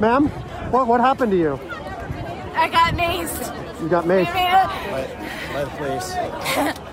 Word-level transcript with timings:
Ma'am, 0.00 0.28
what, 0.70 0.86
what 0.86 1.00
happened 1.00 1.32
to 1.32 1.38
you? 1.38 1.58
I 2.54 2.68
got 2.68 2.94
maced. 2.94 3.80
You 3.82 3.88
got 3.88 4.04
maced. 4.04 4.32
please. 5.78 6.76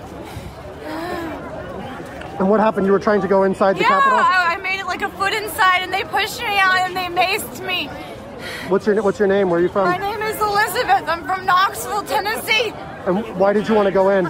And 2.38 2.50
what 2.50 2.58
happened? 2.58 2.84
You 2.86 2.92
were 2.92 2.98
trying 2.98 3.20
to 3.20 3.28
go 3.28 3.44
inside 3.44 3.76
the 3.76 3.82
Yeah, 3.82 3.88
Capitol? 3.88 4.18
I, 4.18 4.54
I 4.54 4.56
made 4.56 4.80
it 4.80 4.86
like 4.86 5.02
a 5.02 5.08
foot 5.10 5.32
inside, 5.32 5.82
and 5.82 5.92
they 5.92 6.02
pushed 6.02 6.40
me 6.40 6.58
out, 6.58 6.78
and 6.78 6.96
they 6.96 7.06
maced 7.06 7.64
me. 7.64 7.86
What's 8.68 8.86
your, 8.86 9.00
what's 9.02 9.20
your 9.20 9.28
name? 9.28 9.50
Where 9.50 9.60
are 9.60 9.62
you 9.62 9.68
from? 9.68 9.84
My 9.88 9.98
name 9.98 10.20
is 10.20 10.40
Elizabeth. 10.40 11.08
I'm 11.08 11.24
from 11.24 11.46
Knoxville, 11.46 12.02
Tennessee. 12.02 12.72
And 13.06 13.38
why 13.38 13.52
did 13.52 13.68
you 13.68 13.74
want 13.74 13.86
to 13.86 13.92
go 13.92 14.10
in? 14.10 14.24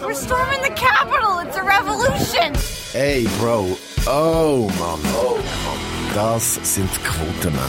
We're 0.00 0.14
storming 0.14 0.62
the 0.62 0.70
Capitol. 0.70 1.40
It's 1.40 1.56
a 1.56 1.62
revolution. 1.62 2.54
Hey, 2.92 3.26
Bro. 3.38 3.76
Oh, 4.06 4.68
Mann. 4.68 5.00
Oh, 5.14 5.36
Mann. 5.36 5.85
Das 6.16 6.58
sind 6.62 6.88
Quotenmänner. 7.04 7.60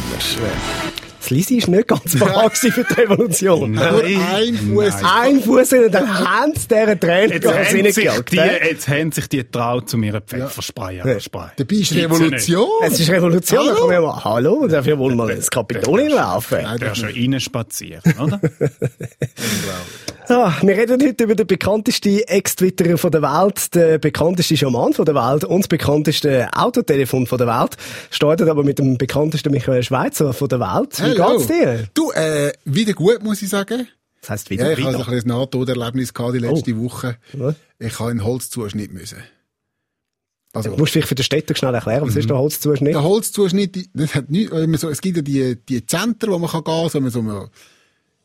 Das 1.19 1.29
Lisi 1.29 1.57
ist 1.57 1.67
nicht 1.67 1.85
ganz 1.85 2.17
parat 2.17 2.53
gewesen 2.53 2.71
für 2.71 2.85
die 2.85 2.93
Revolution. 2.93 3.71
Nur 3.73 4.03
ein 4.05 4.55
Fuß. 4.55 4.93
Ein 5.03 5.41
Fuß 5.41 5.73
in 5.73 5.91
den 5.91 6.17
Hand 6.17 6.71
dieser 6.71 6.97
Tränen 6.97 7.31
Jetzt 7.33 7.45
haben, 7.45 7.91
sich 7.91 8.09
die, 8.31 8.37
jetzt 8.37 8.87
haben 8.87 9.11
sich 9.11 9.27
die 9.27 9.43
traut, 9.43 9.89
zu 9.89 9.97
mir 9.97 10.15
ein 10.15 10.21
Pfefferspray 10.21 10.95
ja. 10.95 11.03
Dabei 11.03 11.75
ist 11.75 11.93
Revolution. 11.93 12.69
Es 12.83 12.97
ist 13.01 13.09
Revolution, 13.09 13.67
da 13.67 13.73
kann 13.73 13.83
man 13.83 13.91
ja 13.91 14.01
mal, 14.01 14.23
hallo, 14.23 14.65
dafür 14.65 14.97
wollen 14.97 15.17
wir 15.17 15.29
ins 15.29 15.49
Kapitol 15.49 16.03
laufen. 16.03 16.59
Nein, 16.61 16.77
Du 16.79 16.85
das 16.85 16.99
schon 16.99 17.09
rein 17.09 17.39
spazieren, 17.41 18.01
oder? 18.17 18.39
Ah, 20.29 20.53
wir 20.61 20.75
reden 20.75 21.01
heute 21.01 21.23
über 21.23 21.35
den 21.35 21.47
bekanntesten 21.47 22.19
Ex-Twitterer 22.19 22.97
von 22.97 23.11
der 23.11 23.21
Welt, 23.21 23.73
den 23.73 24.01
bekanntesten 24.01 24.57
Schaman 24.57 24.91
von 24.91 25.05
der 25.05 25.15
Welt 25.15 25.45
und 25.45 25.61
das 25.61 25.67
bekannteste 25.69 26.49
Autotelefon 26.53 27.27
von 27.27 27.37
der 27.37 27.47
Welt. 27.47 27.77
Startet 28.11 28.49
aber 28.49 28.63
mit 28.65 28.77
dem 28.77 28.97
bekanntesten 28.97 29.51
Michael 29.51 29.83
Schweizer 29.83 30.33
von 30.33 30.49
der 30.49 30.59
Welt. 30.59 30.99
Wie 30.99 31.03
Hello. 31.03 31.37
geht's 31.37 31.47
dir? 31.47 31.87
Du, 31.93 32.11
äh, 32.11 32.51
wieder 32.65 32.91
gut, 32.91 33.23
muss 33.23 33.41
ich 33.41 33.47
sagen. 33.47 33.87
Das 34.19 34.29
heisst 34.31 34.49
Ja, 34.49 34.51
wieder 34.51 34.63
ich 34.73 34.83
hatte 34.83 34.95
wieder. 34.97 34.99
ein 35.07 35.13
bisschen 35.13 35.31
ein 35.31 35.37
Nahtoderlebnis 35.37 36.13
gehabt 36.13 36.33
die 36.35 36.39
letzte 36.39 36.77
Woche. 36.77 37.17
Was? 37.31 37.55
Ich 37.79 37.97
habe 37.99 38.09
einen 38.11 38.25
Holzzuschnitt 38.25 38.91
müssen. 38.91 39.19
Also, 40.51 40.71
Du 40.71 40.77
musst 40.77 40.91
vielleicht 40.91 41.07
für 41.07 41.15
den 41.15 41.23
Städter 41.23 41.55
schnell 41.55 41.73
erklären, 41.73 42.05
was 42.05 42.15
ist 42.17 42.29
der 42.29 42.37
Holzzuschnitt? 42.37 42.93
der 42.95 43.03
Holzzuschnitt, 43.03 43.89
das 43.93 44.13
hat 44.15 44.29
nicht, 44.29 44.51
wenn 44.51 44.69
man 44.71 44.79
so, 44.79 44.89
es 44.89 44.99
gibt 44.99 45.15
ja 45.17 45.21
die, 45.23 45.55
die 45.69 45.85
Zentren, 45.85 46.31
wo 46.31 46.39
man 46.39 46.49
kann 46.49 46.63
gehen, 46.65 46.89
so, 46.89 46.99
man 46.99 47.11
so 47.11 47.21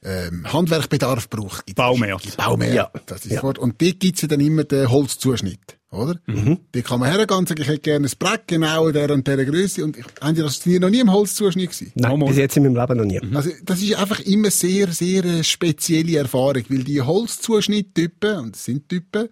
ähm, 0.05 0.53
Handwerkbedarf 0.53 1.29
braucht. 1.31 1.75
Baumärkte. 1.75 2.31
verschiedene 2.31 2.49
Baumärkte. 2.49 2.77
Ja. 2.77 2.91
Das 3.07 3.25
ist 3.25 3.33
das 3.35 3.43
Wort. 3.43 3.59
Und 3.59 3.81
dort 3.81 4.01
gibt's 4.01 4.23
ja 4.23 4.29
dann 4.29 4.41
immer 4.41 4.65
den 4.65 4.91
Holzzuschnitt, 4.91 5.79
oder? 5.91 6.17
Mhm. 6.27 6.59
Dort 6.73 6.85
kann 6.87 6.99
man 7.01 7.09
hergehen 7.13 7.39
und 7.39 7.49
sagen, 7.49 7.63
ich 7.63 7.69
hätte 7.69 7.79
gerne 7.81 8.09
ein 8.09 8.13
Brett 8.19 8.49
genau 8.49 8.89
in 8.89 8.95
dieser 8.95 9.15
und 9.15 9.27
dieser 9.29 9.45
Größe. 9.45 9.85
Und 9.85 9.97
ich, 9.97 10.05
haben 10.21 10.35
die 10.35 10.41
das 10.43 10.67
nie- 10.67 10.79
noch 10.81 10.91
nie 10.91 11.01
im 11.01 11.13
Holzzuschnitt 11.13 11.71
gewesen? 11.71 11.93
Nein, 11.95 12.19
bis 12.19 12.37
jetzt 12.37 12.57
in 12.57 12.65
meinem 12.65 12.77
Leben 12.77 12.99
noch 12.99 13.05
nie. 13.05 13.21
Also, 13.37 13.51
das 13.65 13.81
ist 13.81 13.95
einfach 13.95 14.19
immer 14.21 14.51
sehr, 14.51 14.89
sehr 14.93 15.23
eine 15.23 15.45
spezielle 15.45 16.19
Erfahrung, 16.19 16.65
weil 16.69 16.83
die 16.85 17.01
Holzzuschnitttypen, 17.01 18.39
und 18.39 18.57
es 18.57 18.65
sind 18.65 18.89
Typen, 18.89 19.29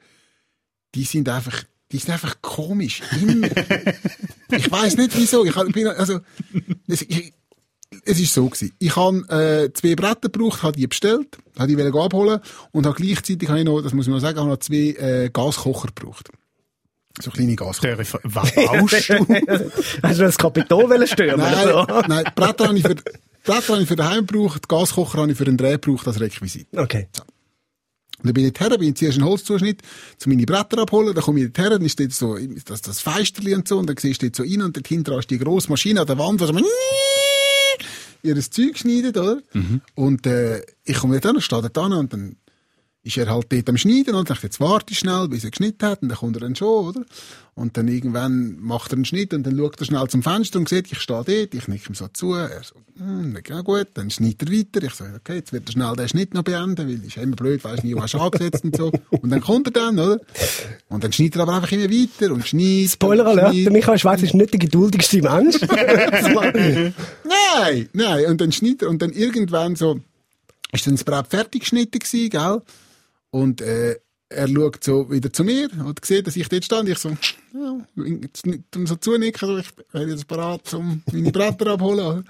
die 0.95 1.05
sind 1.05 1.29
einfach, 1.29 1.65
die 1.91 1.99
sind 1.99 2.11
einfach 2.11 2.41
komisch. 2.43 3.03
Immer. 3.21 3.49
ich 4.53 4.71
weiß 4.71 4.97
nicht 4.97 5.17
wieso. 5.17 5.45
Ich 5.45 5.55
bin, 5.73 5.89
also, 5.89 6.21
ich, 6.87 7.33
es 8.05 8.21
ist 8.21 8.35
so 8.35 8.47
gewesen. 8.47 8.73
Ich 8.79 8.95
habe 8.97 9.19
äh, 9.29 9.73
zwei 9.73 9.95
Bretter 9.95 10.29
gebraucht, 10.29 10.63
habe 10.63 10.77
die 10.77 10.87
bestellt, 10.87 11.39
habe 11.59 11.69
die 11.69 11.77
wollte 11.77 11.99
abholen 11.99 12.41
und 12.73 12.87
habe 12.87 12.97
gleichzeitig 12.97 13.49
habe 13.49 13.59
ich 13.61 13.65
noch, 13.65 13.81
das 13.83 13.93
muss 13.93 14.07
man 14.07 14.17
noch 14.17 14.23
sagen, 14.23 14.39
habe 14.39 14.51
noch 14.51 14.59
zwei 14.59 14.95
äh, 14.99 15.31
Gaskocher 15.33 15.89
gebraucht. 15.95 16.31
So 17.21 17.31
kleine 17.31 17.57
Gaskocher. 17.57 17.99
Was 17.99 18.55
baust 18.55 19.09
du? 19.09 19.15
Hast 20.03 20.19
du 20.19 20.23
das 20.25 20.39
Kapitol 20.39 20.89
wollen 20.89 21.07
stürmen? 21.07 21.41
Nein, 21.41 21.69
oder 21.69 21.87
so? 21.89 22.09
nein, 22.09 22.25
Bretter 22.35 22.69
habe 22.69 22.79
ich 22.79 22.87
für, 22.87 22.95
die 22.95 23.03
Bretter 23.45 23.73
habe 23.73 23.83
ich 23.83 23.89
für 23.89 23.97
daheim 23.97 24.27
gebraucht, 24.27 24.69
Gaskocher 24.69 25.19
habe 25.19 25.33
ich 25.33 25.37
für 25.37 25.45
den 25.45 25.57
Dreh 25.57 25.73
gebraucht 25.73 26.07
als 26.07 26.21
Requisit. 26.21 26.69
Okay. 26.77 27.09
Und 28.19 28.27
dann 28.27 28.35
bin 28.35 28.47
ich 28.47 28.61
her, 28.61 28.69
bin 28.77 28.91
ich 28.91 28.97
zuerst 28.97 29.19
einen 29.19 29.27
Holzzuschnitt 29.27 29.81
zu 30.19 30.29
meine 30.29 30.45
Bretter 30.45 30.79
abholen, 30.79 31.15
dann 31.15 31.25
komme 31.25 31.41
ich 31.41 31.51
her, 31.57 31.71
dann 31.71 31.89
steht 31.89 32.13
so, 32.13 32.37
das, 32.67 32.83
das 32.83 33.01
Feisterli 33.01 33.55
und 33.55 33.67
so, 33.67 33.79
und 33.79 33.89
dann 33.89 33.97
siehst 33.97 34.23
du 34.23 34.27
dort 34.27 34.37
so 34.37 34.43
rein, 34.43 34.63
und 34.63 34.77
dort 34.77 34.87
hinten 34.87 35.19
ist 35.19 35.31
die 35.31 35.39
grosse 35.39 35.71
Maschine 35.71 36.03
an 36.03 36.07
der 36.07 36.19
Wand, 36.19 36.41
wo 36.41 36.47
so 36.47 36.53
ihres 38.23 38.51
Zeug 38.51 38.79
schneidet, 38.79 39.17
oder? 39.17 39.41
Und, 39.95 40.27
äh, 40.27 40.63
ich 40.85 40.99
komme 40.99 41.21
dort 41.21 41.35
hin, 41.35 41.41
stehe 41.41 41.63
dort 41.63 41.79
an, 41.79 41.93
und 41.93 42.13
dann 42.13 42.37
ist 43.03 43.17
er 43.17 43.31
halt 43.31 43.47
dort 43.51 43.69
am 43.69 43.79
Schneiden, 43.79 44.15
und 44.15 44.29
dachte, 44.29 44.47
jetzt 44.47 44.61
warte 44.61 44.93
ich 44.93 44.99
schnell, 44.99 45.29
bis 45.29 45.45
er 45.45 45.51
geschnitten 45.51 45.87
hat, 45.87 46.03
und 46.03 46.09
dann 46.11 46.19
kommt 46.19 46.37
er 46.37 46.41
dann 46.41 46.55
schon, 46.55 46.87
oder? 46.87 47.05
Und 47.55 47.77
dann 47.77 47.89
irgendwann 47.89 48.59
macht 48.61 48.93
er 48.93 48.97
einen 48.97 49.05
Schnitt, 49.07 49.33
und 49.33 49.45
dann 49.45 49.57
schaut 49.57 49.81
er 49.81 49.87
schnell 49.87 50.07
zum 50.09 50.23
Fenster 50.23 50.59
und 50.59 50.69
sieht, 50.69 50.93
ich 50.93 51.01
stehe 51.01 51.25
dort, 51.25 51.55
ich 51.55 51.69
nicke 51.69 51.91
ihm 51.91 51.95
so 51.95 52.09
zu, 52.09 52.35
er 52.35 52.63
so, 52.63 52.75
hm, 52.99 53.39
ja 53.47 53.63
gut, 53.63 53.89
dann 53.95 54.11
schneidet 54.11 54.43
er 54.43 54.53
weiter, 54.53 54.87
ich 54.87 54.95
so, 54.95 55.05
okay, 55.05 55.37
jetzt 55.37 55.53
wird 55.53 55.69
er 55.69 55.73
schnell 55.73 55.97
den 55.97 56.09
Schnitt 56.09 56.35
noch 56.35 56.43
beenden, 56.43 56.89
weil 56.89 57.03
ist 57.03 57.17
immer 57.17 57.37
blöd, 57.37 57.65
weisst 57.65 57.85
nie, 57.85 57.95
wo 57.95 58.03
hast 58.03 58.13
du 58.13 58.19
angesetzt 58.19 58.65
und 58.65 58.77
so. 58.77 58.93
Und 59.11 59.31
dann 59.31 59.41
kommt 59.41 59.69
er 59.69 59.73
dann, 59.73 59.99
oder? 59.99 60.21
Und 60.89 61.03
dann 61.03 61.13
schneidet 61.13 61.37
er 61.37 61.43
aber 61.43 61.55
einfach 61.55 61.73
immer 61.73 61.91
weiter 61.91 62.33
und 62.33 62.47
schneidet. 62.47 62.91
Spoiler 62.91 63.27
Alert, 63.27 63.57
der 63.57 63.73
Michael 63.73 63.99
Schweizer 63.99 64.25
ist 64.25 64.35
nicht 64.35 64.53
der 64.53 64.61
geduldigste 64.61 65.23
Mensch. 65.23 65.57
Nein, 67.71 67.89
nein. 67.93 68.27
Und 68.27 68.41
dann 68.41 68.53
schneidet 68.53 68.83
er, 68.83 68.91
und 68.91 69.01
dann 69.01 69.11
irgendwann 69.11 69.77
so, 69.77 70.01
ist 70.73 70.87
dann 70.87 70.95
das 70.95 71.05
Brett 71.05 71.27
fertig 71.29 71.63
geschnitten 71.63 71.99
gewesen, 71.99 72.31
gell? 72.31 72.63
Und, 73.31 73.61
äh, 73.61 73.97
er 74.31 74.49
schaut 74.49 74.85
so 74.85 75.11
wieder 75.11 75.33
zu 75.33 75.43
mir 75.43 75.69
und 75.85 76.05
sieht, 76.05 76.27
dass 76.27 76.37
ich 76.37 76.49
dort 76.49 76.65
stand. 76.65 76.89
Ich 76.89 76.99
so, 76.99 77.11
ja, 77.53 77.77
so 78.87 78.97
zunicken, 78.97 79.49
so, 79.49 79.59
ich 79.59 79.75
bin 79.75 80.09
jetzt 80.09 80.29
bereit, 80.29 80.73
um 80.73 81.03
meine 81.13 81.33
Bretter 81.33 81.73
abholen. 81.73 82.07
oder? 82.07 82.25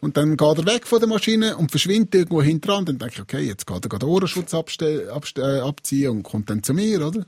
Und 0.00 0.16
dann 0.16 0.36
geht 0.36 0.58
er 0.58 0.66
weg 0.66 0.86
von 0.86 1.00
der 1.00 1.08
Maschine 1.08 1.56
und 1.56 1.70
verschwindet 1.70 2.14
irgendwo 2.14 2.42
hinten 2.42 2.66
dran. 2.66 2.84
Dann 2.84 2.98
denke 2.98 3.14
ich, 3.14 3.20
okay, 3.20 3.40
jetzt 3.40 3.66
geht 3.66 3.84
er 3.84 3.88
gerade 3.88 4.06
den 4.06 4.10
Ohrenschutz 4.10 4.54
abste 4.54 5.12
abste 5.12 5.42
äh, 5.42 5.60
abziehen 5.60 6.10
und 6.10 6.22
kommt 6.22 6.50
dann 6.50 6.62
zu 6.62 6.74
mir, 6.74 7.06
oder? 7.06 7.26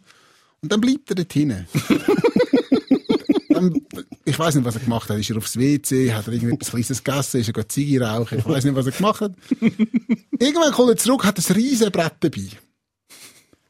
Und 0.63 0.73
dann 0.73 0.81
bleibt 0.81 1.11
er 1.11 1.17
dort 1.17 1.33
hinten. 1.33 1.67
dann, 3.49 3.81
ich 4.25 4.39
weiß 4.39 4.57
nicht, 4.57 4.65
was 4.65 4.77
er 4.77 4.83
gemacht 4.83 5.09
hat. 5.09 5.19
Ist 5.19 5.31
er 5.31 5.37
aufs 5.39 5.59
WC? 5.59 6.13
Hat 6.13 6.27
er 6.27 6.33
irgendetwas 6.33 6.71
Kleines 6.71 7.03
gegessen? 7.03 7.41
Ist 7.41 7.49
er 7.49 7.53
gerade 7.55 7.69
Ziege 7.69 8.01
rauchen? 8.03 8.39
Ich 8.39 8.47
weiß 8.47 8.65
nicht, 8.65 8.77
was 8.77 8.87
er 8.87 8.93
gemacht 8.93 9.21
hat. 9.21 9.33
Irgendwann 10.39 10.73
kommt 10.73 10.91
er 10.91 10.97
zurück, 10.97 11.25
hat 11.25 11.39
ein 11.39 11.55
riesen 11.55 11.91
Brett 11.91 12.15
dabei. 12.21 12.51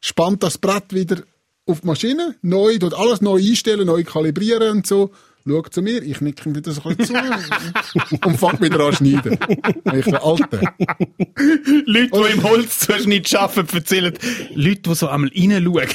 Spannt 0.01 0.43
das 0.43 0.59
Brett 0.59 0.93
wieder 0.93 1.23
auf 1.67 1.83
die 1.83 1.87
Maschine, 1.87 2.37
neu, 2.43 2.79
dort 2.79 2.95
alles 2.95 3.21
neu 3.21 3.39
einstellen, 3.39 3.87
neu 3.87 4.03
kalibrieren 4.05 4.79
und 4.79 4.87
so. 4.87 5.11
Schaut 5.47 5.73
zu 5.73 5.81
mir, 5.81 6.03
ich 6.03 6.21
nicke 6.21 6.49
ihm 6.49 6.55
wieder 6.55 6.71
so 6.71 6.83
ein 6.85 6.99
zu 6.99 7.15
und 8.25 8.37
fang 8.39 8.61
wieder 8.61 8.81
an 8.81 8.95
schneiden. 8.95 9.39
Ich 9.95 10.05
so, 10.05 10.17
Alter. 10.17 10.61
Leute, 11.87 12.11
die 12.11 12.33
im 12.35 12.43
Holzzuschnitt 12.43 13.35
arbeiten, 13.35 13.77
erzählen, 13.77 14.15
Leute, 14.55 14.81
die 14.83 14.95
so 14.95 15.09
einmal 15.09 15.31
reinschauen. 15.35 15.89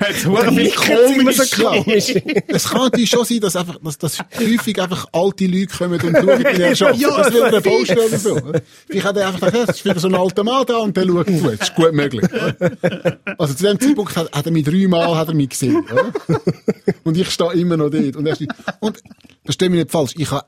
Hat 0.00 0.10
es 0.10 0.26
hure 0.26 0.52
viel 0.52 1.20
immer 1.20 1.32
so 1.32 1.62
komisch. 1.62 2.14
komisch. 2.14 2.44
Es 2.46 2.68
kann 2.68 2.82
natürlich 2.82 3.10
schon 3.10 3.24
sein, 3.24 3.40
dass 3.40 3.56
einfach, 3.56 3.78
dass, 3.82 3.98
dass 3.98 4.18
häufig 4.38 4.80
einfach 4.80 5.06
alte 5.12 5.46
Leute 5.46 5.76
kommen 5.76 6.00
und 6.00 6.16
schauen, 6.16 6.38
wie 6.38 6.62
er 6.62 6.76
schafft. 6.76 7.00
Ja, 7.00 7.16
das 7.16 7.32
wird 7.32 7.64
Baustelle 7.64 8.06
oder 8.06 8.18
so. 8.18 8.40
Ich 8.88 9.04
hätte 9.04 9.26
einfach 9.26 9.46
gedacht, 9.50 9.68
das 9.68 9.76
ist 9.78 9.84
wieder 9.84 9.98
so 9.98 10.08
ein 10.08 10.14
alter 10.14 10.44
Mann 10.44 10.64
da 10.66 10.76
und 10.76 10.96
der 10.96 11.06
schaut 11.06 11.26
zu. 11.26 11.42
Das 11.42 11.68
ist 11.68 11.74
gut 11.74 11.92
möglich. 11.92 12.24
Also 13.36 13.54
zu 13.54 13.64
dem 13.64 13.80
Zeitpunkt 13.80 14.16
hat, 14.16 14.30
hat 14.32 14.46
er 14.46 14.52
mich 14.52 14.64
dreimal 14.64 15.16
hat 15.16 15.28
er 15.28 15.34
mich 15.34 15.48
gesehen. 15.48 15.84
Oder? 15.90 16.12
Und 17.02 17.16
ich 17.16 17.30
stehe 17.30 17.52
immer 17.54 17.79
noch 17.80 17.90
dort. 17.90 18.16
Und, 18.16 18.26
er 18.26 18.36
steht- 18.36 18.50
und 18.80 19.02
das 19.44 19.54
stimmt 19.54 19.72
mir 19.72 19.78
nicht 19.78 19.90
falsch. 19.90 20.14
Ich 20.16 20.30
habe 20.30 20.46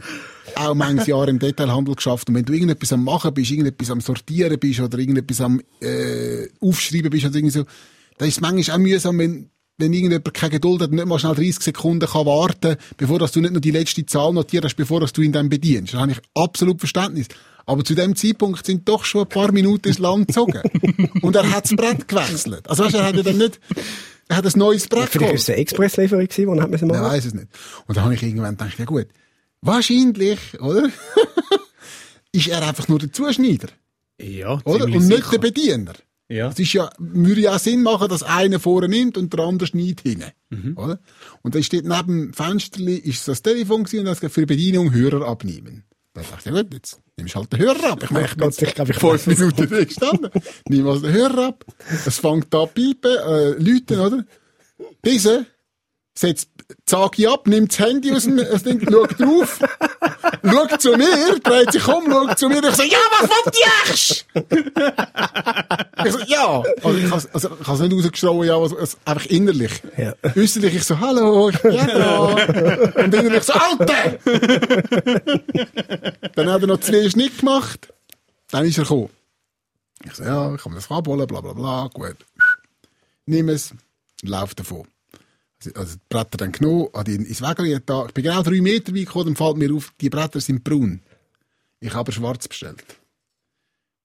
auch 0.55 0.75
manches 0.75 1.07
Jahre 1.07 1.31
im 1.31 1.39
Detailhandel 1.39 1.95
geschafft. 1.95 2.29
Und 2.29 2.35
wenn 2.35 2.45
du 2.45 2.53
irgendetwas 2.53 2.93
am 2.93 3.05
Machen 3.05 3.35
bist, 3.35 3.51
irgendetwas 3.51 3.91
am 3.91 4.01
Sortieren 4.01 4.59
bist 4.59 4.81
oder 4.81 4.99
irgendetwas 4.99 5.41
am 5.41 5.61
äh, 5.81 6.49
Aufschreiben 6.61 7.11
bist 7.11 7.25
oder 7.27 7.35
irgendwie 7.35 7.51
so, 7.51 7.65
dann 8.19 8.29
ist 8.29 8.37
es 8.37 8.41
manchmal 8.41 8.77
auch 8.77 8.81
mühsam, 8.81 9.19
wenn 9.19 9.49
wenn 9.79 9.93
irgendjemand 9.93 10.35
keine 10.35 10.51
Geduld 10.51 10.83
hat 10.83 10.91
und 10.91 10.97
nicht 10.97 11.07
mal 11.07 11.19
schnell 11.19 11.35
30 11.35 11.61
Sekunden 11.61 12.07
kann 12.07 12.27
warten, 12.27 12.77
bevor 12.97 13.19
dass 13.19 13.33
du 13.33 13.41
nicht 13.41 13.53
nur 13.53 13.61
die 13.61 13.71
letzte 13.71 14.05
Zahl 14.07 14.33
notierst, 14.33 14.77
bevor 14.77 15.01
dass 15.01 15.13
du 15.13 15.23
ihn 15.23 15.33
dann 15.33 15.49
bedienst. 15.49 15.95
Da 15.95 16.01
habe 16.01 16.13
ich 16.13 16.21
absolut 16.35 16.79
Verständnis. 16.79 17.27
Aber 17.67 17.85
zu 17.85 17.95
dem 17.95 18.17
Zeitpunkt 18.17 18.67
sind 18.67 18.89
doch 18.89 19.05
schon 19.05 19.23
ein 19.23 19.29
paar 19.29 19.53
Minuten 19.53 19.89
ins 19.89 19.99
Land 19.99 20.29
gezogen. 20.29 20.63
und 21.23 21.37
er 21.37 21.51
hat 21.51 21.65
das 21.65 21.77
Brett 21.77 22.09
gewechselt. 22.09 22.69
Also 22.69 22.85
weißt, 22.85 22.95
du, 22.95 22.99
er 22.99 23.05
hat 23.07 23.17
ja 23.17 23.23
dann 23.23 23.39
nicht, 23.39 23.61
er 24.29 24.37
hat 24.37 24.47
ein 24.47 24.59
neues 24.59 24.89
Brett 24.89 25.09
Vielleicht 25.11 25.31
war 25.31 25.35
es 25.35 25.49
eine 25.49 25.59
Expresslieferung, 25.59 26.27
gewesen, 26.27 26.53
die 26.53 26.59
er 26.59 26.63
hat 26.63 26.71
machen 26.71 27.03
weiß 27.03 27.25
es 27.27 27.35
nicht. 27.35 27.49
Und 27.87 27.97
dann 27.97 28.05
habe 28.05 28.15
ich 28.15 28.23
irgendwann 28.23 28.57
gedacht, 28.57 28.79
ja 28.79 28.85
gut, 28.85 29.07
wahrscheinlich, 29.61 30.39
oder? 30.61 30.89
ist 32.33 32.49
er 32.49 32.67
einfach 32.67 32.89
nur 32.89 32.99
der 32.99 33.13
Zuschneider, 33.13 33.69
Ja, 34.21 34.61
oder? 34.65 34.85
Und 34.85 34.93
nicht 34.93 35.03
sicher. 35.03 35.31
der 35.33 35.39
Bediener. 35.39 35.93
Ja. 36.29 36.49
Es 36.49 36.59
ist 36.59 36.73
ja, 36.73 36.91
würde 36.99 37.43
ja 37.43 37.55
auch 37.55 37.59
Sinn 37.59 37.83
machen, 37.83 38.09
dass 38.09 38.23
einer 38.23 38.59
vorne 38.59 38.89
nimmt 38.89 39.19
und 39.19 39.33
der 39.35 39.41
andere 39.41 39.67
schneidet 39.67 40.01
hinten. 40.01 40.31
Mhm. 40.49 40.79
Oder? 40.79 40.99
Und 41.43 41.55
da 41.55 41.63
steht 41.63 41.85
neben 41.85 42.07
dem 42.07 42.33
Fensterli, 42.33 42.97
ist 42.97 43.29
das 43.29 43.43
Telefon 43.43 43.85
gewesen 43.85 44.07
und 44.07 44.23
das 44.23 44.33
für 44.33 44.47
Bedienung 44.47 44.95
Hörer 44.95 45.27
abnehmen. 45.27 45.85
Da 46.15 46.21
dachte 46.21 46.51
ich, 46.51 46.55
ja 46.55 46.63
gut, 46.63 46.75
jetzt 46.75 47.01
nimmst 47.17 47.35
du 47.35 47.39
halt 47.39 47.53
den 47.53 47.61
Hörer 47.61 47.93
ab. 47.93 48.03
Ich 48.03 48.11
ich 48.11 48.17
bin 48.17 48.39
Gott, 48.39 48.63
ich 48.63 48.75
glaub, 48.75 48.89
ich 48.91 48.97
fünf. 48.99 49.27
Minuten 49.27 49.71
da 49.71 49.85
gestanden. 49.85 50.31
Nimm 50.69 50.87
also 50.87 51.03
den 51.03 51.13
Hörer 51.13 51.49
ab. 51.49 51.65
Es 52.07 52.19
fängt 52.19 52.55
an 52.55 52.69
piepen, 52.75 53.17
äh, 53.17 53.51
Leute, 53.53 54.01
oder? 54.01 54.25
Diese 55.05 55.47
setzt 56.15 56.51
die 56.71 56.75
Sagi 56.87 57.27
ab, 57.27 57.47
nimmt 57.47 57.73
das 57.73 57.79
Handy 57.79 58.13
aus 58.13 58.25
dem, 58.25 58.37
das 58.37 58.63
Ding, 58.63 58.81
schaut 58.91 59.19
drauf 59.19 59.61
schaut 60.45 60.81
zu 60.81 60.97
mir, 60.97 61.39
dreht 61.43 61.73
sich 61.73 61.87
um, 61.89 62.11
schaut 62.11 62.39
zu 62.39 62.49
mir, 62.49 62.63
ich 62.63 62.75
so, 62.75 62.83
ja, 62.83 62.99
was 63.11 63.31
ihr 63.59 63.93
echt? 63.93 64.27
ich 66.05 66.13
so, 66.13 66.19
ja. 66.27 66.63
Also, 66.83 66.99
ich 66.99 67.11
has, 67.11 67.35
also, 67.35 67.51
has 67.67 67.81
nicht 67.81 67.93
rausgeschrien, 67.93 68.45
ja, 68.45 68.57
also, 68.57 68.79
also, 68.79 68.97
einfach 69.05 69.27
innerlich. 69.27 69.73
Ja. 69.97 70.15
Äußerlich, 70.37 70.75
ich 70.75 70.85
so, 70.85 70.99
hallo, 70.99 71.49
ich 71.51 71.61
bin 71.61 71.73
ja 71.73 71.87
da. 71.87 72.21
Und 73.03 73.15
innerlich 73.15 73.43
so, 73.43 73.53
Alter! 73.53 74.19
Dann 76.35 76.51
hat 76.51 76.63
er 76.63 76.67
noch 76.67 76.81
zwei 76.81 77.09
Schnitt 77.09 77.39
gemacht. 77.39 77.93
Dann 78.51 78.65
ist 78.65 78.79
er 78.79 78.85
gekommen. 78.85 79.11
Ich 80.05 80.15
so, 80.15 80.25
ja, 80.25 80.55
ich 80.55 80.61
kann 80.61 80.73
mir 80.73 80.79
das 80.79 80.91
abholen, 80.91 81.27
bla, 81.27 81.41
bla, 81.41 81.53
bla, 81.53 81.89
gut. 81.93 82.17
Nimm 83.27 83.49
es, 83.49 83.75
lauf 84.23 84.55
davon. 84.55 84.87
Also, 85.75 85.97
die 85.97 86.01
Bretter 86.09 86.39
dann 86.39 86.53
genommen, 86.53 86.89
habe 86.95 87.11
die 87.11 87.17
ins 87.17 87.43
Wägeli 87.43 87.79
da. 87.85 88.07
Ich 88.07 88.15
bin 88.15 88.25
genau 88.25 88.43
drei 88.43 88.61
Meter 88.61 88.95
weit 88.95 89.07
gekommen, 89.07 89.27
dann 89.27 89.37
fällt 89.37 89.57
mir 89.57 89.75
auf, 89.75 89.93
die 90.01 90.11
Bretter 90.11 90.41
sind 90.41 90.65
braun. 90.65 91.01
Ich 91.81 91.95
habe 91.95 92.13
schwarz 92.13 92.49
bestellt. 92.49 92.85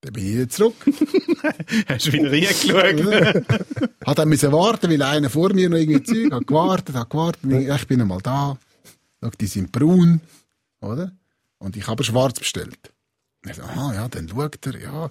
Dann 0.02 0.14
bin 0.14 0.26
ich 0.26 0.34
wieder 0.34 0.50
zurück. 0.50 0.76
Hast 1.88 2.08
du 2.08 2.14
wieder 2.14 2.32
reingeschaut? 2.32 3.90
hat 4.06 4.18
dann 4.20 4.30
müssen 4.30 4.52
warten, 4.52 4.92
weil 4.92 5.02
einer 5.02 5.30
vor 5.30 5.54
mir 5.54 5.70
noch 5.70 5.78
irgendwie 5.78 6.04
Zeug 6.04 6.32
hat 6.32 6.48
gewartet, 6.48 6.96
hat 6.96 7.10
gewartet. 7.10 7.52
Ich, 7.52 7.68
ich 7.68 7.88
bin 7.88 8.02
einmal 8.02 8.22
da. 8.22 8.58
Schau, 9.22 9.30
die 9.40 9.48
sind 9.48 9.72
braun, 9.72 10.22
oder? 10.82 11.12
Und 11.58 11.76
ich 11.76 11.88
habe 11.88 12.04
schwarz 12.04 12.40
bestellt. 12.40 12.94
Ich 13.46 13.56
so, 13.56 13.64
aha, 13.64 13.94
ja, 13.94 14.08
dann 14.08 14.30
schaut 14.30 14.66
er, 14.66 14.80
ja, 14.80 15.10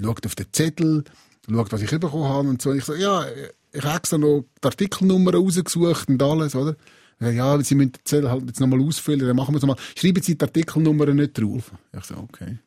schaut 0.00 0.26
auf 0.26 0.34
den 0.34 0.46
Zettel, 0.52 1.04
schaut, 1.50 1.72
was 1.72 1.82
ich 1.82 1.90
bekommen 1.90 2.24
habe 2.24 2.48
und 2.48 2.62
so. 2.62 2.70
Und 2.70 2.78
ich 2.78 2.84
so, 2.84 2.94
ja, 2.94 3.24
ich 3.72 3.82
habe 3.82 3.96
extra 3.96 4.18
noch 4.18 4.44
die 4.62 4.66
Artikelnummer 4.66 5.34
rausgesucht 5.34 6.08
und 6.08 6.22
alles, 6.22 6.54
oder? 6.54 6.76
Ja, 7.20 7.60
Sie 7.62 7.74
müssen 7.76 7.92
den 7.92 8.04
Zettel 8.04 8.30
halt 8.30 8.46
jetzt 8.46 8.60
nochmal 8.60 8.80
ausfüllen, 8.82 9.20
dann 9.20 9.36
machen 9.36 9.54
wir 9.54 9.58
es 9.58 9.62
nochmal. 9.62 9.76
Schreiben 9.96 10.22
Sie 10.22 10.36
die 10.36 10.44
Artikelnummer 10.44 11.06
nicht 11.06 11.38
drauf. 11.38 11.70
Ich 11.96 12.04
so, 12.04 12.16
okay. 12.16 12.58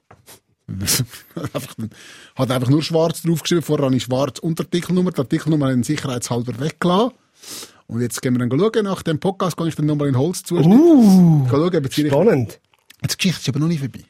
einfach, 0.67 1.75
hat 2.35 2.51
einfach 2.51 2.69
nur 2.69 2.81
schwarz 2.81 3.21
draufgeschrieben, 3.21 3.63
vorher 3.63 3.85
habe 3.85 3.95
ich 3.95 4.03
schwarz 4.03 4.39
und 4.39 4.59
Artikelnummer, 4.59 5.11
die 5.11 5.19
Artikelnummer 5.19 5.69
haben 5.69 5.83
sicherheitshalber 5.83 6.59
weggelassen. 6.59 7.11
Und 7.87 8.01
jetzt 8.01 8.21
gehen 8.21 8.33
wir 8.33 8.47
dann 8.47 8.59
schauen, 8.59 8.83
nach 8.85 9.03
dem 9.03 9.19
Podcast 9.19 9.57
kann 9.57 9.67
ich 9.67 9.75
dann 9.75 9.85
nochmal 9.85 10.07
in 10.07 10.17
Holz 10.17 10.41
zuschneiden. 10.43 10.79
Uh, 10.79 11.47
schauen, 11.49 11.75
ob 11.75 11.89
die 11.89 12.07
Spannend. 12.07 12.59
Jetzt 13.01 13.13
die 13.13 13.17
Geschichte 13.17 13.41
ist 13.41 13.49
aber 13.49 13.59
noch 13.59 13.67
nicht 13.67 13.79
vorbei. 13.79 14.05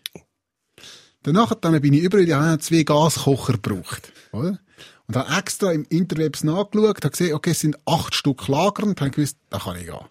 Danach 1.26 1.56
dann 1.56 1.82
bin 1.82 1.94
ich 1.94 2.04
überall, 2.04 2.28
die 2.28 2.36
haben 2.36 2.62
zwei 2.62 2.84
Gaskocher 2.84 3.54
gebraucht, 3.54 4.14
oder? 4.32 4.60
Und 5.08 5.16
habe 5.16 5.36
extra 5.36 5.72
im 5.72 5.84
Interwebs 5.90 6.44
nachgeschaut, 6.44 7.04
habe 7.04 7.10
gesehen, 7.10 7.34
okay, 7.34 7.50
es 7.50 7.62
sind 7.62 7.80
acht 7.86 8.14
Stück 8.14 8.48
Lager 8.48 8.84
und 8.84 9.02
habe 9.02 9.10
gewusst, 9.10 9.40
da 9.50 9.58
kann 9.58 9.76
ich 9.76 9.88
gehen. 9.88 10.06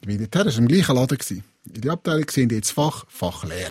Ich 0.00 0.06
bin 0.06 0.18
dorthin, 0.18 0.44
das 0.44 0.54
war 0.54 0.62
im 0.62 0.68
gleichen 0.68 0.94
Laden. 0.94 1.18
Gewesen. 1.18 1.42
In 1.64 1.80
die 1.80 1.90
Abteilung 1.90 2.26
die 2.32 2.54
jetzt 2.54 2.70
Fach, 2.70 3.04
Fach 3.08 3.42
leer. 3.42 3.70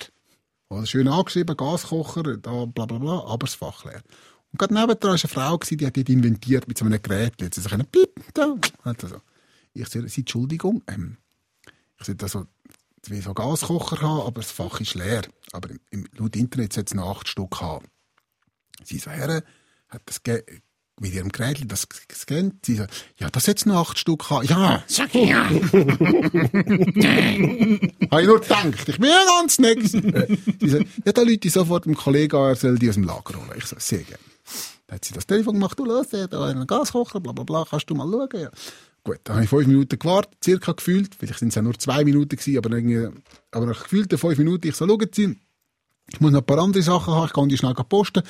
Oder 0.68 0.86
schön 0.86 1.08
angeschrieben, 1.08 1.56
Gaskocher, 1.56 2.36
da, 2.36 2.66
bla, 2.66 2.86
bla, 2.86 2.98
bla, 2.98 3.24
aber 3.28 3.46
das 3.46 3.56
Fach 3.56 3.86
leer. 3.86 4.02
Und 4.52 4.60
gerade 4.60 4.74
neben 4.74 5.02
war 5.02 5.10
eine 5.10 5.18
Frau, 5.20 5.58
gewesen, 5.58 5.78
die 5.78 5.88
hat 5.88 5.96
dort 5.96 6.10
inventiert 6.10 6.68
mit 6.68 6.78
so 6.78 6.84
einem 6.84 7.02
Gerät. 7.02 7.36
Jetzt 7.40 7.58
ist 7.58 7.72
ein 7.72 7.86
Piep, 7.86 8.20
da, 8.34 8.56
hat 8.84 9.00
so. 9.00 9.22
Ich 9.74 9.88
sage, 9.88 10.10
Sie, 10.10 10.22
Entschuldigung, 10.22 10.84
ähm, 10.88 11.16
ich 11.98 12.06
sollte 12.06 12.26
also 12.26 12.46
zwei 13.04 13.22
so 13.22 13.34
Gaskocher 13.34 14.02
haben, 14.02 14.26
aber 14.28 14.42
das 14.42 14.52
Fach 14.52 14.80
ist 14.82 14.96
leer. 14.96 15.24
Aber 15.52 15.70
im, 15.70 15.80
im, 15.92 16.08
laut 16.18 16.36
Internet 16.36 16.74
sollte 16.74 16.94
es 16.94 16.96
noch 16.96 17.18
acht 17.18 17.28
Stück 17.28 17.62
haben. 17.62 17.86
Sie 18.84 18.98
so, 18.98 19.12
Herr, 19.12 19.44
hat 19.90 20.02
das 20.06 20.22
mit 21.00 21.14
ihrem 21.14 21.30
Gerät 21.30 21.60
das 21.72 21.88
gescannt. 22.08 22.66
Sie 22.66 22.76
so, 22.76 22.86
ja, 23.18 23.30
das 23.30 23.46
jetzt 23.46 23.66
noch 23.66 23.90
acht 23.90 23.98
Stück 24.00 24.30
haben. 24.30 24.48
Ja, 24.48 24.84
sag 24.88 25.14
ich 25.14 25.30
ja. 25.30 25.50
Habe 25.50 25.62
ich 28.22 28.28
nur 28.28 28.40
gedacht, 28.42 28.90
ich 28.90 28.98
ja 28.98 29.26
ganz 29.26 29.60
nix. 29.60 29.92
Sie 29.92 30.70
so, 30.70 30.78
ja, 31.06 31.12
da 31.12 31.22
Leute 31.22 31.50
sofort 31.50 31.86
dem 31.86 31.96
Kollegen 31.96 32.36
er 32.36 32.56
soll 32.56 32.80
die 32.80 32.90
aus 32.90 32.96
dem 32.96 33.04
Lager 33.04 33.36
holen. 33.36 33.52
Ich 33.58 33.66
so, 33.66 33.76
sehr 33.80 34.04
gerne. 34.04 34.20
Dann 34.88 34.96
hat 34.96 35.06
sie 35.06 35.14
das 35.14 35.26
Telefon 35.26 35.56
gemacht, 35.56 35.78
du 35.80 35.86
los, 35.86 36.08
da 36.10 36.46
einen 36.46 36.68
Gaskocher, 36.68 37.20
bla 37.20 37.32
bla 37.32 37.44
bla, 37.44 37.66
kannst 37.70 37.90
du 37.90 37.96
mal 37.96 38.10
schauen? 38.10 38.30
Ja. 38.42 38.50
Gut, 39.04 39.20
dann 39.26 39.36
habe 39.36 39.44
ich 39.44 39.50
fünf 39.50 39.68
Minuten 39.68 40.00
gewartet, 40.00 40.38
circa 40.44 40.72
gefühlt. 40.72 41.16
Vielleicht 41.16 41.40
sind 41.40 41.50
es 41.50 41.56
ja 41.56 41.62
nur 41.62 41.78
zwei 41.78 42.06
Minuten 42.06 42.38
gewesen, 42.38 42.58
aber 42.58 42.72
irgendwie, 42.76 43.10
aber 43.52 43.66
nach 43.66 43.84
gefühlten 43.84 44.18
fünf 44.18 44.38
Minuten, 44.38 44.68
ich 44.68 44.76
so, 44.76 44.88
schauen 44.88 45.10
Sie, 45.12 45.38
ich 46.12 46.20
muss 46.20 46.32
noch 46.32 46.40
ein 46.40 46.46
paar 46.46 46.60
andere 46.60 46.84
Sachen 46.84 47.14
haben, 47.14 47.26
ich 47.26 47.34
kann 47.34 47.50
die 47.50 47.58
schnell 47.58 47.74
posten. 47.74 48.24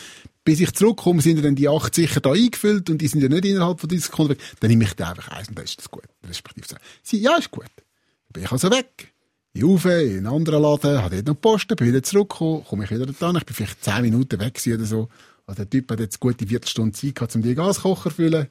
Bis 0.44 0.60
ich 0.60 0.74
zurückkomme, 0.74 1.22
sind 1.22 1.44
dann 1.44 1.56
die 1.56 1.70
acht 1.70 1.96
sicher 1.96 2.20
da 2.20 2.32
eingefüllt 2.34 2.90
und 2.90 3.00
die 3.00 3.08
sind 3.08 3.22
ja 3.22 3.30
nicht 3.30 3.46
innerhalb 3.46 3.80
von 3.80 3.90
30 3.90 4.06
Sekunden 4.06 4.32
weg. 4.32 4.40
Dann 4.60 4.70
nehme 4.70 4.84
ich 4.84 4.94
da 4.94 5.12
einfach 5.12 5.30
eins 5.30 5.48
und 5.50 5.58
dann 5.58 5.66
ist 5.66 5.78
das 5.78 5.90
gut. 5.90 6.04
Respektive 6.28 6.68
sagen. 6.68 6.82
Sie, 7.02 7.20
ja, 7.20 7.36
ist 7.38 7.52
gut. 7.52 7.64
Dann 7.64 8.34
bin 8.34 8.44
ich 8.44 8.52
also 8.52 8.70
weg. 8.70 9.14
Ich 9.54 9.64
rauf, 9.64 9.86
in 9.86 9.92
einen 9.92 10.28
anderen 10.28 10.64
Laden, 10.64 11.02
habe 11.02 11.16
dort 11.16 11.28
noch 11.28 11.40
posten, 11.40 11.76
bin 11.76 11.88
wieder 11.88 12.04
zurückgekommen, 12.04 12.66
komme 12.66 12.84
ich 12.86 12.92
wieder 12.92 13.06
da. 13.06 13.32
Ich 13.32 13.46
bin 13.46 13.56
vielleicht 13.56 13.84
zehn 13.84 14.02
Minuten 14.02 14.40
weg 14.40 14.60
oder 14.68 14.86
so. 14.86 15.10
Also 15.46 15.64
der 15.64 15.70
Typ 15.70 15.92
hat 15.92 16.00
jetzt 16.00 16.20
gute 16.20 16.48
Viertelstunde 16.48 16.94
Zeit 16.94 17.16
gehabt, 17.16 17.36
um 17.36 17.42
die 17.42 17.54
Gaskocher 17.54 18.10
zu 18.10 18.16
füllen. 18.16 18.48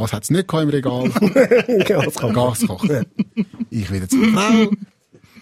Was 0.00 0.14
hat's 0.14 0.30
nicht 0.30 0.48
gehabt 0.48 0.64
im 0.64 0.70
Regal? 0.70 1.10
Gaskocher. 1.84 2.32
Gaskocher. 2.32 3.04
Ich 3.68 3.92
wieder 3.92 4.08
zu 4.08 4.18
der 4.18 4.32
Frau. 4.32 4.70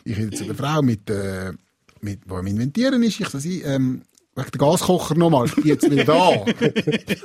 Ich 0.05 0.19
wieder 0.19 0.37
zu 0.37 0.45
der 0.47 0.55
Frau 0.57 0.83
mit, 0.83 1.09
äh, 1.11 1.53
mit, 2.01 2.21
wo 2.27 2.35
am 2.37 2.47
Inventieren 2.47 3.01
ist. 3.05 3.21
Ich 3.21 3.29
sie, 3.29 3.63
ähm, 3.63 4.03
wegen 4.35 4.51
der 4.51 4.59
Gaskocher 4.59 5.15
nochmal. 5.15 5.47
Ich 5.47 5.55
bin 5.55 5.67
jetzt 5.67 5.89
wieder 5.89 6.05
da. 6.05 6.31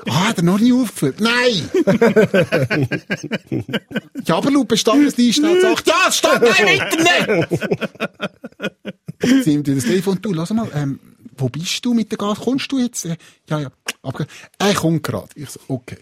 ah, 0.10 0.28
hat 0.28 0.38
er 0.38 0.44
noch 0.44 0.60
nie 0.60 0.74
aufgefüllt? 0.74 1.22
Nein! 1.22 1.70
ja, 4.26 4.36
aber 4.36 4.52
laut 4.52 4.68
Bestandesliste 4.68 5.48
hat 5.48 5.56
gesagt, 5.56 5.88
ja, 5.88 6.06
es 6.10 6.18
steht 6.18 6.40
im 6.60 6.68
Internet! 6.68 7.50
Sie 9.44 9.54
ihm 9.54 9.64
das 9.64 9.86
Telefon, 9.86 10.20
du, 10.22 10.34
lass 10.34 10.52
mal, 10.52 10.70
ähm, 10.76 11.00
wo 11.36 11.50
bist 11.50 11.84
du 11.84 11.96
mit 11.96 12.12
der 12.12 12.18
Gas? 12.20 12.40
Kommst 12.42 12.72
du 12.72 12.78
jetzt? 12.78 13.06
Äh, 13.06 13.18
Ja, 13.50 13.60
ja, 13.60 13.72
abge 14.04 14.28
er 14.60 14.74
kommt 14.76 15.02
gerade. 15.02 15.30
Ich 15.36 15.50
so, 15.50 15.60
okay. 15.68 15.98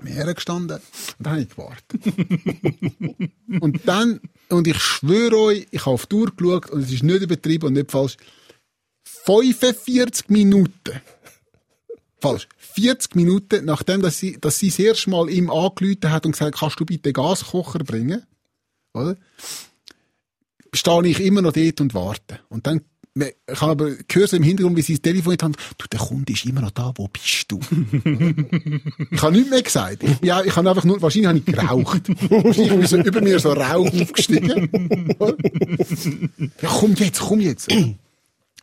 Bin 0.00 0.12
hergestanden 0.12 0.78
und 0.78 1.26
dann 1.26 1.32
habe 1.32 1.42
ich 1.42 1.48
gewartet. 1.48 3.30
und 3.60 3.88
dann, 3.88 4.20
und 4.48 4.66
ich 4.66 4.78
schwöre 4.78 5.38
euch, 5.38 5.66
ich 5.70 5.80
habe 5.82 5.94
auf 5.94 6.06
die 6.06 6.16
Uhr 6.16 6.32
geschaut 6.34 6.70
und 6.70 6.82
es 6.82 6.92
ist 6.92 7.02
nicht 7.02 7.22
übertrieben 7.22 7.66
und 7.66 7.72
nicht 7.74 7.90
falsch. 7.90 8.16
45 9.04 10.28
Minuten. 10.28 11.00
Falsch. 12.20 12.48
40 12.58 13.14
Minuten, 13.14 13.64
nachdem 13.64 14.02
dass 14.02 14.18
sie, 14.18 14.38
dass 14.40 14.58
sie 14.58 14.68
das 14.68 14.78
erste 14.78 15.10
Mal 15.10 15.30
ihm 15.30 15.50
angerufen 15.50 16.10
hat 16.10 16.26
und 16.26 16.32
gesagt, 16.32 16.58
kannst 16.58 16.80
du 16.80 16.84
bitte 16.84 17.12
Gaskocher 17.12 17.78
bringen? 17.80 18.24
Oder? 18.94 19.16
Stehe 20.72 21.06
ich 21.06 21.20
immer 21.20 21.42
noch 21.42 21.52
dort 21.52 21.80
und 21.80 21.94
warte. 21.94 22.40
Und 22.48 22.66
dann 22.66 22.80
ich 23.16 23.60
habe 23.60 23.70
aber 23.70 23.90
gehört 24.08 24.30
so 24.30 24.36
im 24.36 24.42
Hintergrund, 24.42 24.76
wie 24.76 24.82
sie 24.82 24.94
das 24.94 25.02
Telefon 25.02 25.36
haben. 25.40 25.54
Du, 25.78 25.86
der 25.86 26.00
Kunde 26.00 26.32
ist 26.32 26.44
immer 26.46 26.62
noch 26.62 26.72
da. 26.72 26.92
Wo 26.96 27.06
bist 27.06 27.46
du? 27.48 27.60
ich 29.10 29.22
habe 29.22 29.32
nichts 29.32 29.50
mehr 29.50 29.62
gesagt. 29.62 30.02
Ich, 30.02 30.20
ja, 30.22 30.42
ich 30.42 30.56
habe 30.56 30.68
einfach 30.68 30.84
nur, 30.84 31.00
wahrscheinlich 31.00 31.28
habe 31.28 31.38
ich 31.38 31.44
geraucht. 31.44 32.08
wahrscheinlich 32.30 32.72
ist 32.72 32.90
so 32.90 32.96
über 32.96 33.20
mir 33.20 33.38
so 33.38 33.52
Rauch 33.52 33.86
aufgestiegen. 33.86 34.68
ja, 36.60 36.68
komm 36.68 36.94
jetzt, 36.94 37.20
komm 37.20 37.40
jetzt. 37.40 37.68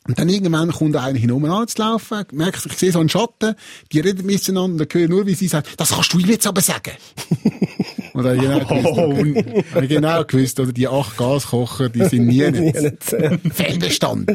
Und 0.08 0.18
dann 0.18 0.30
irgendwann 0.30 0.72
kommt 0.72 0.96
einer 0.96 1.18
hinein 1.18 1.46
anzulaufen, 1.46 2.26
merkt, 2.32 2.66
ich 2.66 2.74
sehe 2.74 2.92
so 2.92 3.00
einen 3.00 3.10
Schatten, 3.10 3.56
die 3.92 4.00
reden 4.00 4.26
miteinander, 4.26 4.72
und 4.72 4.78
dann 4.80 4.88
höre 4.92 5.04
ich 5.04 5.10
nur, 5.10 5.28
wie 5.28 5.36
sie 5.36 5.48
sagt, 5.48 5.80
das 5.80 5.92
kannst 5.92 6.14
du 6.14 6.20
ihm 6.20 6.30
jetzt 6.30 6.48
aber 6.48 6.62
sagen. 6.62 6.94
Und 8.14 8.26
dann 8.26 8.38
genau 8.38 8.60
gewusst, 8.60 8.98
okay, 9.74 9.88
genau 9.88 10.26
gewusst, 10.26 10.60
oder 10.60 10.74
die 10.74 10.86
acht 10.86 11.16
Gaskocher, 11.16 11.88
die 11.88 12.04
sind 12.04 12.26
nie 12.26 12.52
nicht. 12.52 13.16
Fehlbestand. 13.54 14.34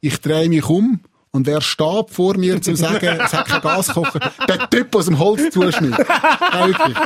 Ich 0.00 0.20
drehe 0.20 0.48
mich 0.48 0.68
um, 0.68 0.98
und 1.30 1.46
wer 1.46 1.60
steht 1.60 2.10
vor 2.10 2.36
mir, 2.36 2.62
zum 2.62 2.76
sagen, 2.76 3.20
es 3.24 3.32
hat 3.32 3.46
keinen 3.46 3.62
Gaskocher? 3.62 4.32
Der 4.48 4.70
Typ 4.70 4.94
aus 4.94 5.06
dem 5.06 5.18
Holzzuschnitt. 5.18 5.98
Ja, 5.98 6.66
wirklich. 6.68 6.96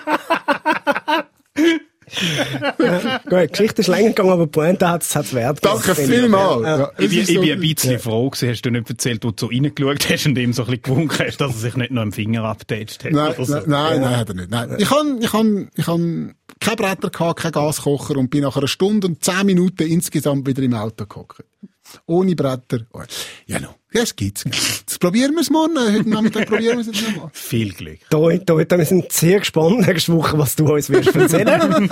Gut, 3.28 3.40
die 3.42 3.46
Geschichte 3.48 3.82
ist 3.82 3.88
länger 3.88 4.08
gegangen, 4.08 4.30
aber 4.30 4.46
die 4.46 4.50
Pointe 4.50 4.88
hat 4.88 5.02
es 5.02 5.34
wert. 5.34 5.64
Danke 5.64 5.94
vielmals. 5.94 6.62
Ja. 6.62 6.78
Ja, 6.78 6.92
ich, 6.98 7.10
bin, 7.10 7.18
ich 7.20 7.40
bin 7.40 7.52
ein 7.52 7.60
bisschen 7.60 7.92
ja. 7.92 7.98
froh 7.98 8.30
gewesen, 8.30 8.50
hast 8.50 8.62
du 8.62 8.70
nicht 8.70 8.88
erzählt, 8.88 9.24
wo 9.24 9.30
du 9.30 9.36
so 9.38 9.46
reingeschaut 9.46 10.08
hast 10.08 10.26
und 10.26 10.38
ihm 10.38 10.52
so 10.52 10.62
ein 10.62 10.66
bisschen 10.66 10.82
gewunken 10.82 11.26
hast, 11.26 11.38
dass 11.38 11.52
er 11.52 11.58
sich 11.58 11.76
nicht 11.76 11.90
noch 11.90 12.02
im 12.02 12.12
Finger 12.12 12.44
abgetatscht 12.44 13.04
hat. 13.04 13.12
Nein, 13.12 13.34
so. 13.38 13.52
nein, 13.52 13.64
nein, 13.66 14.00
nein, 14.00 14.16
hat 14.16 14.28
er 14.28 14.34
nicht. 14.34 14.50
Nein. 14.50 14.76
Ich 14.78 14.90
habe 14.90 15.18
ich 15.20 15.32
han, 15.32 15.70
ich 15.74 15.86
han 15.86 16.34
kein 16.60 16.76
Bretter 16.76 17.10
gehabt, 17.10 17.40
kein 17.40 17.52
Gaskocher 17.52 18.16
und 18.16 18.30
bin 18.30 18.42
nach 18.42 18.56
einer 18.56 18.68
Stunde 18.68 19.06
und 19.06 19.22
zehn 19.24 19.46
Minuten 19.46 19.86
insgesamt 19.86 20.46
wieder 20.46 20.62
im 20.62 20.74
Auto 20.74 21.06
gehockt. 21.06 21.44
Ohne 22.06 22.34
Bretter. 22.34 22.80
Ja, 23.46 23.60
no. 23.60 23.74
Ja, 23.90 24.02
es 24.02 24.14
gibt's. 24.14 24.44
Jetzt 24.44 25.00
probieren 25.00 25.32
wir 25.32 25.40
es 25.40 25.48
morgen. 25.48 25.72
Heute 25.78 26.06
Nachmittag 26.10 26.46
probieren 26.46 26.76
wir 26.76 26.80
es 26.80 26.86
jetzt 26.88 27.08
nochmal. 27.08 27.30
Viel 27.32 27.72
Glück. 27.72 28.00
Da, 28.10 28.18
da, 28.18 28.78
wir 28.78 28.84
sind 28.84 29.10
sehr 29.10 29.38
gespannt 29.38 29.86
nächste 29.86 30.12
Woche, 30.12 30.36
was 30.38 30.56
du 30.56 30.70
uns 30.70 30.90
wirst 30.90 31.16
erzählen. 31.16 31.88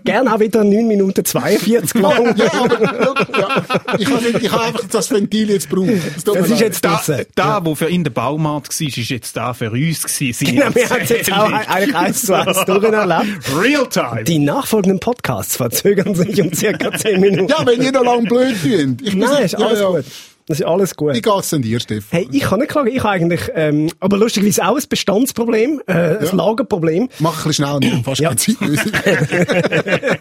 Gerne 0.04 0.32
auch 0.32 0.38
wieder 0.38 0.62
9 0.62 0.86
Minuten 0.86 1.24
42 1.24 2.00
lang. 2.00 2.36
Ja, 2.36 2.52
aber, 2.52 2.80
ja, 2.80 3.64
ich 3.98 4.08
habe 4.08 4.38
ich 4.40 4.52
hab 4.52 4.60
einfach 4.68 4.84
das 4.88 5.10
Ventil 5.10 5.50
jetzt 5.50 5.68
gebraucht. 5.68 5.88
Mir 5.88 6.00
Das 6.24 6.48
ist 6.48 6.60
jetzt 6.60 6.84
Da, 6.84 6.90
draussen. 6.90 7.24
da 7.34 7.64
wo 7.64 7.74
für 7.74 7.88
ihn 7.88 8.04
der 8.04 8.12
Baumarkt 8.12 8.80
war, 8.80 8.86
ist 8.86 8.96
jetzt 8.96 9.36
da 9.36 9.52
für 9.52 9.72
uns 9.72 10.04
gewesen. 10.04 10.44
Genau, 10.46 10.72
wir 10.72 10.90
haben 10.90 11.00
es 11.02 11.08
jetzt 11.08 11.32
auch 11.32 11.50
eigentlich 11.50 11.96
eins 11.96 12.22
zu 12.24 12.34
eins 12.34 12.64
durcherlebt. 12.66 13.60
Real 13.60 13.88
time. 13.88 14.22
Die 14.22 14.38
nachfolgenden 14.38 15.00
Podcasts 15.00 15.56
verzögern 15.56 16.14
sich 16.14 16.40
um 16.40 16.52
circa 16.52 16.92
10 16.96 17.20
Minuten. 17.20 17.48
Ja, 17.48 17.66
wenn 17.66 17.82
ihr 17.82 17.90
noch 17.90 18.04
lang 18.04 18.26
blöd 18.26 18.56
findet. 18.56 19.12
Nein, 19.16 19.42
ist 19.42 19.52
ja, 19.52 19.58
alles 19.58 19.80
ja. 19.80 19.88
gut. 19.88 20.04
Das 20.48 20.58
ist 20.60 20.66
alles 20.66 20.96
gut. 20.96 21.14
Wie 21.14 21.20
geht's 21.22 21.50
denn 21.50 21.62
dir, 21.62 21.78
Stefan? 21.80 22.06
Hey, 22.10 22.28
ich 22.32 22.42
kann 22.42 22.58
nicht 22.58 22.70
klagen. 22.70 22.88
Ich 22.88 22.98
habe 22.98 23.10
eigentlich, 23.10 23.40
ähm, 23.54 23.88
aber 24.00 24.16
lustigerweise 24.16 24.66
auch 24.66 24.76
ein 24.76 24.82
Bestandsproblem, 24.88 25.80
äh, 25.86 25.92
ein 25.92 26.36
Lagerproblem. 26.36 27.08
Mach 27.20 27.44
ein 27.44 27.48
bisschen 27.48 27.64
schnell, 27.64 27.90
haben 27.92 28.04
fast 28.04 28.20
Ja. 28.20 28.28
keine 28.30 28.36
Zeit. 28.36 28.56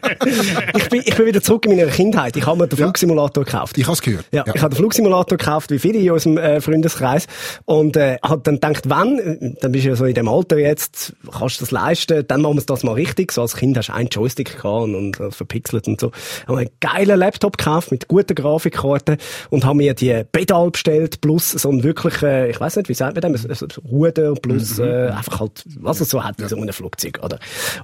Ich 0.75 0.89
bin, 0.89 1.01
ich 1.05 1.15
bin 1.15 1.25
wieder 1.25 1.41
zurück 1.41 1.65
in 1.65 1.75
meiner 1.75 1.89
Kindheit. 1.89 2.37
Ich 2.37 2.45
habe 2.45 2.57
mir 2.59 2.67
den 2.67 2.77
Ja. 2.79 2.85
Flugsimulator 2.85 3.43
gekauft. 3.43 3.77
Ich 3.77 3.87
hab's 3.87 4.01
gehört. 4.01 4.25
Ja, 4.31 4.43
ich 4.53 4.61
habe 4.61 4.73
den 4.73 4.77
Flugsimulator 4.77 5.37
gekauft, 5.37 5.71
wie 5.71 5.79
viele 5.79 5.99
in 5.99 6.11
unserem 6.11 6.37
äh, 6.37 6.61
Freundeskreis. 6.61 7.27
Und 7.65 7.97
äh, 7.97 8.17
habe 8.23 8.41
dann 8.43 8.55
gedacht, 8.55 8.89
wenn, 8.89 9.57
dann 9.59 9.71
bist 9.71 9.85
du 9.85 9.89
ja 9.89 9.95
so 9.95 10.05
in 10.05 10.13
dem 10.13 10.27
Alter 10.27 10.57
jetzt, 10.57 11.13
kannst 11.37 11.59
du 11.59 11.63
das 11.65 11.71
leisten, 11.71 12.25
dann 12.27 12.41
machen 12.41 12.57
wir 12.57 12.63
das 12.63 12.83
mal 12.83 12.93
richtig. 12.93 13.31
So 13.31 13.41
als 13.41 13.55
Kind 13.55 13.77
hast 13.77 13.89
du 13.89 13.93
einen 13.93 14.09
Joystick 14.09 14.57
gehabt 14.61 14.83
und, 14.83 14.95
und 15.19 15.33
verpixelt 15.33 15.87
und 15.87 15.99
so. 15.99 16.11
Habe 16.47 16.53
mir 16.53 16.59
einen 16.61 16.69
geilen 16.79 17.19
Laptop 17.19 17.57
gekauft 17.57 17.91
mit 17.91 18.07
guten 18.07 18.35
Grafikkarten 18.35 19.17
und 19.49 19.65
habe 19.65 19.77
mir 19.77 19.93
die 19.93 20.10
Pedal 20.31 20.71
bestellt 20.71 21.21
plus 21.21 21.51
so 21.51 21.69
ein 21.69 21.83
wirklich, 21.83 22.21
äh, 22.21 22.49
ich 22.49 22.59
weiß 22.59 22.75
nicht, 22.77 22.89
wie 22.89 22.93
sagt 22.93 23.21
man 23.21 23.33
das, 23.33 23.45
ein 23.61 23.67
Ruder 23.89 24.33
plus 24.33 24.79
äh, 24.79 25.07
einfach 25.09 25.39
halt, 25.39 25.63
was 25.79 26.01
es 26.01 26.09
so 26.09 26.23
hat, 26.23 26.35
wie 26.39 26.47
so 26.47 26.55
ein 26.57 26.71
Flugzeug, 26.73 27.19
oder? 27.23 27.39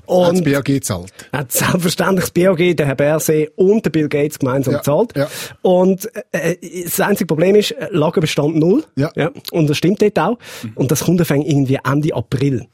Und 0.05 0.43
BAG 0.43 0.83
zahlt. 0.83 1.11
hat 1.33 1.51
selbstverständlich 1.51 2.25
das 2.25 2.31
BAG, 2.31 2.75
der 2.75 2.85
Herr 2.85 2.95
Berset 2.95 3.51
und 3.55 3.85
der 3.85 3.89
Bill 3.91 4.09
Gates 4.09 4.39
gemeinsam 4.39 4.73
Ja, 4.73 4.79
gezahlt. 4.79 5.13
ja. 5.15 5.27
Und 5.61 6.09
äh, 6.31 6.55
das 6.83 6.99
einzige 6.99 7.27
Problem 7.27 7.55
ist, 7.55 7.71
äh, 7.71 7.87
Lagerbestand 7.91 8.55
null. 8.55 8.83
Ja. 8.95 9.11
Und 9.51 9.69
das 9.69 9.77
stimmt 9.77 10.01
dort 10.01 10.19
auch. 10.19 10.37
Und 10.75 10.91
das 10.91 11.03
kommt 11.05 11.25
fängt 11.25 11.47
irgendwie 11.47 11.79
Ende 11.83 12.13
April. 12.13 12.67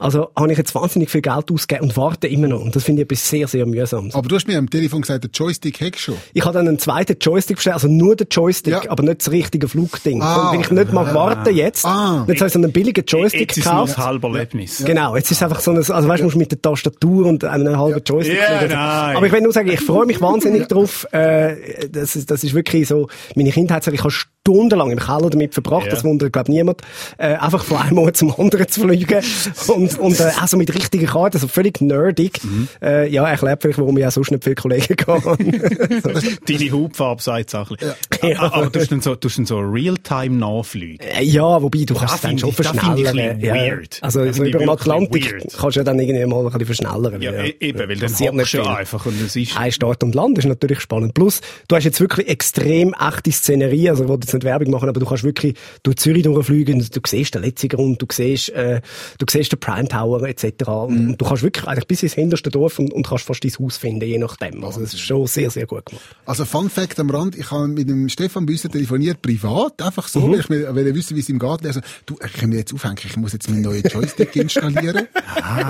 Also 0.00 0.30
habe 0.38 0.52
ich 0.52 0.56
jetzt 0.58 0.76
wahnsinnig 0.76 1.10
viel 1.10 1.22
Geld 1.22 1.50
ausgegeben 1.50 1.88
und 1.88 1.96
warte 1.96 2.28
immer 2.28 2.46
noch. 2.46 2.60
Und 2.60 2.76
das 2.76 2.84
finde 2.84 3.02
ich 3.02 3.06
etwas 3.06 3.28
sehr, 3.28 3.48
sehr 3.48 3.66
mühsames. 3.66 4.14
Aber 4.14 4.28
du 4.28 4.36
hast 4.36 4.46
mir 4.46 4.56
am 4.56 4.70
Telefon 4.70 5.00
gesagt, 5.00 5.24
der 5.24 5.30
Joystick 5.32 5.80
hättest 5.80 6.04
schon. 6.04 6.14
Ich 6.34 6.44
habe 6.44 6.56
dann 6.56 6.68
einen 6.68 6.78
zweiten 6.78 7.16
Joystick 7.20 7.56
bestellt, 7.56 7.74
also 7.74 7.88
nur 7.88 8.14
den 8.14 8.28
Joystick, 8.30 8.84
Ja. 8.84 8.90
aber 8.90 9.02
nicht 9.02 9.22
das 9.22 9.32
richtige 9.32 9.66
Flugding. 9.66 10.22
Ah. 10.22 10.52
Weil 10.52 10.60
ich 10.60 10.70
nicht 10.70 10.92
mag 10.92 11.12
warten 11.14 11.52
jetzt. 11.52 11.84
Ah. 11.84 12.24
Jetzt 12.28 12.38
habe 12.40 12.46
ich 12.46 12.52
so 12.52 12.60
einen 12.60 12.70
billigen 12.70 13.04
Joystick 13.06 13.40
Jetzt 13.40 13.56
ist 13.58 13.66
es 13.66 13.72
noch 13.72 13.86
gekauft. 13.86 13.98
ein 13.98 14.04
halber 14.04 14.28
Erlebnis. 14.28 14.84
Genau, 14.86 15.16
jetzt 15.16 15.32
ist 15.32 15.38
es 15.38 15.42
einfach 15.42 15.58
so 15.60 15.72
ein, 15.72 15.78
also 15.78 15.90
weißt 16.08 16.20
du, 16.20 16.24
musst 16.26 16.36
mit 16.36 16.52
der 16.52 16.62
Tastatur 16.62 17.26
und 17.26 17.42
einem 17.42 17.76
halben 17.76 18.00
Joystick 18.06 18.38
Ja, 18.38 18.58
fliegen. 18.58 18.74
nein. 18.74 19.16
Aber 19.16 19.26
ich 19.26 19.32
will 19.32 19.40
nur 19.40 19.52
sagen, 19.52 19.68
ich 19.68 19.80
freue 19.80 20.06
mich 20.06 20.20
wahnsinnig 20.20 20.68
drauf. 20.68 21.08
Äh, 21.10 21.88
das, 21.90 22.14
ist, 22.14 22.30
das 22.30 22.44
ist 22.44 22.54
wirklich 22.54 22.86
so, 22.86 23.08
meine 23.34 23.50
Kindheit, 23.50 23.84
ich 23.88 23.98
habe 24.04 24.12
stundenlang 24.48 24.90
im 24.90 24.98
Keller 24.98 25.28
damit 25.30 25.52
verbracht, 25.54 25.86
Ja. 25.86 25.90
das 25.90 26.04
wundert, 26.04 26.32
glaube 26.32 26.50
niemand, 26.50 26.80
äh, 27.18 27.34
einfach 27.34 27.62
von 27.64 27.76
einem 27.78 27.98
Ort 27.98 28.16
zum 28.16 28.32
anderen 28.38 28.66
zu 28.68 28.80
fliegen. 28.82 29.22
Und, 29.68 29.98
und 29.98 30.20
äh, 30.20 30.30
also 30.40 30.56
mit 30.56 30.74
richtigen 30.74 31.06
Karten, 31.06 31.36
also 31.36 31.48
völlig 31.48 31.80
nerdig. 31.80 32.40
Mhm. 32.42 32.68
Äh, 32.82 33.08
ja, 33.08 33.28
erklärt 33.28 33.60
vielleicht, 33.62 33.78
warum 33.78 33.98
ich 33.98 34.06
auch 34.06 34.10
sonst 34.10 34.30
nicht 34.30 34.44
viele 34.44 34.56
Kollegen 34.56 34.96
habe. 35.06 35.36
Deine 36.46 36.72
Hautfarbe 36.72 37.22
sagt 37.22 37.48
es 37.48 37.54
auch 37.54 37.70
ein 37.70 37.76
bisschen. 37.76 38.30
Ja. 38.30 38.40
Aber, 38.40 38.70
du 38.70 38.80
hast 38.80 38.90
dann 38.90 39.00
so, 39.00 39.14
du 39.14 39.28
hast 39.28 39.38
dann 39.38 39.46
so 39.46 39.58
Realtime 39.58 40.36
nachfliegen. 40.36 41.06
Äh, 41.06 41.24
Ja, 41.24 41.62
wobei 41.62 41.84
du 41.84 41.94
kannst 41.94 42.14
Das 42.14 42.20
dann 42.22 42.38
schon 42.38 42.50
ich- 42.50 42.56
das 42.56 42.66
verschnellern. 42.68 43.40
Ja. 43.40 43.54
weird. 43.54 43.98
Also 44.00 44.24
Das 44.24 44.36
so 44.36 44.44
über 44.44 44.58
den 44.58 44.68
Atlantik 44.70 45.44
kannst 45.58 45.76
du 45.76 45.80
ja 45.80 45.84
dann 45.84 45.98
irgendwie 45.98 46.24
mal 46.26 46.38
ein 46.38 46.44
bisschen 46.52 46.66
verschnellern. 46.66 47.20
Ja, 47.20 47.32
e- 47.32 47.54
eben, 47.60 47.78
weil 47.78 47.88
dann 47.88 47.98
Passiert 48.10 48.34
hockst 48.34 48.54
du 48.54 48.62
einfach 48.62 49.06
und 49.06 49.20
es 49.20 49.36
ist... 49.36 49.56
Ein 49.58 49.72
Start 49.72 50.02
und 50.02 50.14
Land 50.14 50.38
ist 50.38 50.46
natürlich 50.46 50.80
spannend. 50.80 51.14
Plus, 51.14 51.40
du 51.68 51.76
hast 51.76 51.84
jetzt 51.84 52.00
wirklich 52.00 52.28
extrem 52.28 52.94
echte 52.94 53.30
Szenerie. 53.32 53.90
Also, 53.90 54.08
wollte 54.08 54.26
jetzt 54.26 54.37
nicht 54.38 54.44
Werbung 54.44 54.70
machen, 54.70 54.88
aber 54.88 55.00
du 55.00 55.06
kannst 55.06 55.24
wirklich 55.24 55.54
durch 55.82 55.96
Zürich 55.96 56.22
durchfliegen. 56.22 56.78
Du 56.78 57.00
siehst 57.06 57.34
den 57.34 57.42
letzten 57.42 57.68
Grund, 57.68 58.00
du 58.00 58.06
siehst, 58.10 58.50
äh, 58.50 58.80
du 59.18 59.26
siehst 59.30 59.52
den 59.52 59.60
Prime 59.60 59.88
Tower, 59.88 60.22
etc. 60.22 60.44
Mhm. 60.68 61.10
und 61.10 61.20
du 61.20 61.24
kannst 61.24 61.42
wirklich 61.42 61.66
eigentlich 61.66 61.86
bis 61.86 62.02
ins 62.02 62.14
hinterste 62.14 62.50
Dorf 62.50 62.78
und, 62.78 62.92
und 62.92 63.06
kannst 63.06 63.24
fast 63.24 63.44
dein 63.44 63.52
Haus 63.58 63.76
finden, 63.76 64.04
je 64.04 64.18
nachdem. 64.18 64.64
Also, 64.64 64.80
das 64.80 64.94
ist 64.94 65.00
schon 65.00 65.26
sehr, 65.26 65.50
sehr 65.50 65.66
gut 65.66 65.86
gemacht. 65.86 66.04
Also 66.26 66.44
Fun 66.44 66.70
Fact 66.70 66.98
am 67.00 67.10
Rand, 67.10 67.36
ich 67.36 67.50
habe 67.50 67.68
mit 67.68 67.88
dem 67.88 68.08
Stefan 68.08 68.46
Büsser 68.46 68.68
telefoniert, 68.68 69.22
privat, 69.22 69.80
einfach 69.82 70.08
so, 70.08 70.30
weil 70.30 70.40
ich 70.40 70.48
mir 70.48 70.94
wissen, 70.94 71.16
wie 71.16 71.20
es 71.20 71.28
ihm 71.28 71.38
geht. 71.38 71.66
Also, 71.66 71.80
du, 72.06 72.16
ich 72.24 72.32
kann 72.32 72.50
mir 72.50 72.56
jetzt 72.56 72.72
aufhängen, 72.72 72.96
ich 73.04 73.16
muss 73.16 73.32
jetzt 73.32 73.48
meinen 73.50 73.62
neuen 73.62 73.82
Joystick 73.82 74.34
installieren. 74.36 75.08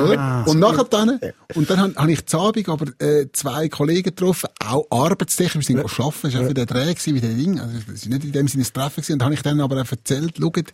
Oder? 0.02 0.44
Und 0.46 0.58
nachher 0.58 0.84
dann, 0.84 1.18
und 1.54 1.70
dann 1.70 1.78
habe 1.80 1.94
hab 1.94 2.08
ich 2.08 2.26
zu 2.26 2.38
Abend 2.38 2.68
aber 2.68 2.86
äh, 2.98 3.26
zwei 3.32 3.68
Kollegen 3.68 4.04
getroffen, 4.04 4.48
auch 4.64 4.86
arbeitstechnisch, 4.90 5.68
wir 5.68 5.76
sind 5.76 5.76
ja. 5.78 5.84
arbeiten, 5.84 6.18
das 6.22 6.34
war 6.34 6.46
auch 6.46 6.52
den 6.52 6.66
Dreh 6.66 6.94
gewesen, 6.94 7.14
wie 7.14 7.20
der 7.20 7.30
Ding, 7.30 7.60
also 7.60 7.78
das 7.86 7.94
ist 7.94 8.08
nicht 8.08 8.24
in 8.24 8.32
dem 8.32 8.48
Sinne 8.48 8.57
ein 8.58 8.72
Treffen 8.72 9.02
gewesen, 9.02 9.12
und 9.14 9.22
habe 9.24 9.34
ich 9.34 9.42
dann 9.42 9.60
aber 9.60 9.80
auch 9.80 9.90
erzählt, 9.90 10.34
schaut, 10.38 10.72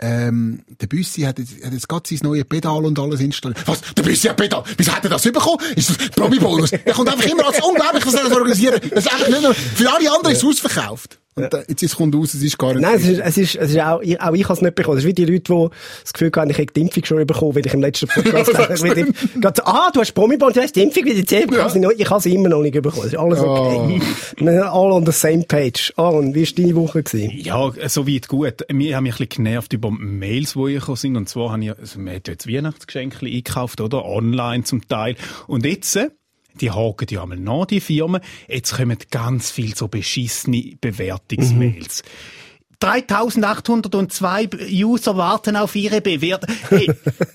ähm, 0.00 0.62
der 0.80 0.86
Büssi 0.86 1.22
hat 1.22 1.38
jetzt, 1.38 1.64
hat 1.64 1.72
jetzt 1.72 1.88
gerade 1.88 2.08
sein 2.08 2.18
neues 2.22 2.44
Pedal 2.44 2.84
und 2.84 2.98
alles 2.98 3.20
installiert. 3.20 3.66
Was? 3.66 3.80
Der 3.96 4.02
Büssi 4.02 4.28
hat 4.28 4.36
Pedal? 4.36 4.64
Wieso 4.76 4.92
hat 4.92 5.04
er 5.04 5.10
das 5.10 5.22
bekommen? 5.22 5.58
Ist 5.76 5.90
das 5.90 6.10
Promi-Bonus? 6.10 6.72
Er 6.72 6.92
kommt 6.92 7.08
einfach 7.08 7.26
immer 7.26 7.46
als 7.46 7.62
unglaublich, 7.62 8.04
was 8.04 8.14
er 8.14 8.24
das 8.24 8.32
organisieren. 8.32 8.80
Das 8.90 9.06
ist 9.06 9.12
einfach 9.12 9.28
nicht 9.28 9.42
nur, 9.42 9.54
für 9.54 9.92
alle 9.92 10.10
anderen 10.10 10.34
ist 10.34 10.42
es 10.42 10.44
ausverkauft. 10.44 11.20
Und 11.36 11.52
äh, 11.52 11.64
jetzt 11.68 11.82
ist- 11.82 11.96
kommt 11.96 12.14
raus, 12.14 12.32
es 12.34 12.42
ist 12.42 12.56
gar 12.58 12.72
nicht. 12.74 12.82
Nein, 12.82 12.94
es 12.96 13.06
ist, 13.08 13.18
es 13.20 13.36
ist, 13.38 13.54
es 13.56 13.70
ist 13.72 13.80
auch, 13.80 14.00
ich, 14.02 14.20
auch 14.20 14.32
ich 14.34 14.44
habe 14.44 14.54
es 14.54 14.60
nicht 14.62 14.74
bekommen. 14.74 14.98
Es 14.98 15.04
ist 15.04 15.08
wie 15.08 15.14
die 15.14 15.24
Leute, 15.24 15.52
die 15.52 15.68
das 16.02 16.12
Gefühl 16.12 16.30
haben, 16.36 16.50
ich 16.50 16.58
hätte 16.58 16.72
die 16.74 16.80
Impfung 16.82 17.04
schon 17.04 17.26
bekommen, 17.26 17.54
weil 17.56 17.66
ich 17.66 17.74
im 17.74 17.80
letzten 17.80 18.06
Podcast 18.14 18.50
ich 18.84 19.40
gerade 19.40 19.54
so, 19.56 19.64
ah, 19.64 19.90
du 19.92 20.00
hast 20.00 20.12
Promibond, 20.12 20.54
du 20.56 20.60
hast 20.62 20.76
die 20.76 20.82
Impfung 20.82 21.04
wieder 21.04 21.18
ich 21.18 21.72
sie 21.72 21.78
noch- 21.80 21.90
ich 21.90 22.08
habe 22.08 22.20
sie 22.22 22.34
immer 22.34 22.48
noch 22.48 22.60
nicht 22.62 22.74
bekommen. 22.80 23.00
Es 23.06 23.12
ist 23.12 23.18
alles 23.18 23.40
okay. 23.40 24.00
Wir 24.36 24.52
sind 24.52 24.62
all 24.62 24.92
on 24.92 25.04
the 25.06 25.12
same 25.12 25.42
page. 25.44 25.92
Aaron, 25.96 26.34
wie 26.34 26.42
war 26.46 26.52
deine 26.56 26.74
Woche? 26.76 27.02
Gewesen? 27.02 27.30
Ja, 27.36 27.72
soweit 27.88 28.28
gut. 28.28 28.64
Wir 28.68 28.96
haben 28.96 29.02
mich 29.04 29.14
ein 29.14 29.26
bisschen 29.26 29.44
genervt 29.44 29.72
über 29.72 29.90
Mails, 29.90 30.52
die 30.54 30.74
gekommen 30.74 30.96
sind. 30.96 31.16
Und 31.16 31.28
zwar 31.28 31.52
habe 31.52 31.64
ich, 31.64 31.70
also, 31.78 31.98
wir 32.00 32.12
haben 32.12 32.22
jetzt 32.26 32.48
Weihnachtsgeschenke 32.48 33.26
eingekauft, 33.26 33.80
oder? 33.80 34.04
Online 34.04 34.64
zum 34.64 34.86
Teil. 34.88 35.16
Und 35.46 35.64
jetzt, 35.66 35.96
äh, 35.96 36.10
die 36.60 36.70
haken 36.70 37.06
ja 37.10 37.22
einmal 37.22 37.38
nach, 37.38 37.66
die 37.66 37.80
Firmen. 37.80 38.20
Jetzt 38.48 38.76
kommen 38.76 38.98
ganz 39.10 39.50
viel 39.50 39.74
so 39.74 39.88
beschissene 39.88 40.76
Bewertungsmails. 40.80 42.02
3802 42.80 44.50
User 44.70 45.16
warten 45.16 45.56
auf 45.56 45.74
ihre 45.74 46.00
Bewertung. 46.00 46.54
Hey, 46.68 46.90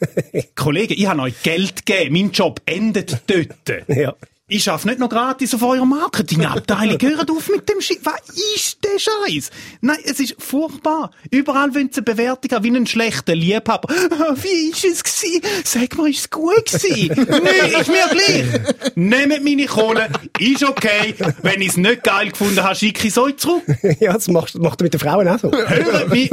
Kollegen, 0.55 0.93
ich 0.93 1.07
habe 1.07 1.21
euch 1.21 1.41
Geld 1.41 1.85
gegeben. 1.85 2.13
Mein 2.13 2.31
Job 2.31 2.61
endet 2.65 3.21
dort. 3.27 3.87
Ja. 3.87 4.15
Ich 4.51 4.63
schaffe 4.63 4.87
nicht 4.87 4.99
noch 4.99 5.09
gratis 5.09 5.53
auf 5.53 5.61
eurer 5.61 5.85
Marketingabteilung. 5.85 6.97
Hört 7.01 7.29
auf 7.29 7.49
mit 7.49 7.69
dem 7.69 7.79
Shit. 7.81 7.99
Was 8.03 8.35
ist 8.55 8.79
der 8.83 8.97
Scheiß? 8.97 9.51
Nein, 9.81 9.99
es 10.03 10.19
ist 10.19 10.37
furchtbar. 10.39 11.11
Überall 11.29 11.75
wollen 11.75 11.91
sie 11.91 11.97
eine 11.97 12.05
Bewertung 12.05 12.51
haben 12.51 12.63
wie 12.63 12.69
einen 12.69 12.87
schlechten 12.87 13.35
Liebhaber. 13.35 13.87
Wie 14.41 14.71
ist 14.71 14.83
es 14.83 15.03
gewesen? 15.03 15.41
Sag 15.63 15.95
mal, 15.95 16.09
ist 16.09 16.19
es 16.21 16.29
gut 16.31 16.65
gewesen? 16.65 17.09
Nö, 17.29 17.79
ist 17.79 17.89
mir 17.89 18.07
gleich. 18.09 18.91
Nehmt 18.95 19.43
meine 19.43 19.67
Kohle. 19.67 20.09
Ist 20.39 20.63
okay. 20.63 21.13
Wenn 21.43 21.61
ich 21.61 21.69
es 21.69 21.77
nicht 21.77 22.03
geil 22.03 22.31
gefunden 22.31 22.63
habe, 22.63 22.75
schicke 22.75 23.01
ich 23.01 23.11
es 23.11 23.19
euch 23.19 23.37
zurück. 23.37 23.61
ja, 23.99 24.13
das 24.13 24.29
macht, 24.29 24.57
macht 24.57 24.81
er 24.81 24.85
mit 24.85 24.93
den 24.93 24.99
Frauen 24.99 25.27
auch 25.27 25.37
so. 25.37 25.51
Hören 25.51 26.09
mich, 26.09 26.31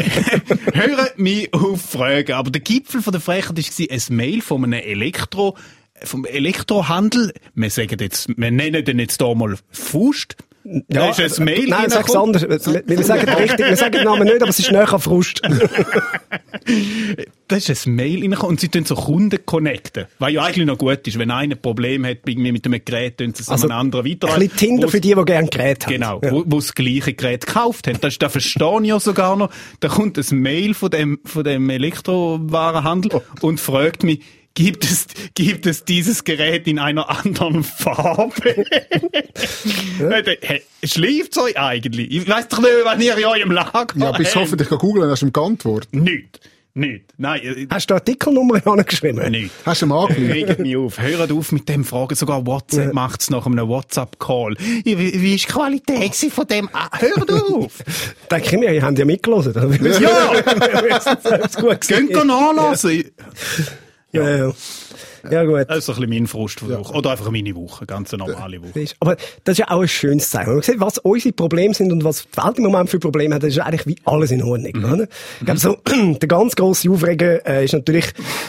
hören 0.73 1.08
mich 1.16 1.52
auf 1.52 1.82
Fragen. 1.82 2.32
Aber 2.32 2.50
der 2.50 2.62
Gipfel 2.62 3.02
von 3.02 3.12
der 3.12 3.20
Frechheit 3.20 3.58
war 3.58 3.87
ein 3.90 4.16
Mail 4.16 4.40
von 4.40 4.64
einem 4.64 4.80
Elektro, 4.82 5.54
vom 6.05 6.25
Elektrohandel. 6.25 7.33
Wir 7.55 7.71
sagen 7.71 7.97
jetzt, 8.00 8.29
wir 8.37 8.50
nennen 8.50 8.85
den 8.85 8.99
jetzt 8.99 9.21
hier 9.23 9.35
mal 9.35 9.57
Fust. 9.71 10.37
da 10.88 11.11
ist 11.11 11.38
ein 11.38 11.45
Mail 11.45 11.69
Nein, 11.69 11.91
sag's 11.91 12.15
anders. 12.15 12.43
Wir, 12.43 12.59
sagen 13.05 13.29
richtig, 13.29 13.67
wir 13.67 13.76
sagen 13.76 13.93
den 13.93 14.05
Namen 14.05 14.25
nicht, 14.25 14.41
aber 14.43 14.50
es 14.50 14.59
ist 14.59 14.71
näher 14.73 14.87
Frust. 14.99 15.41
Da 17.49 17.55
ist 17.57 17.87
ein 17.87 17.95
Mail 17.95 18.23
reingekommen 18.23 18.50
und 18.55 18.61
sie 18.61 18.69
tun 18.69 18.85
so 18.85 18.97
Kunden 18.97 19.38
connecten. 19.47 20.07
Was 20.19 20.33
ja 20.33 20.43
eigentlich 20.43 20.67
noch 20.67 20.79
gut 20.79 21.07
ist. 21.07 21.17
Wenn 21.17 21.31
einer 21.31 21.55
ein 21.55 21.62
Problem 21.62 22.05
hat 22.05 22.19
irgendwie 22.26 22.50
mit 22.50 22.67
einem 22.67 22.81
Gerät, 22.85 23.19
tun 23.19 23.33
sie 23.35 23.43
es 23.43 23.49
Also, 23.49 23.67
an 23.67 23.71
einen 23.73 23.81
anderen 23.83 24.05
weiter. 24.05 24.33
Ein 24.35 24.41
bisschen 24.41 24.57
Tinder 24.57 24.88
für 24.88 25.00
die, 25.00 25.15
die 25.15 25.25
gerne 25.25 25.49
Gerät 25.49 25.85
haben. 25.87 25.93
Genau, 25.93 26.21
Ja. 26.25 26.33
wo, 26.33 26.43
wo 26.45 26.57
das 26.57 26.75
gleiche 26.75 27.15
Gerät 27.15 27.47
gekauft 27.47 27.87
haben. 27.87 27.99
Das, 28.00 28.19
das 28.19 28.33
verstehe 28.33 28.81
ich 28.83 28.88
ja 28.88 28.99
sogar 28.99 29.37
noch. 29.37 29.50
Da 29.79 29.87
kommt 29.87 30.19
ein 30.19 30.38
Mail 30.41 30.75
von 30.75 30.91
dem, 30.91 31.21
von 31.25 31.45
dem 31.45 31.71
Elektrowarenhandel 31.71 33.12
Oh. 33.15 33.23
und 33.43 33.61
fragt 33.61 34.03
mich, 34.03 34.21
gibt 34.57 34.85
es, 34.85 35.07
gibt 35.35 35.67
es 35.67 35.85
dieses 35.85 36.25
Gerät 36.25 36.67
in 36.67 36.81
einer 36.81 37.09
anderen 37.09 37.63
Farbe? 37.63 38.67
hey, 40.41 40.63
schläft 40.83 41.39
euch 41.39 41.57
eigentlich? 41.59 42.11
Ich 42.11 42.29
weiss 42.29 42.49
doch 42.49 42.59
nicht, 42.59 42.71
was 42.85 43.01
ihr 43.01 43.17
in 43.17 43.25
eurem 43.25 43.51
Lager 43.53 43.87
ja, 43.95 44.11
bis 44.13 44.35
hoffentlich 44.35 44.69
kann 44.69 44.79
googeln, 44.79 45.09
hast 45.09 45.23
du 45.23 45.27
ihm 45.27 45.33
geantwortet. 45.33 45.95
Nicht. 45.95 46.41
Nicht. 46.75 47.05
Nein, 47.17 47.41
äh, 47.43 47.67
Hast 47.71 47.89
du 47.89 47.95
eine 47.95 48.01
Artikelnummer 48.03 48.61
angeschrieben? 48.67 49.31
nicht. 49.31 49.51
Hast 49.65 49.81
du 49.81 49.87
mal 49.87 50.05
angelegt? 50.09 50.51
Regt 50.51 50.59
mich 50.61 50.77
auf. 50.77 51.01
Hört 51.01 51.33
auf 51.33 51.51
mit 51.53 51.67
dem 51.71 51.85
Fragen. 51.85 52.15
Sogar 52.15 52.47
WhatsApp 52.47 52.89
Ja. 52.89 52.93
macht's 52.93 53.31
nach 53.31 53.47
einem 53.47 53.67
WhatsApp-Call. 53.67 54.57
Wie, 54.85 54.99
wie 55.23 55.35
ist 55.37 55.45
die 55.49 55.53
Qualität 55.53 56.03
gewesen 56.13 56.31
von 56.31 56.47
dem? 56.47 56.69
Ah, 56.75 56.91
hört 56.99 57.33
auf! 57.33 57.73
Denke 58.31 58.47
ich 58.47 58.59
mir, 58.61 58.75
ihr 58.75 58.83
habt 58.83 58.99
ja 58.99 59.07
mitgelesen. 59.07 59.55
Ja! 60.03 60.33
das 60.91 61.47
ist 61.47 61.57
gut 61.57 61.81
Gehen 61.81 62.09
gewesen. 62.09 62.27
nachlassen. 62.27 63.05
Ja. 64.13 64.53
Ja, 65.30 65.45
gut. 65.45 65.66
Das 65.68 65.78
ist 65.78 65.88
ein 65.88 65.95
bisschen 65.97 66.11
mein 66.11 66.26
Frust 66.26 66.68
Woche. 66.68 66.92
Oder 66.95 67.11
einfach 67.11 67.30
meine 67.30 67.54
Woche. 67.54 67.87
Ganz 67.87 68.12
eine 68.14 68.25
normale 68.25 68.62
Woche. 68.62 68.80
Das 68.80 68.95
Aber 69.00 69.16
das 69.45 69.52
ist 69.54 69.59
ja 69.59 69.71
auch 69.71 69.80
ein 69.83 69.88
schönes 69.88 70.30
Zeichen. 70.30 70.49
Wenn 70.49 70.54
man 70.54 70.62
sieht, 70.62 70.80
was 70.80 70.99
unsere 70.99 71.33
Probleme 71.33 71.75
sind 71.75 71.92
und 71.92 72.04
was 72.04 72.25
die 72.30 72.37
Welt 72.45 72.59
im 72.59 72.64
Moment 72.64 72.90
für 72.90 72.99
Probleme 72.99 73.35
hat, 73.35 73.42
das 73.42 73.50
ist 73.50 73.59
eigentlich 73.61 73.87
wie 73.87 73.97
alles 74.04 74.30
in 74.30 74.42
Ordnung. 74.42 74.73
Mhm. 74.75 74.92
Oder? 74.92 75.09
Ich 75.40 75.45
glaube, 75.47 75.61
so, 75.61 75.76
der 76.21 76.28
ganz 76.28 76.56
grosse 76.56 76.90
Aufreger 76.90 77.47
äh, 77.47 77.64
ist 77.64 77.73
natürlich 77.73 78.06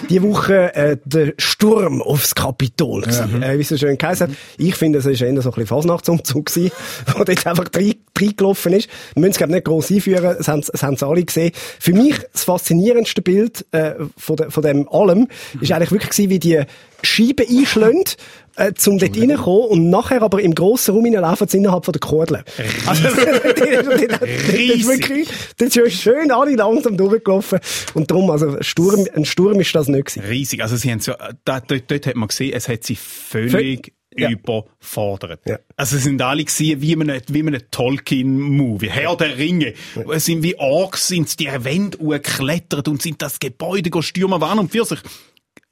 die 0.10 0.22
Woche 0.22 0.74
äh, 0.76 0.98
der 1.06 1.34
Sturm 1.38 2.02
aufs 2.02 2.36
Kapitol. 2.36 3.02
gewesen. 3.02 3.42
Äh, 3.44 3.58
wie 3.58 3.62
es 3.62 3.70
so 3.70 3.78
schön 3.78 3.98
geheißen 3.98 4.28
hat. 4.30 4.36
Ich 4.58 4.76
finde, 4.76 5.00
es 5.00 5.06
war 5.06 5.12
eher 5.12 5.18
so 5.20 5.28
ein 5.28 5.34
bisschen 5.54 5.68
Fasnachtsumzug 5.68 6.46
gewesen, 6.46 6.72
wo 7.18 7.24
dort 7.24 7.46
einfach 7.48 7.66
rein- 7.76 7.96
reingelaufen 8.20 8.74
ist. 8.74 8.90
Wir 9.14 9.22
müssen 9.22 9.32
es, 9.32 9.38
glaube 9.38 9.52
ich, 9.52 9.56
nicht 9.58 9.66
gross 9.66 9.92
einführen. 9.92 10.36
Es 10.40 10.48
haben, 10.48 10.62
es 10.72 10.82
haben 10.84 10.98
alle 11.02 11.24
gesehen. 11.24 11.52
Für 11.80 11.94
mich 11.94 12.16
das 12.34 12.44
faszinierendste 12.46 13.22
Bild 13.22 13.66
äh, 13.72 13.94
von, 14.18 14.36
de, 14.38 14.50
von 14.50 14.64
dem 14.64 14.88
allem 14.90 15.28
ist 15.62 15.72
eigentlich 15.72 15.92
wirklich 15.92 16.10
gewesen, 16.12 16.30
wie 16.30 16.40
die 16.40 16.62
Scheiben 17.04 17.46
einschlägt, 17.48 18.18
äh, 18.56 18.74
zum 18.74 18.98
dort 18.98 19.16
reinkommen 19.18 19.68
und 19.70 19.90
nachher 19.90 20.22
aber 20.22 20.42
im 20.42 20.56
grossen 20.56 20.96
Raum 20.96 21.06
laufen 21.06 21.48
sie 21.48 21.58
innerhalb 21.58 21.86
von 21.86 21.92
der 21.92 22.00
Kordel. 22.00 22.44
Also, 22.86 23.04
das 23.04 23.14
ist 23.14 24.88
wirklich, 24.88 25.30
das 25.58 25.68
ist 25.70 25.76
ja 25.76 25.90
schön 25.90 26.32
alle 26.32 26.56
langsam 26.56 26.98
durchgelaufen. 26.98 27.60
Und 27.94 28.10
darum, 28.10 28.32
also, 28.32 28.58
ein 28.58 28.64
Sturm, 28.64 29.06
ein 29.14 29.26
Sturm 29.26 29.60
ist 29.60 29.74
das 29.76 29.88
nicht 29.88 30.06
gewesen. 30.06 30.28
Riesig. 30.28 30.62
Also 30.64 30.76
sie 30.76 30.92
haben 30.92 31.00
so, 31.00 31.14
da, 31.46 31.60
dort, 31.60 31.84
dort 31.90 32.08
hat 32.08 32.16
man 32.16 32.28
gesehen, 32.30 32.54
es 32.54 32.68
hat 32.68 32.84
sie 32.84 32.96
völlig 32.96 33.94
Ja. 34.16 34.32
überfordert. 34.32 35.42
Ja. 35.46 35.60
Also 35.76 35.98
es 35.98 36.04
sind 36.04 36.20
alle 36.24 36.44
gewesen, 36.44 36.82
wie 36.82 36.96
man, 36.96 37.22
wie 37.28 37.44
man 37.44 37.62
Tolkien-Movie. 37.70 38.90
Herr 38.90 39.16
der 39.16 39.38
Ringe. 39.38 39.76
Es 40.12 40.26
sind 40.26 40.42
wie 40.42 40.58
Orks, 40.58 41.08
sind 41.10 41.40
die 41.40 41.48
Wände 41.48 42.00
geklettert 42.00 42.88
und 42.88 43.04
sind 43.04 43.22
das 43.22 43.40
Gebäude 43.40 43.92
stürmen, 44.02 44.42
waren 44.42 44.58
und 44.58 44.72
für 44.72 44.86
sich 44.86 45.00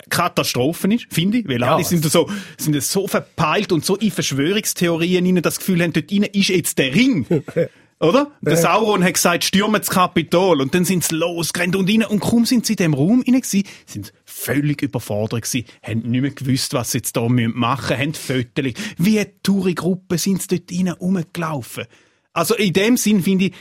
Katastrophen 0.10 0.92
ist, 0.92 1.08
finde 1.10 1.40
ich, 1.40 1.48
weil 1.48 1.62
Ja. 1.62 1.76
alle 1.76 1.84
sind 1.84 2.04
so, 2.06 2.30
sind 2.58 2.82
so 2.84 3.08
verpeilt 3.08 3.72
und 3.72 3.86
so 3.86 3.96
in 3.96 4.12
Verschwörungstheorien 4.12 5.26
ihnen 5.26 5.42
das 5.44 5.60
Gefühl 5.60 5.82
haben, 5.82 5.94
dort 5.94 6.12
rein 6.12 6.24
ist 6.24 6.50
jetzt 6.50 6.78
der 6.78 6.94
Ring. 6.94 7.26
Oder? 8.02 8.30
Der 8.42 8.58
Sauron 8.58 9.04
hat 9.06 9.14
gesagt, 9.14 9.46
stürmen 9.46 9.80
das 9.80 9.90
Kapitol. 9.90 10.60
Und 10.60 10.76
dann 10.76 10.84
sind 10.84 11.06
sie 11.06 11.16
losgerannt 11.16 11.78
und 11.78 11.90
rein. 11.90 12.04
Und 12.04 12.20
kaum 12.20 12.46
sind 12.46 12.66
sie 12.66 12.74
in 12.74 12.78
dem 12.78 12.94
Raum 12.94 13.24
rein 13.26 13.40
gewesen, 13.40 13.64
sind 13.86 14.12
völlig 14.26 14.82
überfordert 14.82 15.44
gewesen, 15.44 15.66
haben 15.82 16.02
nicht 16.02 16.22
mehr 16.22 16.32
gewusst, 16.32 16.74
was 16.74 16.92
sie 16.92 16.98
jetzt 16.98 17.16
da 17.16 17.22
machen 17.30 17.54
müssen, 17.54 17.98
haben 17.98 18.14
Fotos. 18.14 18.74
Wie 18.98 19.18
eine 19.20 19.42
Touri-Gruppe 19.44 20.18
sind 20.18 20.42
sie 20.42 20.60
dort 20.60 20.72
rein 20.78 20.90
rumgelaufen. 20.90 21.86
Also 22.34 22.56
in 22.56 22.74
dem 22.74 22.98
Sinn 22.98 23.24
finde 23.24 23.46
ich, 23.46 23.54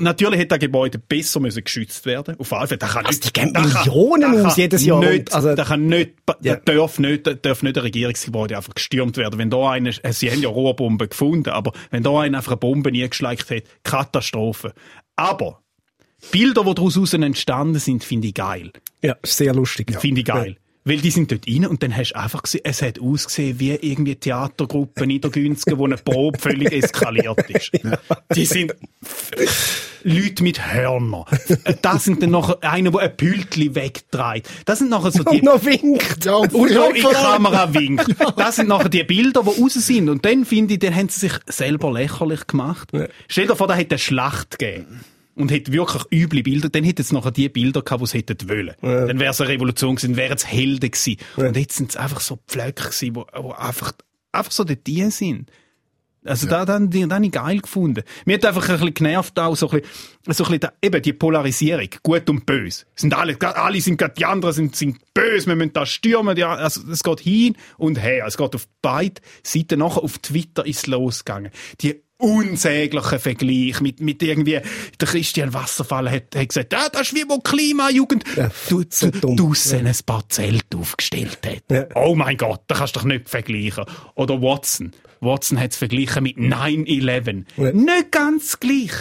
Natürlich 0.00 0.38
hätte 0.40 0.48
das 0.48 0.58
Gebäude 0.60 0.98
besser 0.98 1.40
müssen 1.40 1.64
geschützt 1.64 2.06
werden. 2.06 2.38
Auf 2.38 2.50
jeden 2.50 2.66
Fall. 2.68 2.76
Da 2.78 2.86
kann 2.86 3.06
Also, 3.06 3.18
nicht, 3.18 3.24
die 3.36 3.40
geben 3.40 3.52
kann- 3.52 3.64
Millionen 3.68 4.20
da 4.22 4.32
aus 4.32 4.54
kann 4.54 4.62
jedes 4.62 4.84
Jahr. 4.84 5.00
Nicht, 5.00 5.34
Also- 5.34 5.54
da 5.54 5.64
kann 5.64 5.86
nicht, 5.86 6.12
Ja. 6.40 6.56
da 6.56 6.72
darf 6.74 6.98
nicht, 6.98 7.26
da 7.26 7.34
darf 7.34 7.62
nicht 7.62 7.76
ein 7.76 7.82
Regierungsgebäude 7.82 8.56
einfach 8.56 8.74
gestürmt 8.74 9.16
werden. 9.16 9.38
Wenn 9.38 9.50
da 9.50 9.70
einer, 9.70 9.90
äh, 10.02 10.12
sie 10.12 10.30
haben 10.30 10.40
ja 10.40 10.48
Rohrbomben 10.48 11.08
gefunden, 11.08 11.50
aber 11.50 11.72
wenn 11.90 12.02
da 12.02 12.20
einer 12.20 12.38
einfach 12.38 12.52
eine 12.52 12.58
Bombe 12.58 12.90
eingeschleicht 12.90 13.50
hat, 13.50 13.64
Katastrophe. 13.82 14.72
Aber, 15.16 15.60
Bilder, 16.30 16.64
die 16.64 16.74
daraus 16.74 17.12
entstanden 17.12 17.78
sind, 17.78 18.04
finde 18.04 18.28
ich 18.28 18.34
geil. 18.34 18.72
Ja, 19.02 19.16
sehr 19.24 19.54
lustig. 19.54 19.90
Ja. 19.90 20.00
Finde 20.00 20.20
ich 20.20 20.26
geil. 20.26 20.56
Weil 20.88 21.02
die 21.02 21.10
sind 21.10 21.30
dort 21.30 21.46
rein 21.46 21.66
und 21.66 21.82
dann 21.82 21.94
hast 21.94 22.12
du 22.12 22.16
einfach 22.16 22.42
gesehen, 22.42 22.62
es 22.64 22.80
hat 22.80 22.98
ausgesehen 22.98 23.60
wie 23.60 23.72
irgendwie 23.72 24.12
eine 24.12 24.20
Theatergruppe 24.20 25.06
Niedergünzgen, 25.06 25.76
wo 25.76 25.84
eine 25.84 25.96
Probe 25.96 26.38
völlig 26.40 26.72
eskaliert 26.72 27.50
ist. 27.50 27.72
Die 28.34 28.46
sind 28.46 28.74
Leute 30.02 30.42
mit 30.42 30.72
Hörnern. 30.72 31.24
Das 31.82 32.04
sind 32.04 32.22
dann 32.22 32.30
noch 32.30 32.62
einer, 32.62 32.90
der 32.90 33.00
ein 33.00 33.16
Pültli 33.18 33.74
wegtreibt. 33.74 34.48
Das 34.64 34.78
sind 34.78 34.88
nachher 34.88 35.10
so 35.10 35.22
die... 35.30 35.40
Und 35.40 35.44
noch 35.44 35.62
winkt. 35.62 36.24
Ja, 36.24 36.36
und 36.36 36.52
noch 36.54 36.94
in 36.94 37.02
Kamera 37.02 37.74
winkt. 37.74 38.14
Das 38.38 38.56
sind 38.56 38.68
nachher 38.68 38.88
die 38.88 39.04
Bilder, 39.04 39.42
die 39.42 39.60
raus 39.60 39.74
sind. 39.74 40.08
Und 40.08 40.24
dann 40.24 40.46
finde 40.46 40.74
ich, 40.74 40.80
dann 40.80 40.94
haben 40.94 41.10
sie 41.10 41.20
sich 41.20 41.32
selber 41.46 41.92
lächerlich 41.92 42.46
gemacht. 42.46 42.90
Stell 43.28 43.46
dir 43.46 43.56
vor, 43.56 43.66
da 43.66 43.74
hätte 43.74 43.96
eine 43.96 43.98
Schlacht 43.98 44.58
gegeben. 44.58 45.04
Und 45.38 45.50
hätte 45.52 45.72
wirklich 45.72 46.02
üble 46.12 46.42
Bilder, 46.42 46.68
dann 46.68 46.82
hätte 46.82 47.02
es 47.02 47.12
nachher 47.12 47.30
die 47.30 47.48
Bilder 47.48 47.82
gehabt, 47.82 48.02
die 48.02 48.06
sie 48.06 48.18
hätten 48.18 48.48
wollen. 48.48 48.74
Dann 48.82 49.20
wäre 49.20 49.30
es 49.30 49.40
eine 49.40 49.50
Revolution 49.50 49.94
gewesen, 49.94 50.16
wären 50.16 50.36
es 50.36 50.46
Helden 50.46 50.90
gewesen. 50.90 51.16
Und 51.36 51.56
jetzt 51.56 51.76
sind 51.76 51.90
es 51.90 51.96
einfach 51.96 52.20
so 52.20 52.38
Pflöcke 52.48 52.88
gewesen, 52.88 53.14
wo, 53.14 53.24
wo 53.34 53.52
einfach, 53.52 53.92
einfach 54.32 54.50
so 54.50 54.64
dort 54.64 54.86
die 54.86 55.08
sind. 55.10 55.48
Also 56.24 56.46
da, 56.48 56.64
da, 56.64 56.78
die, 56.78 57.06
da 57.06 57.14
habe 57.14 57.24
ich 57.24 57.32
geil 57.32 57.60
gefunden. 57.60 58.02
Mir 58.24 58.34
hat 58.34 58.44
einfach 58.44 58.68
ein 58.68 58.74
bisschen 58.74 58.94
genervt 58.94 59.38
auch 59.38 59.54
so 59.56 59.70
ein 59.70 59.80
bisschen, 59.80 60.34
so 60.34 60.44
ein 60.44 60.50
bisschen 60.50 60.60
da, 60.60 60.72
eben 60.82 61.00
die 61.00 61.12
Polarisierung, 61.12 61.88
gut 62.02 62.28
und 62.28 62.44
böse. 62.44 62.84
Sind 62.96 63.14
alle, 63.14 63.40
alle 63.40 63.80
sind 63.80 63.96
gerade, 63.96 64.14
die 64.14 64.24
anderen 64.24 64.52
sind, 64.52 64.76
sind 64.76 64.98
böse, 65.14 65.46
wir 65.46 65.56
müssen 65.56 65.72
da 65.72 65.86
stürmen, 65.86 66.34
die, 66.34 66.44
also 66.44 66.82
es 66.90 67.02
geht 67.02 67.20
hin 67.20 67.56
und 67.76 68.02
her. 68.02 68.26
Es 68.26 68.36
geht 68.36 68.54
auf 68.54 68.68
beide 68.82 69.20
Seiten. 69.42 69.78
Nachher 69.78 70.02
auf 70.02 70.18
Twitter 70.18 70.66
ist 70.66 70.78
es 70.78 70.86
losgegangen. 70.88 71.52
Die 71.80 72.02
unsäglichen 72.18 73.18
Vergleich 73.18 73.80
mit, 73.80 74.00
mit 74.00 74.22
irgendwie, 74.22 74.60
der 75.00 75.08
Christian 75.08 75.54
Wasserfall 75.54 76.10
hat, 76.10 76.34
hat 76.34 76.48
gesagt, 76.48 76.74
ah, 76.74 76.88
das 76.90 77.12
ist 77.12 77.14
wie 77.14 77.24
wo 77.28 77.38
Klimajugend 77.38 78.24
Ja, 78.36 78.50
du, 78.68 78.82
so 78.90 79.10
du, 79.10 79.36
draussen 79.36 79.86
ein 79.86 79.96
paar 80.04 80.28
Zelte 80.28 80.76
aufgestellt 80.76 81.38
hat. 81.46 81.62
Ja. 81.70 81.86
Oh 81.94 82.14
mein 82.14 82.36
Gott, 82.36 82.62
da 82.66 82.74
kannst 82.74 82.96
du 82.96 83.00
doch 83.00 83.06
nicht 83.06 83.28
vergleichen. 83.28 83.84
Oder 84.14 84.42
Watson. 84.42 84.92
Watson 85.20 85.58
hat 85.58 85.72
es 85.72 85.76
verglichen 85.76 86.22
mit 86.24 86.36
9-11. 86.36 87.44
Ja. 87.56 87.72
Nicht 87.72 88.12
ganz 88.12 88.58
gleich. 88.60 88.92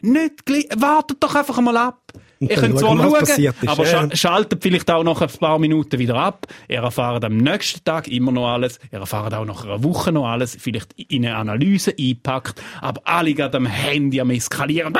Nicht 0.00 0.46
gleich. 0.46 0.66
Wartet 0.76 1.22
doch 1.22 1.34
einfach 1.34 1.60
mal 1.60 1.76
ab. 1.76 2.12
Ihr 2.42 2.48
könnt 2.48 2.78
zwar 2.78 2.96
schauen 2.96 3.52
aber 3.66 3.84
scha 3.84 4.16
schaltet 4.16 4.62
vielleicht 4.62 4.90
auch 4.90 5.04
nach 5.04 5.20
ein 5.20 5.28
paar 5.28 5.58
Minuten 5.58 5.98
wieder 5.98 6.16
ab. 6.16 6.46
Ihr 6.68 6.78
erfahrt 6.78 7.22
am 7.22 7.36
nächsten 7.36 7.84
Tag 7.84 8.08
immer 8.08 8.32
noch 8.32 8.48
alles. 8.48 8.78
Ihr 8.90 8.98
erfahrt 8.98 9.34
auch 9.34 9.44
nach 9.44 9.66
einer 9.66 9.84
Woche 9.84 10.10
noch 10.10 10.26
alles. 10.26 10.56
Vielleicht 10.58 10.94
in 10.94 11.26
eine 11.26 11.36
Analyse 11.36 11.94
einpackt. 12.00 12.62
Aber 12.80 13.02
alle 13.04 13.34
gerade 13.34 13.58
am 13.58 13.66
Handy 13.66 14.22
am 14.22 14.30
Eskalieren. 14.30 14.94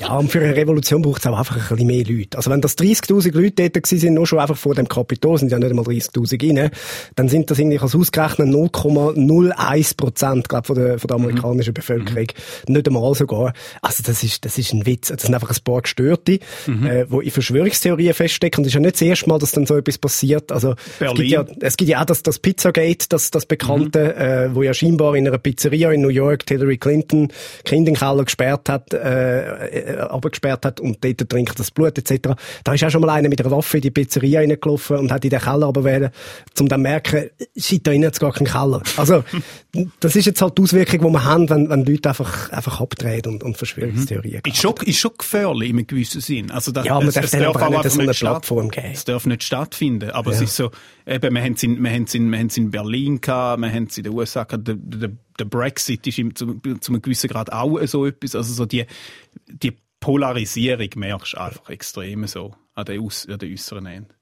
Ja, 0.00 0.16
und 0.16 0.32
für 0.32 0.40
eine 0.40 0.56
Revolution 0.56 1.02
braucht 1.02 1.20
es 1.20 1.26
auch 1.28 1.38
einfach 1.38 1.54
ein 1.54 1.62
bisschen 1.68 1.86
mehr 1.86 2.04
Leute. 2.04 2.36
Also 2.36 2.50
wenn 2.50 2.60
das 2.60 2.76
30'000 2.76 3.32
Leute 3.32 3.70
dort 3.70 3.84
gewesen 3.84 4.00
sind, 4.00 4.14
nur 4.14 4.26
schon 4.26 4.40
einfach 4.40 4.56
vor 4.56 4.74
dem 4.74 4.88
Kapitol, 4.88 5.38
sind 5.38 5.52
ja 5.52 5.60
nicht 5.60 5.70
einmal 5.70 5.84
30'000 5.84 6.58
rein, 6.58 6.70
dann 7.14 7.28
sind 7.28 7.48
das 7.50 7.60
irgendwie, 7.60 7.76
ich 7.76 7.82
habe 7.82 7.96
ausgerechnet, 7.96 8.48
0,01 8.48 9.96
Prozent, 9.96 10.48
glaube 10.48 10.66
von 10.66 10.76
der, 10.76 10.98
von 10.98 11.06
der 11.06 11.16
amerikanischen 11.16 11.74
Bevölkerung. 11.74 12.26
Nicht 12.66 12.88
einmal 12.88 13.14
sogar. 13.14 13.52
Also 13.82 14.02
das 14.04 14.24
ist, 14.24 14.44
das 14.44 14.58
ist 14.58 14.72
ein 14.72 14.84
Witz. 14.84 15.08
Das 15.08 15.22
sind 15.22 15.34
einfach 15.34 15.50
ein 15.50 15.62
paar 15.62 15.82
Gestörte, 15.82 16.40
äh, 16.86 17.06
die 17.06 17.24
in 17.24 17.30
Verschwörungstheorien 17.30 18.14
feststecken. 18.14 18.60
Und 18.60 18.66
es 18.66 18.70
ist 18.70 18.74
ja 18.74 18.80
nicht 18.80 18.94
das 18.94 19.02
erste 19.02 19.28
Mal, 19.28 19.38
dass 19.38 19.52
dann 19.52 19.66
so 19.66 19.76
etwas 19.76 19.98
passiert. 19.98 20.50
Also 20.52 20.74
es 20.98 21.14
gibt 21.14 21.28
ja, 21.28 21.44
es 21.60 21.76
gibt 21.76 21.90
ja 21.90 22.00
auch 22.00 22.06
das, 22.06 22.22
das 22.22 22.38
Pizzagate, 22.38 23.06
das, 23.08 23.30
das 23.30 23.46
Bekannte, 23.46 24.14
äh, 24.16 24.54
wo 24.54 24.62
ja 24.62 24.74
scheinbar 24.74 25.16
in 25.16 25.26
einer 25.26 25.38
Pizzeria 25.38 25.92
in 25.92 26.00
New 26.00 26.08
York 26.08 26.44
Hillary 26.48 26.78
Clinton 26.78 27.28
Kinder 27.64 27.82
in 27.82 27.94
den 27.94 27.96
Keller 27.96 28.24
gesperrt 28.24 28.68
hat, 28.68 28.92
äh, 28.94 29.94
äh, 29.94 29.98
abgesperrt 29.98 30.64
hat 30.64 30.80
und 30.80 31.04
dort 31.04 31.28
trinkt 31.28 31.58
das 31.58 31.70
Blut 31.70 31.98
etc. 31.98 32.30
Da 32.64 32.74
ist 32.74 32.84
auch 32.84 32.90
schon 32.90 33.00
mal 33.00 33.10
einer 33.10 33.28
mit 33.28 33.40
einer 33.40 33.50
Waffe 33.50 33.78
in 33.78 33.82
die 33.82 33.90
Pizzeria 33.90 34.40
reingelaufen 34.40 34.96
und 34.98 35.12
hat 35.12 35.24
in 35.24 35.30
den 35.30 35.40
Keller 35.40 35.66
runterwählen, 35.66 36.10
um 36.58 36.68
dann 36.68 36.78
zu 36.78 36.82
merken, 36.82 37.30
shit, 37.56 37.86
da 37.86 37.92
innen 37.92 38.06
hat's 38.06 38.20
gar 38.20 38.32
keinen 38.32 38.46
Keller. 38.46 38.82
Also, 38.96 39.24
das 40.00 40.16
ist 40.16 40.26
jetzt 40.26 40.40
halt 40.42 40.56
die 40.58 40.62
Auswirkung, 40.62 41.00
die 41.00 41.12
wir 41.12 41.24
haben, 41.24 41.50
wenn, 41.50 41.68
wenn 41.68 41.84
Leute 41.84 42.08
einfach, 42.08 42.50
einfach 42.50 42.80
abdrehen 42.80 43.26
und, 43.26 43.42
und 43.42 43.56
Verschwörungstheorien 43.56 44.42
Ist 44.46 44.58
schon, 44.58 44.74
ist 44.84 44.98
schon 44.98 45.12
gefährlich 45.18 45.70
in 45.70 45.78
einem 45.78 45.86
gewissen 45.86 46.20
Sinn. 46.20 46.50
Also 46.50 46.61
das, 46.70 46.86
Ja, 46.86 46.98
man 46.98 47.08
es, 47.08 47.14
darf 47.14 47.24
es 47.24 47.34
aber 47.34 47.66
auch 47.66 47.84
nicht 47.84 47.98
eine 47.98 48.12
Plattform 48.12 48.68
geben. 48.68 48.90
Es 48.92 49.04
darf 49.04 49.26
nicht 49.26 49.42
stattfinden. 49.42 50.10
Aber 50.10 50.30
es 50.30 50.40
ist 50.40 50.54
so, 50.54 50.70
eben, 51.06 51.34
wir 51.34 51.42
haben 51.42 51.54
es 51.54 51.62
in, 51.62 51.82
wir 51.82 51.90
haben 51.90 52.04
es 52.04 52.14
in, 52.14 52.30
wir 52.30 52.38
haben 52.38 52.46
es 52.46 52.56
in 52.56 52.70
Berlin 52.70 53.20
gehabt, 53.20 53.60
wir 53.60 53.72
haben 53.72 53.84
es 53.84 53.98
in 53.98 54.04
den 54.04 54.12
USA 54.12 54.44
gehabt, 54.44 54.68
der, 54.68 54.76
der, 54.76 55.10
der 55.38 55.44
Brexit 55.44 56.06
ist 56.06 56.18
im, 56.18 56.34
zu, 56.36 56.60
zu 56.80 56.92
einem 56.92 57.02
gewissen 57.02 57.28
Grad 57.28 57.52
auch 57.52 57.80
so 57.86 58.06
etwas. 58.06 58.36
Also 58.36 58.52
so 58.52 58.66
die, 58.66 58.86
die 59.48 59.76
Polarisierung 59.98 60.88
merkst 60.96 61.34
du 61.34 61.38
einfach 61.38 61.70
extrem 61.70 62.26
so 62.26 62.54
an 62.74 62.84
den, 62.84 63.00
Aus, 63.00 63.26
an 63.28 63.38
den 63.38 63.52
äußeren 63.52 63.86
Enden. 63.86 64.12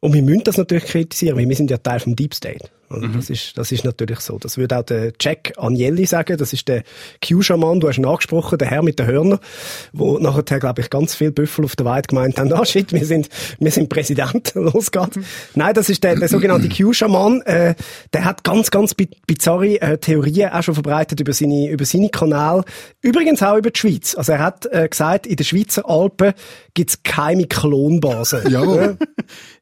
Und 0.00 0.12
wir 0.12 0.22
müssen 0.22 0.44
das 0.44 0.56
natürlich 0.56 0.84
kritisieren, 0.84 1.36
weil 1.36 1.48
wir 1.48 1.56
sind 1.56 1.70
ja 1.70 1.78
Teil 1.78 2.00
vom 2.00 2.16
Deep 2.16 2.34
State. 2.34 2.70
Also 2.90 3.06
das, 3.06 3.30
ist, 3.30 3.56
das 3.56 3.70
ist 3.72 3.84
natürlich 3.84 4.20
so. 4.20 4.36
Das 4.38 4.58
würde 4.58 4.76
auch 4.78 4.82
der 4.82 5.12
Jack 5.20 5.52
Agnelli 5.56 6.06
sagen. 6.06 6.36
Das 6.36 6.52
ist 6.52 6.66
der 6.68 6.82
Q-Schaman, 7.26 7.78
du 7.80 7.88
hast 7.88 7.98
ihn 7.98 8.04
angesprochen, 8.04 8.58
der 8.58 8.68
Herr 8.68 8.82
mit 8.82 8.98
den 8.98 9.06
Hörnern, 9.06 9.38
wo 9.92 10.18
nachher, 10.18 10.58
glaube 10.58 10.80
ich, 10.80 10.90
ganz 10.90 11.14
viele 11.14 11.30
Büffel 11.30 11.64
auf 11.64 11.76
der 11.76 11.86
Weide 11.86 12.08
gemeint 12.08 12.38
haben, 12.38 12.52
ah 12.54 12.64
shit, 12.64 12.92
wir 12.92 13.04
sind, 13.04 13.28
wir 13.60 13.70
sind 13.70 13.88
Präsident, 13.88 14.52
los 14.54 14.90
geht's. 14.90 15.18
Nein, 15.54 15.72
das 15.74 15.88
ist 15.88 16.02
der, 16.02 16.16
der 16.16 16.28
sogenannte 16.28 16.68
Q-Schaman. 16.76 17.42
Äh, 17.42 17.74
der 18.12 18.24
hat 18.24 18.42
ganz, 18.44 18.70
ganz 18.70 18.94
bi- 18.94 19.08
bizarre 19.26 19.80
äh, 19.80 19.98
Theorien 19.98 20.50
auch 20.50 20.62
schon 20.62 20.74
verbreitet 20.74 21.20
über 21.20 21.32
seine, 21.32 21.70
über 21.70 21.84
seine 21.84 22.08
Kanäle. 22.08 22.64
Übrigens 23.02 23.42
auch 23.42 23.56
über 23.56 23.70
die 23.70 23.78
Schweiz. 23.78 24.14
Also 24.16 24.32
er 24.32 24.40
hat 24.40 24.66
äh, 24.66 24.88
gesagt, 24.88 25.26
in 25.28 25.36
den 25.36 25.44
Schweizer 25.46 25.88
Alpen 25.88 26.32
gibt's 26.74 27.02
keine 27.04 27.46
Klonbasen. 27.46 28.50
Jawohl. 28.50 28.96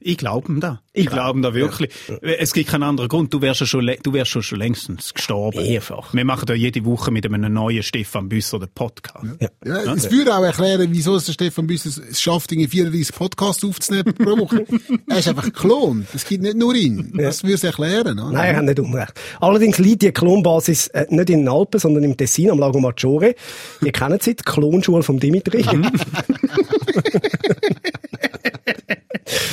Ich 0.00 0.16
glaube 0.16 0.50
ihm 0.50 0.60
da. 0.60 0.80
Ich 0.98 1.06
glaube 1.06 1.38
ihm 1.38 1.42
da 1.42 1.54
wirklich. 1.54 1.90
Es 2.22 2.52
gibt 2.52 2.70
keinen 2.70 2.82
anderen 2.82 3.08
Grund. 3.08 3.32
Du 3.32 3.40
wärst 3.40 3.60
ja 3.60 3.66
schon, 3.66 3.90
du 4.02 4.12
wärst 4.12 4.30
schon, 4.30 4.42
schon 4.42 4.58
längstens 4.58 5.14
gestorben. 5.14 5.62
Mehrfach. 5.62 6.12
Wir 6.12 6.24
machen 6.24 6.46
ja 6.48 6.54
jede 6.54 6.84
Woche 6.84 7.10
mit 7.10 7.24
einem 7.24 7.52
neuen 7.52 7.82
Stefan 7.82 8.28
Büsser 8.28 8.58
den 8.58 8.68
Podcast. 8.74 9.26
Ja, 9.64 9.94
es 9.94 10.10
würde 10.10 10.34
auch 10.34 10.42
erklären, 10.42 10.88
wieso 10.90 11.16
es 11.16 11.26
der 11.26 11.32
Stefan 11.32 11.66
Büsser 11.66 11.90
es 12.10 12.20
schafft, 12.20 12.52
irgendwie 12.52 12.68
34 12.68 13.14
Podcasts 13.14 13.64
aufzunehmen 13.64 14.14
pro 14.14 14.38
Woche. 14.38 14.66
er 15.08 15.18
ist 15.18 15.28
einfach 15.28 15.44
geklont. 15.44 16.06
Es 16.14 16.26
gibt 16.26 16.42
nicht 16.42 16.56
nur 16.56 16.74
ihn. 16.74 17.12
Das 17.14 17.42
würde 17.42 17.54
es 17.54 17.64
erklären. 17.64 18.18
Oder? 18.18 18.32
Nein, 18.32 18.50
er 18.50 18.56
hat 18.56 18.64
nicht 18.64 18.80
unrecht. 18.80 19.12
Allerdings 19.40 19.78
liegt 19.78 20.02
die 20.02 20.12
Klonbasis 20.12 20.88
äh, 20.88 21.06
nicht 21.10 21.30
in 21.30 21.40
den 21.40 21.48
Alpen, 21.48 21.80
sondern 21.80 22.04
im 22.04 22.16
Tessin 22.16 22.50
am 22.50 22.58
Lago 22.58 22.80
Maggiore. 22.80 23.34
Ihr 23.82 23.92
kennt 23.92 24.22
sie, 24.22 24.34
die 24.34 24.42
Klonschule 24.42 25.02
vom 25.02 25.20
Dimitri. 25.20 25.64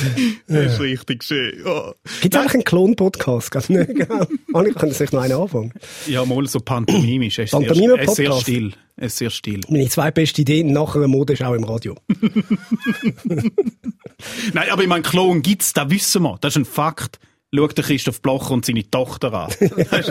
Das 0.48 0.74
ist 0.74 0.80
richtig 0.80 1.24
schön. 1.24 1.62
Ja, 1.64 1.92
Gibt 2.20 2.34
es 2.34 2.40
eigentlich 2.40 2.54
einen 2.54 2.64
Klon-Podcast? 2.64 3.50
Genau. 3.68 4.26
Alle 4.52 4.72
können 4.72 4.92
sich 4.92 5.10
noch 5.12 5.22
einen 5.22 5.32
anfangen. 5.34 5.72
ja 6.06 6.24
mal 6.24 6.46
so 6.46 6.60
pantomimisch. 6.60 7.38
Es 7.38 7.52
ist 7.52 7.58
sehr- 7.58 7.68
Pantomime-Podcast. 7.68 8.18
Es 8.18 8.18
ist 8.18 8.26
sehr 8.26 8.40
still. 8.40 8.72
Es 8.96 9.06
ist 9.12 9.18
sehr 9.18 9.30
still. 9.30 9.60
Meine 9.68 9.88
zwei 9.88 10.10
beste 10.10 10.40
Ideen 10.42 10.72
nach 10.72 10.94
einer 10.96 11.08
Mode 11.08 11.32
ist 11.34 11.42
auch 11.42 11.54
im 11.54 11.64
Radio. 11.64 11.96
Nein, 14.52 14.70
aber 14.70 14.82
ich 14.82 14.88
meine, 14.88 15.02
Klon 15.02 15.42
gibt's, 15.42 15.72
das 15.72 15.90
wissen 15.90 16.22
wir. 16.22 16.38
Das 16.40 16.54
ist 16.54 16.62
ein 16.62 16.64
Fakt. 16.64 17.18
Schau 17.54 17.66
den 17.68 17.84
Christoph 17.84 18.20
Blocher 18.22 18.50
und 18.52 18.64
seine 18.66 18.88
Tochter 18.90 19.32
an. 19.32 19.50
das 19.90 20.08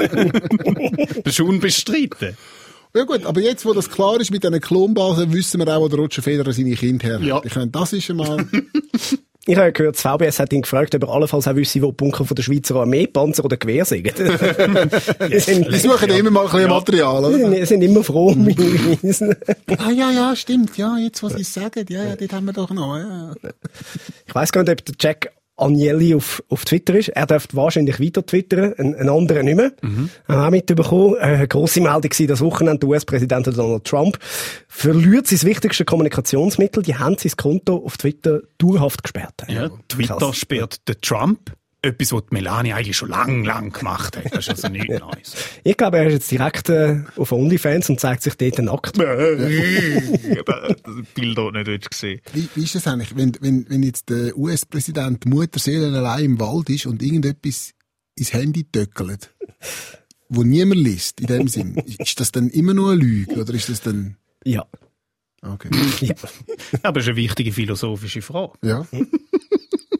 ist 1.26 1.40
unbestritten. 1.40 2.36
Ja 2.96 3.04
gut, 3.04 3.26
aber 3.26 3.42
jetzt, 3.42 3.66
wo 3.66 3.74
das 3.74 3.90
klar 3.90 4.20
ist 4.22 4.32
mit 4.32 4.44
diesen 4.44 4.62
Klonbasen, 4.62 5.34
wissen 5.34 5.60
wir 5.60 5.68
auch, 5.76 5.82
wo 5.82 5.90
der 5.90 6.00
Roger 6.00 6.22
Federer 6.22 6.54
seine 6.54 6.76
Kinder 6.76 7.06
her 7.08 7.16
hat. 7.16 7.24
Ja. 7.24 7.42
Ich 7.44 7.54
meine, 7.56 7.70
das 7.70 7.92
ist 7.94 8.10
einmal... 8.10 8.48
Ich 9.48 9.56
habe 9.58 9.72
gehört, 9.72 9.96
das 9.96 10.02
VBS 10.02 10.40
hat 10.40 10.52
ihn 10.54 10.64
gefragt, 10.64 10.96
ob 10.96 11.04
er 11.04 11.10
allenfalls 11.10 11.48
auch 11.48 11.56
wisse, 11.56 11.80
wo 11.82 11.88
die 11.88 11.98
Bunker 11.98 12.26
von 12.26 12.34
der 12.34 12.42
Schweizer 12.42 12.78
Armee, 12.78 13.06
Panzer 13.06 13.46
oder 13.46 13.58
Gewehr 13.58 13.86
sind. 13.86 14.06
die 14.18 15.40
sind, 15.40 15.72
Die 15.72 15.78
suchen 15.78 16.10
immer 16.10 16.32
mal 16.32 16.46
ein 16.46 16.52
bisschen 16.52 16.70
Material, 16.70 17.22
die 17.22 17.44
oder? 17.44 17.56
sind, 17.56 17.68
sind 17.68 17.82
immer 17.84 18.04
froh 18.04 18.30
um. 18.30 18.48
Ah, 19.78 19.92
ja, 19.92 20.10
ja, 20.10 20.36
stimmt. 20.36 20.78
Ja, 20.78 20.98
jetzt, 20.98 21.22
was 21.22 21.36
ich 21.36 21.48
sage. 21.48 21.86
Ja, 21.90 22.04
ja, 22.04 22.16
dort 22.16 22.34
haben 22.34 22.46
wir 22.46 22.54
doch 22.54 22.72
noch. 22.72 22.98
Ja. 22.98 23.34
Ich 24.26 24.34
weiss 24.34 24.52
gar 24.52 24.64
nicht, 24.64 24.72
ob 24.72 24.86
der 24.86 24.96
Jack 25.00 25.32
Agnelli 25.58 26.16
auf, 26.16 26.44
auf 26.50 26.66
Twitter 26.66 26.96
ist. 26.96 27.10
Er 27.10 27.26
dürfte 27.26 27.56
wahrscheinlich 27.56 28.00
weiter 28.00 28.26
twittern, 28.26 28.74
ein, 28.78 28.96
ein 28.96 29.10
anderer 29.10 29.44
nicht 29.44 29.56
mehr. 29.56 29.72
Mhm. 29.82 30.10
Haben 30.28 30.38
wir 30.38 30.46
auch 30.46 30.52
mitbekommen. 30.52 31.16
Äh, 31.16 31.20
eine 31.20 31.48
grosse 31.48 31.82
Meldung 31.82 32.12
war 32.12 32.28
das 32.28 32.42
Wochenende, 32.42 32.80
der 32.80 32.90
US-Präsident 32.90 33.48
Donald 33.48 33.86
Trump 33.86 34.20
verliert 34.68 35.28
sein 35.28 35.42
wichtigstes 35.44 35.86
Kommunikationsmittel. 35.86 36.84
Die 36.84 36.96
haben 36.96 37.18
sein 37.18 37.32
Konto 37.38 37.78
auf 37.86 37.98
Twitter 37.98 38.42
dauerhaft 38.58 39.04
gesperrt. 39.04 39.34
Ja, 39.48 39.70
Twitter 39.88 40.18
Krass. 40.18 40.38
sperrt 40.38 40.88
den 40.88 41.00
Trump. 41.02 41.52
Etwas, 41.86 42.12
was 42.14 42.24
die 42.30 42.34
Melania 42.34 42.76
eigentlich 42.76 42.98
schon 42.98 43.10
lang, 43.10 43.44
lang 43.44 43.72
gemacht 43.72 44.18
hat. 44.18 44.26
Das 44.26 44.40
ist 44.40 44.50
also 44.50 44.70
nichts 44.70 45.00
Neues. 45.00 45.36
Ich 45.64 45.78
glaube, 45.78 45.98
er 46.00 46.08
ist 46.08 46.14
jetzt 46.14 46.32
direkt 46.32 46.70
äh, 46.70 47.02
auf 47.16 47.32
OnlyFans 47.32 47.92
und 47.92 48.00
zeigt 48.00 48.24
sich 48.24 48.34
dort 48.36 48.58
nackt. 48.60 48.98
das 49.00 49.06
Bild 51.14 51.38
dort 51.38 51.54
nicht 51.54 51.92
gesehen. 51.92 52.22
Wie, 52.34 52.50
wie 52.56 52.64
ist 52.64 52.74
das 52.74 52.88
eigentlich, 52.88 53.16
wenn, 53.16 53.38
wenn, 53.40 53.70
wenn 53.70 53.84
jetzt 53.84 54.10
der 54.10 54.36
US-Präsident 54.36 55.26
Mutterseelen 55.28 55.94
allein 55.94 56.26
im 56.26 56.40
Wald 56.40 56.72
ist 56.72 56.88
und 56.88 57.04
irgendetwas 57.04 57.74
ins 58.16 58.34
Handy 58.34 58.64
töckelt, 58.64 59.36
wo 60.28 60.42
niemand 60.42 60.82
liest, 60.82 61.22
in 61.22 61.28
dem 61.28 61.48
Sinn, 61.48 61.76
ist 62.00 62.20
das 62.20 62.32
dann 62.32 62.50
immer 62.50 62.74
nur 62.74 62.94
eine 62.94 63.02
Lüge 63.02 63.36
oder 63.36 63.54
ist 63.54 63.70
das 63.70 63.82
dann... 63.82 64.18
Ja. 64.44 64.66
Okay. 65.42 65.70
ja. 66.02 66.16
Aber 66.82 67.00
es 67.00 67.06
ist 67.06 67.10
eine 67.10 67.18
wichtige 67.18 67.52
philosophische 67.52 68.24
Frage. 68.24 68.54
Ja. 68.64 68.88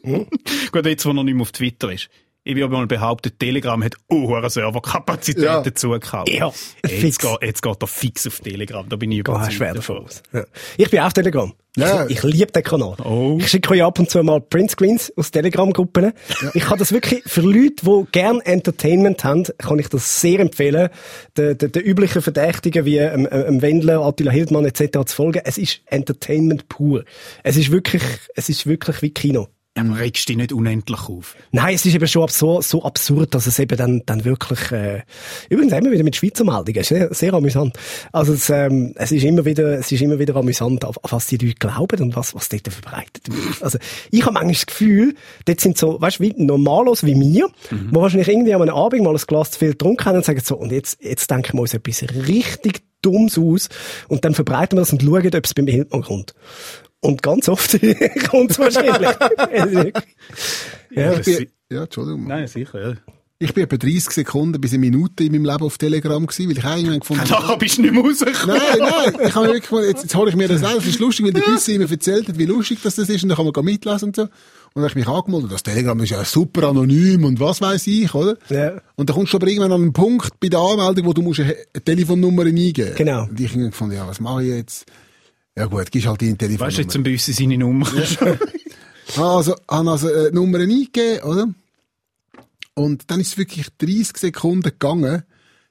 Gut, 0.72 0.86
jetzt, 0.86 1.04
wo 1.06 1.10
er 1.10 1.24
nicht 1.24 1.34
mehr 1.34 1.42
auf 1.42 1.52
Twitter 1.52 1.92
ist. 1.92 2.08
Ich 2.48 2.54
würde 2.54 2.68
mal 2.72 2.86
behaupten, 2.86 3.32
Telegram 3.36 3.82
hat 3.82 3.94
hohe 4.08 4.48
Serverkapazitäten 4.48 5.44
Ja. 5.64 5.74
zugekauft. 5.74 6.28
Ja, 6.30 6.52
Jetzt 6.88 7.18
geht, 7.18 7.38
jetzt 7.42 7.60
geht 7.60 7.82
er 7.82 7.86
fix 7.88 8.24
auf 8.28 8.38
Telegram. 8.38 8.88
Da 8.88 8.94
bin 8.94 9.10
ich 9.10 9.18
überzeugt. 9.18 9.52
schwer 9.54 9.74
davon 9.74 10.04
aus. 10.04 10.22
Ja. 10.32 10.44
Ich 10.76 10.88
bin 10.88 11.00
auf 11.00 11.12
Telegram. 11.12 11.52
Ja. 11.76 12.06
Ich, 12.06 12.18
ich 12.18 12.22
liebe 12.22 12.52
den 12.52 12.62
Kanal. 12.62 12.94
Oh. 13.04 13.36
Ich 13.40 13.48
schicke 13.48 13.70
euch 13.72 13.82
ab 13.82 13.98
und 13.98 14.08
zu 14.08 14.22
mal 14.22 14.40
Printscreens 14.40 15.12
aus 15.16 15.32
Telegram-Gruppen. 15.32 16.12
Ich 16.54 16.62
kann 16.62 16.78
das 16.78 16.92
wirklich, 16.92 17.24
für 17.26 17.40
Leute, 17.40 17.84
die 17.84 18.04
gern 18.12 18.40
Entertainment 18.40 19.24
haben, 19.24 19.42
kann 19.58 19.80
ich 19.80 19.88
das 19.88 20.20
sehr 20.20 20.38
empfehlen, 20.38 20.88
den, 21.36 21.58
den, 21.58 21.72
den 21.72 21.82
üblichen 21.82 22.22
Verdächtigen 22.22 22.84
wie 22.84 22.98
ähm, 22.98 23.26
ähm, 23.28 23.60
Wendler, 23.60 24.02
Attila 24.02 24.30
Hildmann 24.30 24.66
etc. 24.66 25.00
zu 25.06 25.16
folgen. 25.16 25.42
Es 25.44 25.58
ist 25.58 25.80
Entertainment 25.86 26.68
pur. 26.68 27.04
Es 27.42 27.56
ist 27.56 27.72
wirklich, 27.72 28.04
es 28.36 28.48
ist 28.48 28.66
wirklich 28.68 29.02
wie 29.02 29.10
Kino. 29.10 29.48
Man 29.76 29.92
regst 29.92 30.28
dich 30.28 30.36
nicht 30.36 30.52
unendlich 30.52 31.08
auf. 31.08 31.36
Nein, 31.52 31.74
es 31.74 31.84
ist 31.84 31.94
eben 31.94 32.08
schon 32.08 32.28
so, 32.28 32.60
so 32.62 32.82
absurd, 32.82 33.34
dass 33.34 33.46
es 33.46 33.58
eben 33.58 33.76
dann, 33.76 34.02
dann 34.06 34.24
wirklich, 34.24 34.72
äh, 34.72 35.02
übrigens 35.50 35.72
immer 35.72 35.90
wieder 35.90 36.02
mit 36.02 36.16
Schweizer 36.16 36.44
Meldungen, 36.44 36.82
sehr, 36.82 37.12
sehr 37.12 37.34
amüsant. 37.34 37.76
Also 38.12 38.32
es, 38.32 38.48
ähm, 38.48 38.94
es 38.96 39.12
ist 39.12 39.24
immer 39.24 39.44
wieder, 39.44 39.78
es 39.78 39.92
ist 39.92 40.00
immer 40.00 40.18
wieder 40.18 40.34
amüsant, 40.36 40.84
auf, 40.84 40.96
auf 41.02 41.12
was 41.12 41.26
die 41.26 41.36
Leute 41.36 41.56
glauben 41.56 42.00
und 42.00 42.16
was, 42.16 42.34
was 42.34 42.48
dort 42.48 42.68
verbreitet 42.72 43.28
wird. 43.28 43.62
Also 43.62 43.78
ich 44.10 44.22
habe 44.22 44.32
manchmal 44.32 44.54
das 44.54 44.66
Gefühl, 44.66 45.14
dort 45.44 45.60
sind 45.60 45.76
so, 45.76 46.00
weißt 46.00 46.20
du, 46.20 46.24
wie 46.24 46.34
Normalos 46.36 47.04
wie 47.04 47.14
mir, 47.14 47.48
wo 47.90 48.00
wahrscheinlich 48.00 48.28
irgendwie 48.28 48.54
an 48.54 48.62
einem 48.62 48.74
Abend 48.74 49.02
mal 49.02 49.14
ein 49.14 49.20
Glas 49.26 49.50
zu 49.50 49.58
viel 49.58 49.70
getrunken 49.70 50.04
haben 50.06 50.16
und 50.16 50.24
sagen 50.24 50.40
so, 50.42 50.56
und 50.56 50.72
jetzt, 50.72 51.02
jetzt 51.02 51.30
denken 51.30 51.58
wir 51.58 51.62
uns 51.62 51.74
etwas 51.74 52.02
richtig 52.26 52.82
Dummes 53.02 53.38
aus 53.38 53.68
und 54.08 54.24
dann 54.24 54.34
verbreiten 54.34 54.76
wir 54.76 54.82
das 54.82 54.92
und 54.92 55.02
schauen, 55.02 55.34
ob 55.34 55.44
es 55.44 55.54
beim 55.54 55.66
Hildmann 55.66 56.02
kommt. 56.02 56.34
Und 57.00 57.22
ganz 57.22 57.48
oft 57.48 57.70
kommt 58.30 58.50
es 58.50 58.58
wahrscheinlich. 58.58 59.16
Ja, 60.90 61.14
das 61.14 61.26
bin, 61.26 61.46
ja, 61.70 61.82
Entschuldigung. 61.82 62.26
Nein, 62.26 62.46
sicher, 62.46 62.90
ja. 62.90 62.94
Ich 63.38 63.52
bin 63.52 63.64
etwa 63.64 63.76
30 63.76 64.10
Sekunden 64.10 64.58
bis 64.58 64.72
eine 64.72 64.78
Minute 64.78 65.24
in 65.24 65.32
meinem 65.32 65.44
Leben 65.44 65.62
auf 65.62 65.76
Telegram 65.76 66.26
gewesen, 66.26 66.48
weil 66.48 66.56
ich 66.56 66.64
auch 66.64 66.74
irgendwann 66.74 67.00
gefunden 67.00 67.28
Nachher 67.28 67.58
bist 67.58 67.76
du 67.76 67.82
nicht 67.82 67.92
mehr 67.92 68.02
rausgekommen. 68.02 68.56
Nein, 68.56 68.78
nein, 68.78 69.26
ich 69.28 69.34
habe 69.34 69.46
wirklich 69.46 69.62
gefunden, 69.62 69.88
jetzt, 69.88 70.02
jetzt 70.04 70.14
hole 70.14 70.30
ich 70.30 70.36
mir 70.36 70.48
das 70.48 70.64
aus. 70.64 70.78
Es 70.78 70.86
ist 70.86 71.00
lustig, 71.00 71.26
wenn 71.26 71.34
der 71.34 71.42
Büsse 71.42 71.72
immer 71.72 71.90
erzählt 71.90 72.28
hat, 72.28 72.38
wie 72.38 72.46
lustig 72.46 72.78
das, 72.82 72.96
ist, 72.96 73.22
und 73.22 73.28
dann 73.28 73.36
kann 73.36 73.44
man 73.44 73.52
gar 73.52 73.62
mitlesen 73.62 74.08
und 74.08 74.16
so. 74.16 74.22
Und 74.22 74.30
dann 74.82 74.84
habe 74.84 74.98
ich 74.98 75.06
mich 75.06 75.14
angemeldet, 75.14 75.52
das 75.52 75.62
Telegram 75.62 76.00
ist 76.00 76.10
ja 76.10 76.24
super 76.24 76.68
anonym 76.68 77.24
und 77.24 77.38
was 77.38 77.60
weiß 77.60 77.86
ich, 77.88 78.14
oder? 78.14 78.38
Ja. 78.48 78.80
Und 78.94 79.10
dann 79.10 79.16
kommst 79.16 79.34
du 79.34 79.36
aber 79.36 79.48
irgendwann 79.48 79.72
an 79.72 79.82
einen 79.82 79.92
Punkt 79.92 80.40
bei 80.40 80.48
der 80.48 80.60
Anmeldung, 80.60 81.04
wo 81.04 81.12
du 81.12 81.20
musst 81.20 81.40
eine 81.40 81.56
Telefonnummer 81.84 82.44
eingeben 82.46 82.94
Genau. 82.96 83.24
Und 83.24 83.38
ich 83.38 83.50
habe 83.50 83.64
gefunden, 83.64 83.96
ja, 83.96 84.08
was 84.08 84.18
mache 84.18 84.44
ich 84.44 84.48
jetzt? 84.48 84.86
Ja 85.56 85.66
gut, 85.66 85.90
gibst 85.90 86.06
halt 86.06 86.20
deine 86.20 86.36
Telefonnummer. 86.36 86.66
Weißt 86.66 86.78
du, 86.78 86.82
jetzt 86.82 86.92
zum 86.92 87.02
Büsse 87.02 87.32
seine 87.32 87.58
Nummer. 87.58 87.86
Also, 89.16 89.54
habe 89.68 89.90
also 89.92 90.08
äh, 90.08 90.32
Nummern 90.32 90.62
eingegeben, 90.62 91.22
oder? 91.22 91.48
Und 92.74 93.08
dann 93.08 93.20
ist 93.20 93.28
es 93.28 93.38
wirklich 93.38 93.68
30 93.78 94.16
Sekunden 94.16 94.62
gegangen. 94.62 95.22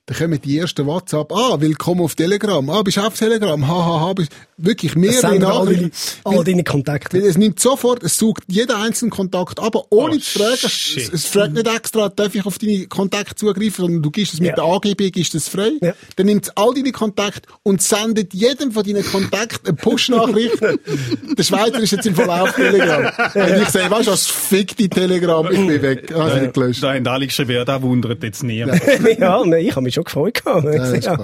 Dann 0.07 0.17
kommen 0.19 0.39
die 0.39 0.59
ersten 0.59 0.85
WhatsApp. 0.85 1.31
Ah, 1.31 1.59
willkommen 1.59 2.01
auf 2.01 2.13
Telegram. 2.13 2.69
Ah, 2.69 2.83
bist 2.83 2.97
du 2.97 3.01
auf 3.01 3.17
Telegram? 3.17 3.67
Ha, 3.67 3.73
ha, 3.73 3.99
ha. 4.01 4.13
Bist 4.13 4.31
wirklich 4.55 4.93
Das 4.93 5.01
mehrere 5.01 5.31
sind 5.31 5.43
all, 5.43 5.65
deine, 5.65 5.91
all 6.23 6.43
deine 6.43 6.63
Kontakte. 6.63 7.17
Weil 7.17 7.27
es 7.27 7.39
nimmt 7.39 7.59
sofort, 7.59 8.03
es 8.03 8.15
sucht 8.15 8.43
jeden 8.45 8.71
einzelnen 8.75 9.09
Kontakt, 9.09 9.59
aber 9.59 9.85
ohne 9.89 10.17
Oh, 10.17 10.19
zu 10.19 10.37
fragen. 10.39 10.59
Es, 10.63 11.09
es 11.11 11.25
fragt 11.25 11.53
nicht 11.53 11.67
extra, 11.67 12.09
darf 12.09 12.35
ich 12.35 12.45
auf 12.45 12.59
deine 12.59 12.85
Kontakte 12.85 13.33
zugreifen, 13.33 13.71
sondern 13.85 14.03
du 14.03 14.11
gibst 14.11 14.35
es 14.35 14.39
mit 14.39 14.49
Ja. 14.49 14.55
der 14.57 14.65
AGB, 14.65 15.09
gibst 15.09 15.33
es 15.33 15.47
frei. 15.49 15.71
Ja. 15.81 15.93
Dann 16.17 16.27
nimmt 16.27 16.45
es 16.45 16.51
all 16.55 16.75
deine 16.75 16.91
Kontakte 16.91 17.49
und 17.63 17.81
sendet 17.81 18.35
jedem 18.35 18.73
von 18.73 18.83
deinen 18.83 19.03
Kontakten 19.03 19.69
eine 19.69 19.75
Push-Nachricht. 19.75 20.61
der 21.35 21.43
Schweizer 21.43 21.79
ist 21.79 21.89
jetzt 21.91 22.05
im 22.05 22.13
Verlauf 22.13 22.53
Telegram. 22.53 23.05
Und 23.33 23.61
ich 23.63 23.69
sehe, 23.69 23.89
weißt 23.89 24.05
du, 24.05 24.11
was 24.11 24.27
fickt 24.27 24.77
die 24.77 24.87
Telegram, 24.87 25.43
ich 25.51 25.57
bin 25.65 25.81
weg. 25.81 26.13
Hast 26.15 26.35
du 26.35 26.41
nicht 26.41 26.53
gelöscht. 26.53 26.83
Da 26.83 26.93
haben 26.93 27.07
alle 27.07 27.25
geschrieben, 27.25 27.53
ja, 27.53 27.65
das 27.65 27.81
wundert 27.81 28.21
jetzt 28.21 28.43
niemand. 28.43 28.79
ja, 29.19 29.43
nein, 29.43 29.65
ich 29.65 29.71
habe 29.71 29.81
mich 29.81 29.94
schon 29.95 30.03
gefreut 30.03 30.43
gehabt. 30.43 30.63
Ja, 30.65 30.91
ist. 30.91 31.05
Ja. 31.05 31.17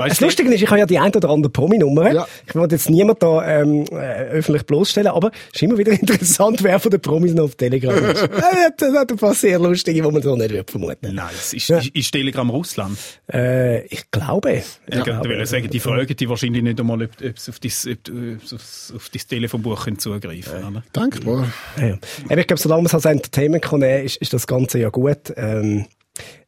Weißt 0.00 0.12
Das 0.12 0.20
Lustige 0.20 0.52
ist, 0.52 0.62
ich 0.62 0.68
habe 0.68 0.78
ja 0.78 0.86
die 0.86 0.98
ein 0.98 1.12
oder 1.14 1.30
andere 1.30 1.50
Promi-Nummer. 1.50 2.12
Ja. 2.12 2.26
Ich 2.46 2.54
wollte 2.54 2.76
jetzt 2.76 2.88
niemand 2.90 3.22
da 3.22 3.44
ähm, 3.46 3.84
äh, 3.90 3.94
öffentlich 4.30 4.64
bloßstellen, 4.64 5.10
aber 5.10 5.30
es 5.48 5.56
ist 5.56 5.62
immer 5.62 5.78
wieder 5.78 5.92
interessant, 6.00 6.62
wer 6.62 6.78
von 6.78 6.90
den 6.90 7.00
Promis 7.00 7.34
noch 7.34 7.44
auf 7.44 7.54
Telegram 7.56 7.94
ist. 7.94 8.22
ja, 8.30 8.68
das 8.76 8.94
hat 8.94 9.10
ein 9.10 9.16
paar 9.16 9.34
sehr 9.34 9.58
lustige, 9.58 10.02
die 10.02 10.10
man 10.10 10.22
so 10.22 10.36
nicht 10.36 10.50
wird 10.50 10.70
vermuten. 10.70 11.14
Nein, 11.14 11.28
es 11.32 11.52
ist, 11.52 11.70
ist, 11.70 11.88
ist 11.88 12.12
Telegram 12.12 12.48
Russland. 12.50 12.98
Äh, 13.32 13.86
ich 13.86 14.10
glaube. 14.10 14.52
Ja, 14.52 14.98
Ich 14.98 15.04
glaube. 15.04 15.32
ich 15.32 15.38
will 15.38 15.46
sagen, 15.46 15.70
die 15.70 15.80
fragen 15.80 16.16
die 16.16 16.28
wahrscheinlich 16.28 16.62
nicht 16.62 16.78
einmal, 16.78 17.02
ob, 17.02 17.10
ob 17.24 17.38
sie 17.38 17.50
auf 17.50 17.58
dein, 17.58 18.34
ob, 18.34 18.46
sie 18.46 18.56
auf 18.94 19.10
dein 19.12 19.22
Telefonbuch 19.28 19.86
zugreifen 19.96 20.62
können. 20.62 20.82
Dankbar. 20.92 21.48
Ja, 21.78 21.86
ja. 21.86 22.36
Ich 22.36 22.46
glaube, 22.46 22.60
solange 22.60 22.82
man 22.82 22.86
es 22.86 22.94
als 22.94 23.04
Entertainment 23.04 23.64
kann 23.64 23.80
nehmen, 23.80 24.04
ist, 24.04 24.16
ist 24.16 24.32
das 24.32 24.46
Ganze 24.46 24.78
ja 24.78 24.88
gut. 24.90 25.32
Ähm, 25.36 25.86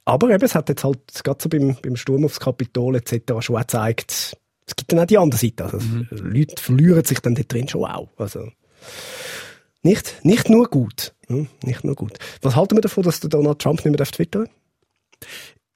aber 0.08 0.30
eben, 0.30 0.44
es 0.44 0.54
hat 0.54 0.68
jetzt 0.68 0.84
halt 0.84 1.00
gerade 1.22 1.38
so 1.42 1.48
beim, 1.48 1.76
beim 1.82 1.96
Sturm 1.96 2.24
aufs 2.24 2.40
Kapitol 2.40 2.96
etc. 2.96 3.40
schon 3.40 3.56
auch 3.56 3.60
gezeigt, 3.60 4.36
es 4.66 4.76
gibt 4.76 4.92
dann 4.92 5.00
auch 5.00 5.06
die 5.06 5.18
andere 5.18 5.38
Seite. 5.38 5.64
Also, 5.64 5.78
Leute 6.10 6.62
verlieren 6.62 7.04
sich 7.04 7.20
dann 7.20 7.34
dort 7.34 7.52
drin 7.52 7.68
schon 7.68 7.84
auch. 7.84 8.08
Also, 8.16 8.50
nicht, 9.82 10.24
nicht 10.24 10.48
nur 10.50 10.68
gut. 10.68 11.14
Hm? 11.28 11.48
Nicht 11.62 11.84
nur 11.84 11.94
gut. 11.94 12.18
Was 12.42 12.56
halten 12.56 12.76
wir 12.76 12.80
davon, 12.80 13.04
dass 13.04 13.20
der 13.20 13.30
Donald 13.30 13.58
Trump 13.58 13.84
nicht 13.84 13.92
mehr 13.92 14.00
auf 14.00 14.10
Twitter 14.10 14.46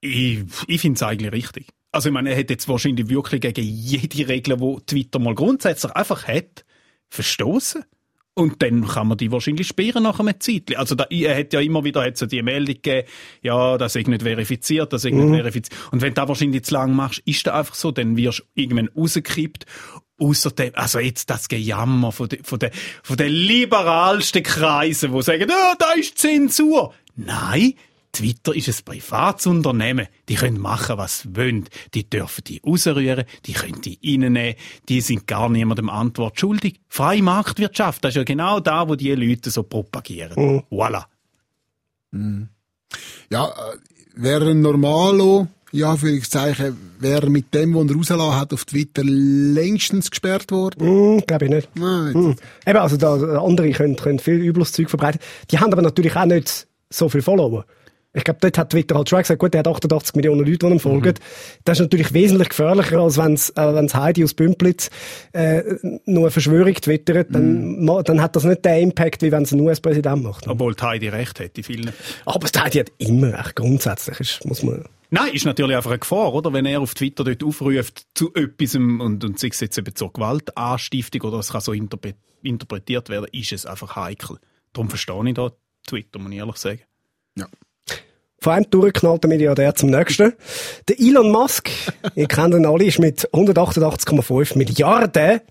Ich, 0.00 0.40
ich 0.66 0.80
finde 0.80 0.96
es 0.96 1.02
eigentlich 1.02 1.32
richtig. 1.32 1.68
Also 1.90 2.08
ich 2.08 2.12
meine, 2.12 2.30
er 2.30 2.38
hat 2.38 2.50
jetzt 2.50 2.68
wahrscheinlich 2.68 3.08
wirklich 3.08 3.42
gegen 3.42 3.62
jede 3.62 4.28
Regel, 4.28 4.56
die 4.56 4.76
Twitter 4.86 5.18
mal 5.18 5.34
grundsätzlich 5.34 5.92
einfach 5.92 6.26
hat, 6.26 6.64
verstoßen. 7.10 7.84
Und 8.34 8.62
dann 8.62 8.86
kann 8.86 9.08
man 9.08 9.18
die 9.18 9.30
wahrscheinlich 9.30 9.66
sperren 9.66 10.04
nach 10.04 10.18
einem 10.18 10.40
Zeitchen. 10.40 10.76
Also 10.76 10.94
da, 10.94 11.04
er 11.10 11.36
hat 11.38 11.52
ja 11.52 11.60
immer 11.60 11.84
wieder 11.84 12.02
hat 12.02 12.16
so 12.16 12.24
die 12.24 12.42
Meldung 12.42 12.76
gegeben, 12.76 13.06
ja, 13.42 13.76
das 13.76 13.94
ist 13.94 14.08
nicht 14.08 14.22
verifiziert, 14.22 14.92
das 14.92 15.04
ist 15.04 15.12
nicht 15.12 15.34
verifiziert. 15.34 15.78
Und 15.92 16.00
wenn 16.00 16.14
du 16.14 16.20
das 16.20 16.28
wahrscheinlich 16.28 16.64
zu 16.64 16.72
lang 16.72 16.94
machst, 16.94 17.22
ist 17.26 17.46
das 17.46 17.54
einfach 17.54 17.74
so, 17.74 17.90
dann 17.90 18.16
wirst 18.16 18.40
du 18.40 18.44
irgendwann 18.54 18.88
rausgekippt. 18.96 19.66
Außerdem, 20.18 20.72
also 20.74 20.98
jetzt 20.98 21.28
das 21.28 21.48
Gejammer 21.48 22.12
von 22.12 22.28
den, 22.28 22.42
von 22.44 22.58
den, 22.58 22.70
von 23.02 23.16
den 23.16 23.32
liberalsten 23.32 24.42
Kreisen, 24.42 25.12
die 25.12 25.22
sagen, 25.22 25.48
ja, 25.50 25.74
da 25.78 25.92
ist 25.92 26.16
Zensur. 26.16 26.94
Nein, 27.16 27.74
Twitter 28.12 28.54
ist 28.54 28.68
ein 28.68 28.84
Privatsunternehmen. 28.84 30.06
Die 30.28 30.34
können 30.34 30.60
machen, 30.60 30.98
was 30.98 31.20
sie 31.20 31.36
wollen. 31.36 31.64
Die 31.94 32.08
dürfen 32.08 32.44
die 32.44 32.60
rausrühren, 32.64 33.24
die 33.46 33.54
können 33.54 33.80
die 33.80 33.98
reinnehmen. 34.04 34.54
Die 34.88 35.00
sind 35.00 35.26
gar 35.26 35.48
niemandem 35.48 35.88
Antwort 35.88 36.38
schuldig. 36.38 36.80
Freie 36.88 37.22
Marktwirtschaft, 37.22 38.04
das 38.04 38.10
ist 38.10 38.16
ja 38.16 38.24
genau 38.24 38.60
da, 38.60 38.88
wo 38.88 38.96
die 38.96 39.14
Leute 39.14 39.50
so 39.50 39.62
propagieren. 39.62 40.62
Voilà. 40.70 41.04
Ja, 43.30 43.48
äh, 43.48 43.76
wäre 44.14 44.50
ein 44.50 44.60
Normalo, 44.60 45.48
ja, 45.72 45.96
für 45.96 46.20
Zeichen, 46.20 46.76
wäre 47.00 47.30
mit 47.30 47.54
dem, 47.54 47.74
was 47.74 47.88
er 47.88 47.96
rausgelassen 47.96 48.40
hat 48.40 48.52
auf 48.52 48.66
Twitter, 48.66 49.02
längstens 49.04 50.10
gesperrt 50.10 50.50
worden. 50.50 50.86
Hm, 50.86 51.22
glaube 51.26 51.46
ich 51.46 51.50
nicht. 51.50 51.76
Nein. 51.76 52.12
Hm. 52.12 52.36
Eben, 52.66 52.78
also 52.78 52.98
da, 52.98 53.14
andere 53.42 53.70
können, 53.70 53.96
können 53.96 54.18
viel 54.18 54.34
übles 54.34 54.72
Zeug 54.72 54.90
verbreiten. 54.90 55.20
Die 55.50 55.58
haben 55.58 55.72
aber 55.72 55.80
natürlich 55.80 56.14
auch 56.14 56.26
nicht 56.26 56.66
so 56.90 57.08
viel 57.08 57.22
Follower. 57.22 57.64
Ich 58.14 58.24
glaube, 58.24 58.40
dort 58.42 58.58
hat 58.58 58.70
Twitter 58.70 58.94
halt 58.94 59.08
schon 59.08 59.20
gesagt, 59.20 59.40
gut, 59.40 59.54
der 59.54 59.60
hat 59.60 59.68
88 59.68 60.14
Millionen 60.16 60.44
Leute, 60.44 60.58
die 60.58 60.66
ihm 60.66 60.80
folgen. 60.80 61.14
Das 61.64 61.78
ist 61.78 61.82
natürlich 61.84 62.12
wesentlich 62.12 62.50
gefährlicher, 62.50 62.98
als 62.98 63.16
wenn's, 63.16 63.48
äh, 63.50 63.74
wenn's 63.74 63.94
Heidi 63.94 64.22
aus 64.22 64.34
Bümplitz 64.34 64.90
äh, 65.32 65.62
nur 66.04 66.24
eine 66.24 66.30
Verschwörung 66.30 66.74
twittert. 66.74 67.34
Dann, 67.34 67.82
ma- 67.84 68.02
dann 68.02 68.20
hat 68.20 68.36
das 68.36 68.44
nicht 68.44 68.64
den 68.66 68.82
Impact, 68.90 69.22
wie 69.22 69.32
wenn 69.32 69.44
es 69.44 69.52
ein 69.52 69.60
US-Präsident 69.60 70.22
macht. 70.22 70.46
Obwohl 70.46 70.74
die 70.74 70.82
Heidi 70.82 71.08
recht 71.08 71.40
hat, 71.40 71.56
die 71.56 71.62
vielen. 71.62 71.92
Aber 72.26 72.46
Heidi 72.54 72.78
hat 72.80 72.92
immer 72.98 73.32
recht, 73.38 73.56
grundsätzlich. 73.56 74.20
Ist, 74.20 74.44
muss 74.44 74.62
man... 74.62 74.84
Nein, 75.08 75.32
ist 75.34 75.44
natürlich 75.44 75.76
einfach 75.76 75.90
eine 75.90 75.98
Gefahr, 75.98 76.32
oder? 76.34 76.52
Wenn 76.52 76.64
er 76.66 76.80
auf 76.80 76.94
Twitter 76.94 77.24
dort 77.24 77.42
aufruft 77.44 78.06
zu 78.14 78.32
etwas 78.34 78.74
und, 78.74 79.00
und 79.24 79.42
es 79.42 79.60
jetzt 79.60 79.76
eben 79.78 79.94
zur 79.94 80.12
Gewaltanstiftung 80.12 81.22
oder 81.22 81.38
es 81.38 81.50
kann 81.52 81.60
so 81.60 81.72
interpre 81.72 82.14
interpretiert 82.42 83.08
werden, 83.08 83.26
ist 83.32 83.52
es 83.52 83.66
einfach 83.66 83.94
heikel. 83.96 84.38
Darum 84.72 84.88
verstehe 84.90 85.28
ich 85.28 85.34
da 85.34 85.52
Twitter, 85.86 86.18
muss 86.18 86.32
ich 86.32 86.38
ehrlich 86.38 86.56
sagen. 86.56 86.80
Ja. 87.38 87.46
Von 88.42 88.54
einem 88.54 88.68
durchgeknallten 88.70 89.28
Milliardär 89.28 89.72
zum 89.76 89.90
nächsten. 89.90 90.32
Der 90.88 90.98
Elon 90.98 91.30
Musk, 91.30 91.70
ihr 92.16 92.26
kennt 92.26 92.52
ihn 92.54 92.66
alle, 92.66 92.86
ist 92.86 92.98
mit 92.98 93.28
188,5 93.32 94.58
Milliarden 94.58 95.42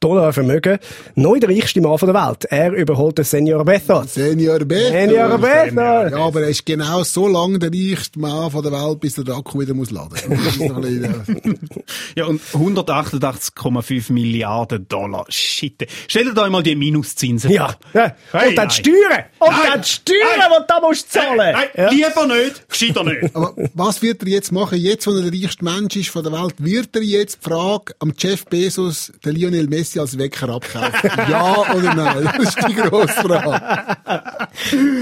Dollar 0.00 0.32
Vermögen 0.32 0.78
neu 1.14 1.38
der 1.38 1.50
reichste 1.50 1.80
Mann 1.82 1.98
der 2.00 2.14
Welt. 2.14 2.44
Er 2.46 2.72
überholt 2.72 3.18
den 3.18 3.24
Senior 3.26 3.64
Bezos. 3.66 4.14
Senior 4.14 4.58
Bezos. 4.60 4.88
Senior 4.92 5.36
Bezos! 5.38 5.74
Ja, 5.74 6.16
aber 6.16 6.40
er 6.42 6.48
ist 6.48 6.64
genau 6.64 7.02
so 7.04 7.28
lange 7.28 7.58
der 7.58 7.70
reichste 7.70 8.18
Mann 8.18 8.50
von 8.50 8.62
der 8.62 8.72
Welt, 8.72 9.00
bis 9.00 9.18
er 9.18 9.24
den 9.24 9.34
Akku 9.34 9.60
wieder 9.60 9.74
muss 9.74 9.90
laden 9.90 10.16
Ja, 12.16 12.24
und 12.24 12.40
188,5 12.40 14.12
Milliarden 14.12 14.86
Dollar. 14.88 15.26
Shit. 15.28 15.86
Stell 16.08 16.24
dir 16.24 16.34
da 16.34 16.44
einmal 16.44 16.62
die 16.62 16.74
Minuszinsen 16.76 17.50
Ja. 17.50 17.68
vor. 17.92 18.00
ja. 18.02 18.14
Hey, 18.32 18.48
Und 18.50 18.56
dann 18.56 18.68
nein. 18.68 18.76
die 18.82 18.90
Steuern! 18.90 19.24
Und 19.38 19.48
Nein. 19.50 19.58
dann 19.72 19.80
die 19.82 19.88
Steuern, 19.88 20.18
Nein. 20.38 20.48
die 20.50 20.56
du 20.58 20.64
da 20.68 20.80
musst 20.80 21.12
zahlen! 21.12 21.36
Nein, 21.36 21.68
Ja. 21.76 21.90
lieber 21.90 22.26
nicht, 22.26 22.68
gescheiter 22.68 23.04
nicht. 23.04 23.36
Aber 23.36 23.54
was 23.74 24.00
wird 24.02 24.22
er 24.22 24.28
jetzt 24.28 24.50
machen? 24.52 24.78
Jetzt, 24.78 25.06
wo 25.06 25.12
er 25.12 25.22
der 25.30 25.32
reichste 25.42 25.64
Mensch 25.64 25.96
ist 25.96 26.08
von 26.08 26.22
der 26.22 26.32
Welt, 26.32 26.54
wird 26.58 26.96
er 26.96 27.02
jetzt 27.02 27.40
die 27.44 27.50
Frage 27.50 27.94
am 27.98 28.12
Jeff 28.16 28.44
Bezos 28.46 29.12
den 29.24 29.34
Lionel 29.36 29.66
Messi 29.68 29.89
als 29.98 30.18
Wecker 30.18 30.48
abkaufen? 30.48 31.10
ja 31.30 31.74
oder 31.74 31.94
nein? 31.94 32.28
Das 32.36 32.54
ist 32.54 32.68
die 32.68 32.74
grosse 32.74 33.14
Frage. 33.14 33.96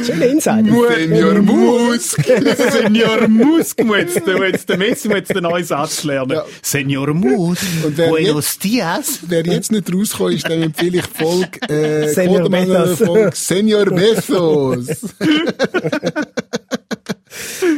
Schöne 0.05 0.27
Insider. 0.27 0.95
Senior 0.95 1.35
Musk! 1.43 2.25
Senior 2.73 3.29
Musk 3.29 3.85
muss 3.85 3.97
jetzt, 3.97 4.27
muss 4.27 4.41
jetzt, 4.41 4.69
der 4.69 4.79
Messi 4.79 5.09
muss 5.09 5.19
jetzt 5.19 5.35
den 5.35 5.43
neuen 5.43 5.65
Satz 5.65 6.05
lernen. 6.05 6.33
Ja. 6.33 6.45
Senior 6.63 7.13
Musk. 7.15 7.63
Und 7.85 7.97
wer 7.97 8.09
Buenos 8.09 8.59
dias. 8.59 9.21
Wer 9.23 9.45
jetzt 9.45 9.73
nicht 9.73 9.93
rausgekommen 9.93 10.35
ist, 10.35 10.49
dann 10.49 10.63
empfehle 10.63 10.99
ich 10.99 11.07
Folge, 11.07 11.61
äh, 11.69 12.09
Senior 12.15 12.49
Bezos. 12.49 12.99
Folge 12.99 13.31
Senior 13.35 13.85
Bezos. 13.87 14.87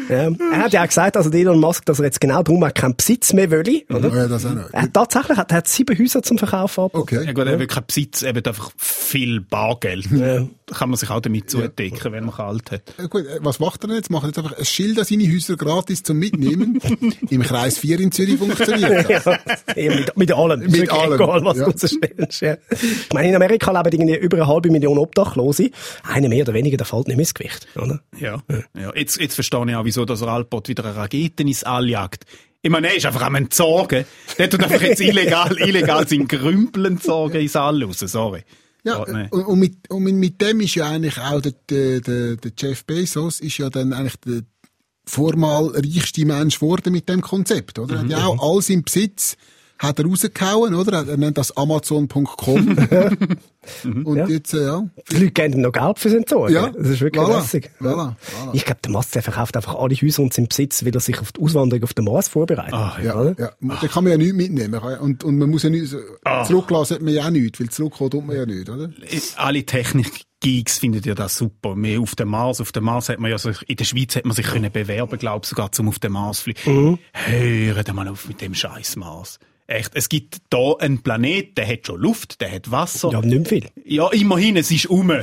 Ja. 0.09 0.31
Er 0.53 0.59
hat 0.59 0.72
ja 0.72 0.83
auch 0.83 0.88
gesagt, 0.88 1.16
also 1.16 1.31
Elon 1.31 1.61
Musk, 1.61 1.87
dass 1.87 1.98
er 1.98 2.07
jetzt 2.07 2.20
genau 2.20 2.42
darum 2.42 2.62
auch 2.64 2.74
keinen 2.74 2.96
Besitz 2.96 3.33
mehr 3.33 3.50
will, 3.50 3.85
oder? 3.88 4.14
Ja, 4.14 4.29
das 4.29 4.46
auch 4.46 4.55
noch. 4.55 4.72
Er 4.72 4.83
hat 4.83 4.94
tatsächlich 4.94 5.38
er 5.38 5.48
hat 5.48 5.68
sieben 5.68 5.98
Häuser 5.98 6.22
zum 6.22 6.38
Verkauf 6.38 6.79
angeboten. 6.79 7.03
Okay. 7.03 7.26
Ja 7.26 7.33
gut, 7.33 7.46
er 7.46 7.59
will 7.59 7.66
keinen 7.66 7.87
Besitz, 7.87 8.22
er 8.22 8.35
will 8.35 8.42
einfach 8.44 8.70
viel 8.76 9.40
Bargeld. 9.40 10.11
Ja. 10.11 10.46
Da 10.66 10.76
kann 10.76 10.90
man 10.90 10.96
sich 10.96 11.11
auch 11.11 11.20
damit 11.20 11.50
zudecken, 11.50 12.12
wenn 12.12 12.24
man 12.24 12.35
kalt 12.35 12.70
hat. 12.70 12.83
Ja, 12.96 13.07
gut, 13.07 13.26
äh, 13.26 13.38
was 13.40 13.59
macht 13.59 13.83
er 13.85 13.94
jetzt? 13.94 14.09
Macht 14.11 14.24
er 14.24 14.29
jetzt 14.29 14.38
einfach 14.38 14.57
ein 14.57 14.64
Schild 14.64 14.98
an 14.98 15.05
seine 15.05 15.24
Häuser 15.24 15.57
gratis 15.57 16.03
zum 16.05 16.18
Mitnehmen? 16.18 16.81
Im 17.31 17.42
Kreis 17.42 17.79
4 17.79 17.98
in 18.00 18.12
Zürich 18.12 18.38
funktioniert 18.38 19.11
das. 19.11 19.24
Ja, 19.76 19.83
ja, 19.83 19.94
mit, 19.94 20.16
mit 20.16 20.33
allem. 20.33 20.62
Ist 20.62 20.70
Mit 20.70 20.81
wirklich 20.81 20.92
allem, 20.92 21.12
Egal, 21.14 21.44
was 21.44 21.57
ja. 21.57 21.64
du 21.64 21.70
rausstellst. 21.70 22.40
Ja. 22.40 22.57
Ich 22.70 23.12
meine, 23.12 23.29
in 23.29 23.35
Amerika 23.35 23.70
leben 23.70 24.00
irgendwie 24.00 24.16
über 24.18 24.37
eine 24.38 24.46
halbe 24.46 24.70
Million 24.70 24.98
Obdachlose. 24.98 25.70
Einer 26.03 26.29
mehr 26.29 26.42
oder 26.42 26.55
weniger, 26.55 26.76
der 26.76 26.87
fällt 26.87 27.09
nicht 27.09 27.16
mehr 27.16 27.24
ins 27.24 27.35
Gewicht. 27.35 27.66
Oder? 27.76 28.00
Ja. 28.18 28.42
ja. 28.79 28.94
Jetzt, 28.94 29.20
jetzt 29.20 29.35
verstehe 29.35 29.64
ich 29.66 29.74
auch, 29.81 29.85
wieso 29.85 30.05
dass 30.05 30.23
Alport 30.23 30.69
wieder 30.69 30.85
eine 30.85 30.97
Rakete 30.97 31.43
ins 31.43 31.64
All 31.64 31.88
jagt. 31.88 32.25
Ich 32.62 32.71
meine, 32.71 32.88
er 32.88 32.97
ist 32.97 33.07
einfach 33.07 33.23
am 33.23 33.35
Entsorgen. 33.37 34.05
Der 34.38 34.51
tut 34.51 34.62
einfach 34.62 34.83
jetzt 34.83 35.01
illegal, 35.01 35.57
illegal 35.59 36.07
seinen 36.07 36.29
Grümpel 36.29 36.87
entsorgen 36.87 37.40
ins 37.40 37.57
All 37.57 37.83
raus. 37.83 37.99
Sorry. 38.01 38.45
Ja, 38.85 38.97
und, 38.97 39.31
und, 39.33 39.59
mit, 39.59 39.90
und 39.90 40.03
mit- 40.05 40.40
dem 40.40 40.61
ist 40.61 40.75
ja 40.75 40.88
eigentlich 40.88 41.19
auch 41.19 41.40
der, 41.40 41.53
der, 41.69 42.01
der, 42.01 42.53
Jeff 42.57 42.85
Bezos 42.85 43.40
ist 43.40 43.59
ja 43.59 43.69
dann 43.69 43.93
eigentlich 43.93 44.16
der 44.27 44.43
vormal 45.05 45.69
reichste 45.75 46.25
Mensch 46.25 46.61
geworden 46.61 46.93
mit 46.93 47.09
dem 47.09 47.21
Konzept, 47.21 47.79
oder? 47.79 47.97
Er 47.97 48.01
hat 48.03 48.11
ja 48.11 48.25
auch 48.25 48.55
alles 48.55 48.71
im 48.71 48.83
Besitz, 48.83 49.37
hat 49.83 49.99
er 49.99 50.05
rausgehauen, 50.05 50.75
oder? 50.75 51.07
Er 51.09 51.16
nennt 51.16 51.38
das 51.38 51.57
Amazon.com. 51.57 52.77
und 54.05 54.16
Ja. 54.16 54.27
jetzt, 54.29 54.53
äh, 54.53 54.64
ja. 54.64 54.83
Die 55.11 55.14
Leute 55.16 55.31
geben 55.31 55.55
ihm 55.55 55.61
noch 55.62 55.73
Geld 55.73 55.99
für 55.99 56.11
sein 56.11 56.27
Zeug. 56.27 56.51
Ja, 56.51 56.69
Das 56.71 56.87
ist 56.88 57.01
wirklich 57.01 57.23
voilà, 57.25 57.38
lässig. 57.40 57.71
voilà, 57.81 58.14
voilà. 58.14 58.51
Ich 58.53 58.64
glaube, 58.66 58.81
der 58.85 59.01
der 59.14 59.23
verkauft 59.23 59.57
einfach 59.57 59.75
alle 59.77 59.95
Häuser 59.95 60.23
und 60.23 60.35
seinen 60.35 60.49
Besitz, 60.49 60.85
weil 60.85 60.95
er 60.95 61.01
sich 61.01 61.19
auf 61.21 61.33
die 61.33 61.40
Auswanderung 61.43 61.83
auf 61.85 61.95
den 61.95 62.05
Mars 62.05 62.29
vorbereitet. 62.29 62.75
Ah, 62.75 62.99
Ja, 63.03 63.19
Oder? 63.19 63.35
ja. 63.38 63.51
Da 63.81 63.88
kann 63.88 64.05
man 64.05 64.12
ja 64.12 64.19
nichts 64.19 64.35
mitnehmen. 64.35 64.79
Und, 65.01 65.25
und 65.25 65.38
man 65.38 65.49
muss 65.51 65.62
ja 65.62 65.71
nicht, 65.71 65.95
zurücklassen 66.47 66.97
hat 66.97 67.03
man 67.03 67.14
ja 67.14 67.25
auch 67.27 67.31
nichts, 67.31 67.59
weil 67.59 67.71
zurückkommen 67.71 68.11
tut 68.11 68.27
man 68.27 68.37
ja 68.37 68.45
nicht, 68.47 68.69
oder? 68.69 68.90
Alle 69.37 69.64
Technik-Geeks 69.64 70.79
finden 70.79 71.03
ja 71.05 71.14
das 71.14 71.37
super. 71.38 71.75
Mehr 71.75 72.01
auf 72.01 72.14
dem 72.16 72.29
Mars. 72.29 72.61
Auf 72.61 72.73
dem 72.73 72.85
Mars 72.85 73.09
hat 73.09 73.19
man 73.19 73.31
ja 73.31 73.38
sich, 73.38 73.66
in 73.69 73.77
der 73.77 73.85
Schweiz 73.85 74.14
hat 74.16 74.25
man 74.27 74.37
sich 74.37 74.47
können 74.47 74.71
bewerben, 74.71 75.19
glaube 75.19 75.47
sogar 75.47 75.73
zum 75.73 75.88
auf 75.88 75.99
den 75.99 76.12
Mars 76.12 76.40
fliegen. 76.40 76.99
Hören 77.14 77.97
mal 77.97 78.09
auf 78.09 78.29
mit 78.29 78.40
dem 78.43 78.55
scheiß 78.55 78.97
Mars. 78.97 79.38
Echt, 79.71 79.93
es 79.95 80.09
gibt 80.09 80.39
da 80.51 80.75
einen 80.81 81.01
Planet, 81.01 81.57
der 81.57 81.69
hat 81.69 81.87
schon 81.87 82.01
Luft, 82.01 82.41
der 82.41 82.51
hat 82.51 82.73
Wasser. 82.73 83.11
Ja, 83.13 83.21
nicht 83.21 83.37
mehr 83.37 83.45
viel. 83.47 83.69
Ja, 83.85 84.11
immerhin, 84.11 84.57
es 84.57 84.71
ist 84.71 84.87
um. 84.87 85.13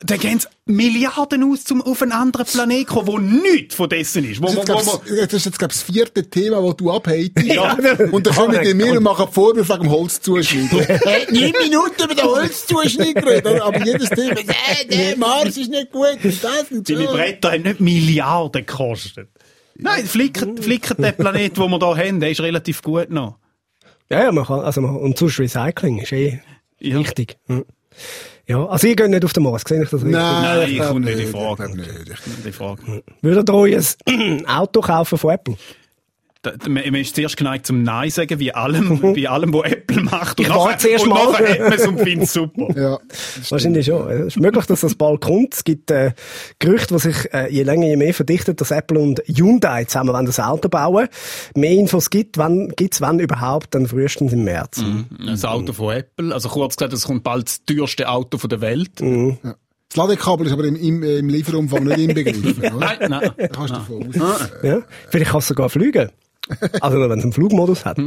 Da 0.00 0.16
gehen 0.16 0.40
Milliarden 0.64 1.42
aus, 1.42 1.68
um 1.72 1.82
auf 1.82 2.02
einen 2.02 2.12
anderen 2.12 2.46
Planeten 2.46 2.86
zu 2.86 2.94
kommen, 2.94 3.06
wo 3.08 3.18
nichts 3.18 3.74
von 3.74 3.88
dessen 3.88 4.22
ist. 4.30 4.40
Wo, 4.40 4.46
Das 4.46 4.56
wo, 4.56 4.60
ist, 4.60 4.68
wo, 4.68 4.72
jetzt, 4.72 4.86
wo, 4.86 4.98
glaub's, 4.98 5.26
das 5.26 5.32
ist 5.32 5.46
jetzt, 5.46 5.58
glaube 5.58 5.72
ich, 5.72 5.80
das 5.80 5.82
vierte 5.82 6.30
Thema, 6.30 6.62
das 6.62 6.76
du 6.76 6.92
abhältst. 6.92 7.44
Ja. 7.44 7.72
Und 8.12 8.24
dann 8.24 8.34
kommen 8.34 8.60
die 8.62 8.74
mir 8.74 8.92
und 8.92 9.02
machen 9.02 9.26
Vorwürfe 9.28 9.74
wegen 9.74 9.82
dem 9.82 9.90
Holzzuschnitt. 9.90 10.70
Neun 11.32 11.52
Minuten 11.62 12.04
über 12.04 12.14
den 12.14 12.24
Holzzuschnitt 12.24 13.16
geredet, 13.16 13.60
aber 13.60 13.84
jedes 13.84 14.10
Thema, 14.10 14.38
äh, 14.38 14.86
der 14.88 15.16
Mars 15.16 15.56
ist 15.56 15.68
nicht 15.68 15.90
gut, 15.90 16.18
und 16.22 16.44
das 16.44 16.70
und 16.70 16.86
so. 16.86 16.94
Deine 16.94 17.08
Bretter 17.08 17.50
haben 17.50 17.62
nicht 17.62 17.80
Milliarden 17.80 18.64
gekostet. 18.64 19.30
Nein, 19.78 20.04
flickert, 20.06 20.62
flickert 20.62 20.98
der 20.98 21.12
Planet, 21.12 21.56
den 21.56 21.70
wir 21.70 21.78
hier 21.94 22.06
haben, 22.08 22.20
der 22.20 22.30
ist 22.30 22.40
relativ 22.40 22.82
gut 22.82 23.10
noch. 23.10 23.36
Ja, 24.10 24.24
ja, 24.24 24.32
man 24.32 24.44
kann, 24.44 24.60
also, 24.60 24.80
man, 24.80 24.96
und 24.96 25.16
sonst 25.18 25.38
Recycling 25.38 25.98
ist 25.98 26.12
eh 26.12 26.40
Ja. 26.80 26.98
wichtig. 26.98 27.36
Hm. 27.46 27.64
Ja, 28.46 28.64
also 28.66 28.86
ihr 28.86 28.96
geht 28.96 29.10
nicht 29.10 29.24
auf 29.24 29.32
den 29.34 29.42
Mars, 29.42 29.62
sehe 29.66 29.82
ich 29.82 29.90
das 29.90 30.00
richtig? 30.02 30.12
Nein, 30.12 30.68
ich 30.70 30.76
glaub 30.76 30.88
komme 30.88 31.00
nicht 31.04 31.18
in 31.18 31.24
Ich 31.26 31.30
Frage. 31.30 31.64
glaub 31.64 31.76
nicht. 31.76 32.46
Die 32.46 32.52
Frage. 32.52 33.02
Würdet 33.20 33.48
ihr 33.50 33.54
euch 33.54 33.96
ein 34.06 34.46
Auto 34.48 34.80
kaufen 34.80 35.18
von 35.18 35.30
Apple? 35.30 35.56
Da- 36.42 36.52
Man 36.68 36.84
man 36.84 36.94
ist 37.00 37.16
zuerst 37.16 37.36
geneigt 37.36 37.66
zum 37.66 37.82
Nein 37.82 38.10
sagen, 38.10 38.38
wie 38.38 38.54
allem, 38.54 39.00
bei 39.14 39.28
allem, 39.28 39.52
was 39.52 39.72
Apple 39.72 40.02
macht. 40.02 40.38
Und 40.38 40.46
Ich 40.46 40.54
warte 40.54 40.78
zuerst 40.78 41.04
und 41.04 41.10
mal. 41.10 41.32
nachher 41.32 41.48
hat 41.48 41.58
man 41.60 41.72
es 41.72 41.86
und 41.88 41.98
findet 41.98 42.22
es 42.28 42.32
super. 42.32 42.68
Ja. 42.80 42.98
Wahrscheinlich 43.48 43.86
schon. 43.86 44.08
Es 44.08 44.26
ist 44.28 44.40
möglich, 44.40 44.64
dass 44.66 44.80
das 44.82 44.94
bald 44.94 45.20
kommt. 45.20 45.54
Es 45.54 45.64
gibt 45.64 45.90
äh, 45.90 46.12
Gerüchte, 46.60 46.94
die 46.94 47.00
sich 47.00 47.34
äh, 47.34 47.48
je 47.52 47.64
länger 47.64 47.86
je 47.88 47.96
mehr 47.96 48.14
verdichtet, 48.14 48.60
dass 48.60 48.70
Apple 48.70 49.00
und 49.00 49.20
Hyundai 49.26 49.84
zusammen 49.84 50.12
wollen 50.14 50.26
das 50.26 50.38
Auto 50.38 50.68
bauen. 50.68 51.08
Mehr 51.56 51.72
Infos 51.72 52.08
gibt 52.08 52.38
wann 52.38 52.68
gibt's 52.68 53.00
wann 53.00 53.18
überhaupt, 53.18 53.74
dann 53.74 53.88
frühestens 53.88 54.32
im 54.32 54.44
März. 54.44 54.80
Das 55.26 55.44
Auto 55.44 55.72
von 55.72 55.92
Apple. 55.96 56.32
Also 56.32 56.48
kurz 56.50 56.76
gesagt, 56.76 56.92
es 56.92 57.02
kommt 57.04 57.24
bald 57.24 57.46
das 57.48 57.64
teuerste 57.64 58.08
Auto 58.08 58.38
von 58.38 58.48
der 58.48 58.60
Welt. 58.60 59.00
Das 59.00 59.96
Ladekabel 59.96 60.46
ist 60.46 60.52
aber 60.52 60.64
im, 60.64 60.76
im, 60.76 61.02
im 61.02 61.28
Lieferumfang 61.30 61.82
nicht 61.84 61.98
inbegriffen, 61.98 62.62
oder? 62.74 62.96
Nein, 62.98 63.10
nein. 63.10 63.30
Da 63.38 63.46
kannst 63.48 63.70
du 63.70 63.78
davon 63.78 64.22
aus. 64.22 64.50
Ja? 64.62 64.82
Vielleicht 65.08 65.30
kann 65.32 65.38
es 65.40 65.48
sogar 65.48 65.68
fliegen. 65.70 66.10
Also 66.80 66.98
nur, 66.98 67.10
wenn 67.10 67.18
es 67.18 67.24
einen 67.24 67.32
Flugmodus 67.32 67.84
hat. 67.84 67.98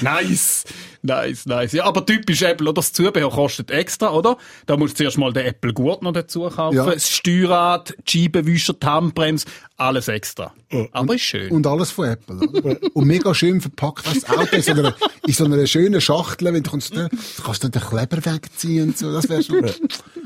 Nice. 0.00 0.64
Nice, 1.06 1.46
nice. 1.46 1.72
Ja, 1.72 1.84
aber 1.84 2.04
typisch 2.04 2.42
Apple, 2.42 2.68
oder? 2.68 2.74
Das 2.74 2.92
Zubehör 2.92 3.30
kostet 3.30 3.70
extra, 3.70 4.12
oder? 4.12 4.36
Da 4.66 4.76
musst 4.76 4.94
du 4.94 5.04
zuerst 5.04 5.18
mal 5.18 5.32
den 5.32 5.46
Apple 5.46 5.72
Gurt 5.72 6.02
noch 6.02 6.12
dazu 6.12 6.48
kaufen. 6.48 6.76
Ja. 6.76 6.86
Das 6.86 7.10
Steuerrad, 7.10 7.94
die 8.08 8.24
Scheibenwischer, 8.24 8.72
die 8.72 8.86
Handbremse, 8.86 9.46
alles 9.76 10.08
extra. 10.08 10.52
Aber 10.90 11.14
ist 11.14 11.22
schön. 11.22 11.52
Und 11.52 11.66
alles 11.66 11.92
von 11.92 12.08
Apple. 12.08 12.36
Oder? 12.36 12.76
Und 12.94 13.06
mega 13.06 13.34
schön 13.34 13.60
verpackt. 13.60 14.06
Das 14.06 14.28
Auto 14.28 14.56
in 14.56 14.62
so, 14.62 14.72
einer, 14.72 14.96
in 15.26 15.32
so 15.32 15.44
einer 15.44 15.66
schönen 15.66 16.00
Schachtel, 16.00 16.52
wenn 16.52 16.62
du 16.62 16.70
kommst, 16.70 16.96
da 16.96 17.08
kannst 17.44 17.62
du 17.62 17.68
den 17.68 17.82
Kleber 17.82 18.24
wegziehen 18.24 18.88
und 18.88 18.98
so. 18.98 19.12
Das 19.12 19.28
wäre 19.28 19.42
schon. 19.42 19.70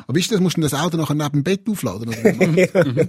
Aber 0.06 0.18
ist 0.18 0.32
das, 0.32 0.40
musst 0.40 0.56
du 0.56 0.62
das 0.62 0.74
Auto 0.74 0.96
nachher 0.96 1.14
neben 1.14 1.30
dem 1.30 1.44
Bett 1.44 1.68
aufladen? 1.68 2.08
Oder? 2.08 3.08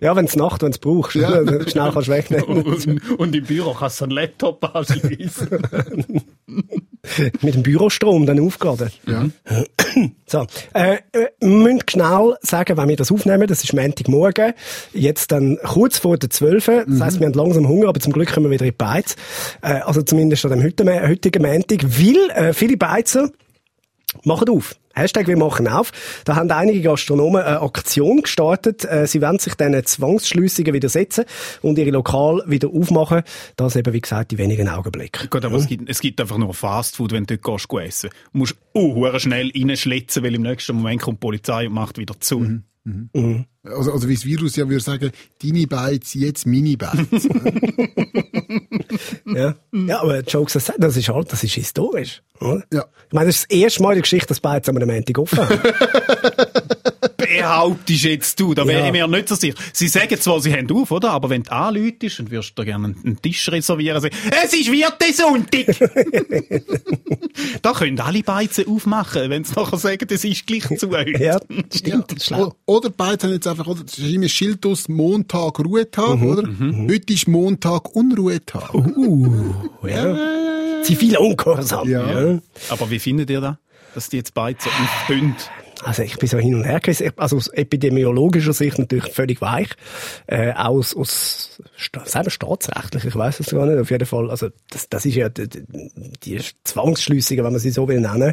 Ja, 0.00 0.16
wenn 0.16 0.24
es 0.24 0.36
Nacht, 0.36 0.62
wenn 0.62 0.72
es 0.72 0.78
brauchst. 0.78 1.14
Ja. 1.14 1.30
Schnell 1.68 1.92
kannst 1.92 2.08
du 2.08 2.12
wegnehmen. 2.12 2.44
Und, 2.44 3.10
und 3.18 3.36
im 3.36 3.44
Büro 3.44 3.74
kannst 3.74 4.00
du 4.00 4.04
einen 4.04 4.12
Laptop 4.12 4.74
anschließen. 4.74 5.48
Mit 7.42 7.54
dem 7.54 7.62
Bürostrom 7.62 8.26
dann 8.26 8.40
aufgeladen. 8.40 8.90
Ja. 9.06 9.26
So, 10.26 10.46
äh, 10.72 10.98
wir 11.12 11.48
müssen 11.48 11.82
schnell 11.88 12.34
sagen, 12.40 12.76
wenn 12.76 12.88
wir 12.88 12.96
das 12.96 13.12
aufnehmen, 13.12 13.46
das 13.46 13.62
ist 13.62 13.74
Montagmorgen, 13.74 14.54
jetzt 14.92 15.30
dann 15.30 15.58
kurz 15.62 15.98
vor 15.98 16.16
der 16.16 16.30
12. 16.30 16.66
Das 16.88 17.00
heisst, 17.00 17.20
wir 17.20 17.26
haben 17.26 17.34
langsam 17.34 17.68
Hunger, 17.68 17.88
aber 17.88 18.00
zum 18.00 18.12
Glück 18.12 18.32
kommen 18.32 18.46
wir 18.46 18.50
wieder 18.50 18.64
in 18.64 18.72
die 18.72 18.76
Beiz. 18.76 19.14
Äh, 19.62 19.80
also 19.82 20.02
zumindest 20.02 20.44
an 20.46 20.52
dem 20.52 20.64
heutigen, 20.64 21.08
heutigen 21.08 21.42
Montag, 21.42 21.84
weil 21.84 22.30
äh, 22.30 22.52
viele 22.54 22.76
Beizer 22.76 23.30
machen 24.24 24.48
auf. 24.48 24.74
Hashtag 24.94 25.26
wir 25.26 25.36
machen 25.36 25.68
auf. 25.68 25.92
Da 26.24 26.36
haben 26.36 26.50
einige 26.50 26.80
Gastronomen 26.80 27.42
eine 27.42 27.60
Aktion 27.60 28.22
gestartet. 28.22 28.84
Äh, 28.84 29.06
Sie 29.06 29.20
wollen 29.20 29.38
sich 29.38 29.54
diesen 29.54 29.84
Zwangsschliessungen 29.84 30.72
widersetzen 30.72 31.24
und 31.62 31.78
ihre 31.78 31.90
Lokal 31.90 32.42
wieder 32.46 32.68
aufmachen. 32.68 33.22
Das 33.56 33.76
eben, 33.76 33.92
wie 33.92 34.00
gesagt, 34.00 34.32
in 34.32 34.38
wenigen 34.38 34.68
Augenblicken. 34.68 35.28
Gut, 35.30 35.44
aber 35.44 35.56
es 35.56 35.66
gibt, 35.66 35.88
es 35.88 36.00
gibt 36.00 36.20
einfach 36.20 36.38
nur 36.38 36.54
Fastfood, 36.54 37.12
wenn 37.12 37.26
du 37.26 37.36
dort 37.38 37.68
gehst, 37.68 38.04
essen. 38.04 38.10
Du 38.32 38.38
musst 38.38 38.56
uh, 38.74 39.18
schnell 39.18 39.50
reinschlitzen, 39.54 40.22
weil 40.22 40.34
im 40.34 40.42
nächsten 40.42 40.76
Moment 40.76 41.02
kommt 41.02 41.18
die 41.18 41.26
Polizei 41.26 41.66
und 41.66 41.74
macht 41.74 41.98
wieder 41.98 42.18
zu. 42.20 42.60
Also, 43.64 43.92
also 43.92 44.08
wie 44.08 44.14
das 44.14 44.24
Virus 44.24 44.56
ja 44.56 44.68
würde 44.68 44.82
sagen, 44.82 45.10
deine 45.42 45.66
Beiz, 45.66 46.14
jetzt 46.14 46.46
meine 46.46 46.76
Beiz. 46.76 47.28
Ja, 49.26 49.54
ja 49.72 50.00
aber 50.00 50.20
Jokes 50.20 50.56
aside, 50.56 50.78
das 50.78 50.96
ist 50.96 51.08
halt, 51.08 51.32
das 51.32 51.42
ist 51.42 51.54
historisch. 51.54 52.22
Oder? 52.40 52.62
Ja. 52.72 52.84
Ich 53.08 53.12
meine, 53.12 53.26
das 53.26 53.36
ist 53.36 53.50
das 53.50 53.58
erste 53.58 53.82
Mal 53.82 53.90
in 53.90 53.94
der 53.96 54.02
Geschichte, 54.02 54.28
dass 54.28 54.40
Beiz 54.40 54.68
am 54.68 54.76
Montag 54.76 55.18
offen. 55.18 55.38
Behauptest 57.38 58.04
jetzt 58.04 58.40
du, 58.40 58.54
da 58.54 58.66
wäre 58.66 58.80
Ja. 58.80 58.86
ich 58.86 58.92
mir 58.92 59.06
nicht 59.08 59.28
so 59.28 59.34
sicher. 59.34 59.54
Sie 59.72 59.88
sagen 59.88 60.20
zwar, 60.20 60.40
sie 60.40 60.52
haben 60.52 60.70
auf, 60.70 60.90
oder? 60.90 61.10
Aber 61.10 61.30
wenn 61.30 61.42
du 61.42 61.52
anläutest 61.52 62.20
und 62.20 62.30
wirst 62.30 62.52
da 62.58 62.64
gerne 62.64 62.94
einen 63.04 63.20
Tisch 63.20 63.48
reservieren, 63.50 64.00
sagen, 64.00 64.14
es 64.44 64.52
ist 64.52 64.70
Wirte 64.70 65.12
Sonntag! 65.12 65.66
da 67.62 67.72
können 67.72 67.98
alle 68.00 68.22
Beizen 68.22 68.66
aufmachen, 68.68 69.30
wenn 69.30 69.44
sie 69.44 69.54
nachher 69.54 69.78
sagen, 69.78 70.06
es 70.10 70.24
ist 70.24 70.46
gleich 70.46 70.64
zu 70.78 70.90
euch. 70.90 71.18
ja, 71.18 71.38
stimmt, 71.74 72.12
das. 72.14 72.32
O- 72.32 72.52
Oder 72.66 72.90
beide 72.90 73.26
haben 73.26 73.34
jetzt 73.34 73.46
einfach, 73.46 73.66
oder, 73.66 73.82
es 73.86 73.98
ist 73.98 74.10
immer 74.12 74.24
ein 74.24 74.28
Schild 74.28 74.64
aus, 74.66 74.88
Montag 74.88 75.58
Ruhetag, 75.60 76.16
Mhm, 76.18 76.26
oder? 76.26 76.48
Heute 76.88 77.12
ist 77.12 77.28
Montag 77.28 77.94
Unruhetag. 77.94 78.70
Ja. 79.86 80.16
Zivil 80.82 81.16
ungehorsam. 81.16 81.88
Ja. 81.88 82.38
Aber 82.68 82.90
wie 82.90 82.98
findet 82.98 83.30
ihr 83.30 83.40
das? 83.40 83.56
Dass 83.94 84.08
die 84.08 84.16
jetzt 84.18 84.34
Beizen 84.34 84.70
aufbünden? 84.70 85.34
Also 85.84 86.02
ich 86.02 86.16
bin 86.16 86.28
so 86.28 86.38
hin 86.38 86.54
und 86.54 86.64
her 86.64 86.80
gerissen. 86.80 87.06
Ich- 87.06 87.18
Also 87.18 87.36
aus 87.36 87.48
epidemiologischer 87.48 88.52
Sicht 88.52 88.78
natürlich 88.78 89.12
völlig 89.12 89.40
weich. 89.40 89.68
Äh, 90.26 90.52
auch 90.52 90.70
aus, 90.76 90.96
aus 90.96 91.60
sagen 92.06 92.26
wir 92.26 92.30
staatsrechtlich, 92.30 93.04
ich 93.04 93.14
weiß 93.14 93.40
es 93.40 93.48
gar 93.50 93.66
nicht. 93.66 93.78
Auf 93.78 93.90
jeden 93.90 94.06
Fall, 94.06 94.30
also 94.30 94.48
das, 94.70 94.88
das 94.88 95.04
ist 95.04 95.14
ja 95.14 95.28
die, 95.28 95.48
die- 96.24 96.40
Zwangsschliessungen, 96.64 97.44
wenn 97.44 97.52
man 97.52 97.60
sie 97.60 97.70
so 97.70 97.86
will 97.86 98.00
nennen, 98.00 98.32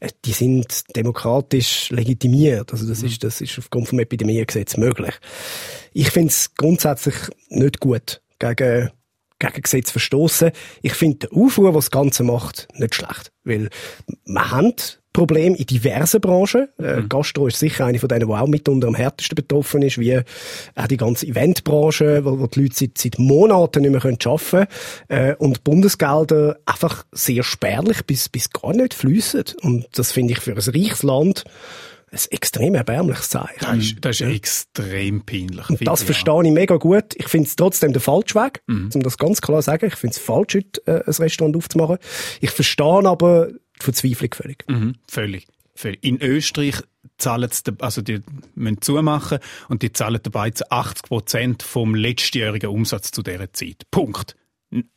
äh, 0.00 0.08
die 0.24 0.32
sind 0.32 0.84
demokratisch 0.96 1.90
legitimiert. 1.90 2.72
Also 2.72 2.86
das 2.88 3.02
ist 3.02 3.22
das 3.24 3.40
ist 3.40 3.58
aufgrund 3.58 3.88
vom 3.88 3.98
Epidemiegesetz 3.98 4.76
möglich. 4.76 5.14
Ich 5.92 6.10
finde 6.10 6.28
es 6.28 6.54
grundsätzlich 6.54 7.14
nicht 7.48 7.80
gut 7.80 8.22
gegen 8.38 8.90
gegen 9.38 9.62
Gesetz 9.62 9.90
verstoßen. 9.90 10.52
Ich 10.82 10.92
finde 10.94 11.26
den 11.26 11.36
Aufruhr, 11.36 11.74
was 11.74 11.86
das 11.86 11.90
Ganze 11.90 12.22
macht, 12.22 12.68
nicht 12.74 12.94
schlecht. 12.94 13.32
Weil 13.42 13.70
wir 14.24 14.50
haben 14.52 14.72
Probleme 15.12 15.56
in 15.56 15.66
diversen 15.66 16.20
Branchen. 16.20 16.68
Äh, 16.78 17.02
Gastro 17.08 17.46
ist 17.46 17.58
sicher 17.58 17.86
eine 17.86 17.98
von 17.98 18.08
denen, 18.08 18.26
die 18.26 18.34
auch 18.34 18.46
mitunter 18.46 18.88
am 18.88 18.94
härtesten 18.94 19.36
betroffen 19.36 19.82
ist, 19.82 19.98
wie 19.98 20.18
auch 20.74 20.86
die 20.86 20.96
ganze 20.96 21.26
Eventbranche, 21.26 22.24
wo, 22.24 22.38
wo 22.38 22.46
die 22.46 22.62
Leute 22.62 22.74
seit, 22.74 22.98
seit 22.98 23.18
Monaten 23.18 23.82
nicht 23.82 23.90
mehr 23.90 24.00
können 24.00 24.18
arbeiten 24.24 24.50
können. 24.50 24.66
Äh, 25.08 25.34
und 25.36 25.64
Bundesgelder 25.64 26.58
einfach 26.66 27.04
sehr 27.12 27.42
spärlich 27.42 28.04
bis, 28.06 28.28
bis 28.28 28.50
gar 28.50 28.72
nicht 28.72 28.94
fließen. 28.94 29.44
Und 29.62 29.86
das 29.92 30.12
finde 30.12 30.32
ich 30.32 30.40
für 30.40 30.52
ein 30.52 30.58
reiches 30.58 31.02
Land 31.02 31.44
ein 32.12 32.20
extrem 32.30 32.74
erbärmliches 32.74 33.30
Zeichen. 33.30 33.58
Das 33.60 33.78
ist, 33.78 33.96
das 34.02 34.20
ist 34.20 34.28
extrem 34.28 35.24
peinlich. 35.24 35.66
finde 35.66 35.84
Das 35.84 36.02
verstehe 36.02 36.44
ich 36.44 36.52
mega 36.52 36.76
gut. 36.76 37.14
Ich 37.14 37.28
finde 37.28 37.48
es 37.48 37.56
trotzdem 37.56 37.92
der 37.92 38.02
falsche 38.02 38.34
Weg, 38.34 38.62
um 38.68 39.02
das 39.02 39.16
ganz 39.16 39.40
klar 39.40 39.60
zu 39.60 39.66
sagen. 39.66 39.86
Ich 39.86 39.94
finde 39.94 40.12
es 40.12 40.18
falsch, 40.18 40.56
heute 40.56 40.86
äh, 40.86 41.02
ein 41.06 41.12
Restaurant 41.12 41.56
aufzumachen. 41.56 41.98
Ich 42.40 42.50
verstehe 42.50 43.08
aber 43.08 43.48
Verzweiflung 43.82 44.34
völlig. 44.34 44.64
ja. 44.68 44.76
Mhm, 44.76 44.94
völlig. 45.08 45.46
völlig. 45.74 46.04
In 46.04 46.20
Österreich 46.20 46.82
zahlen 47.18 47.50
sie, 47.50 47.72
also 47.80 48.02
die 48.02 48.20
müssen 48.54 48.80
zumachen 48.80 49.38
und 49.68 49.82
die 49.82 49.92
zahlen 49.92 50.20
dabei 50.22 50.50
zu 50.50 50.70
80 50.70 51.02
Prozent 51.04 51.62
vom 51.62 51.94
letztjährigen 51.94 52.70
Umsatz 52.70 53.10
zu 53.10 53.22
dieser 53.22 53.52
Zeit. 53.52 53.86
Punkt. 53.90 54.36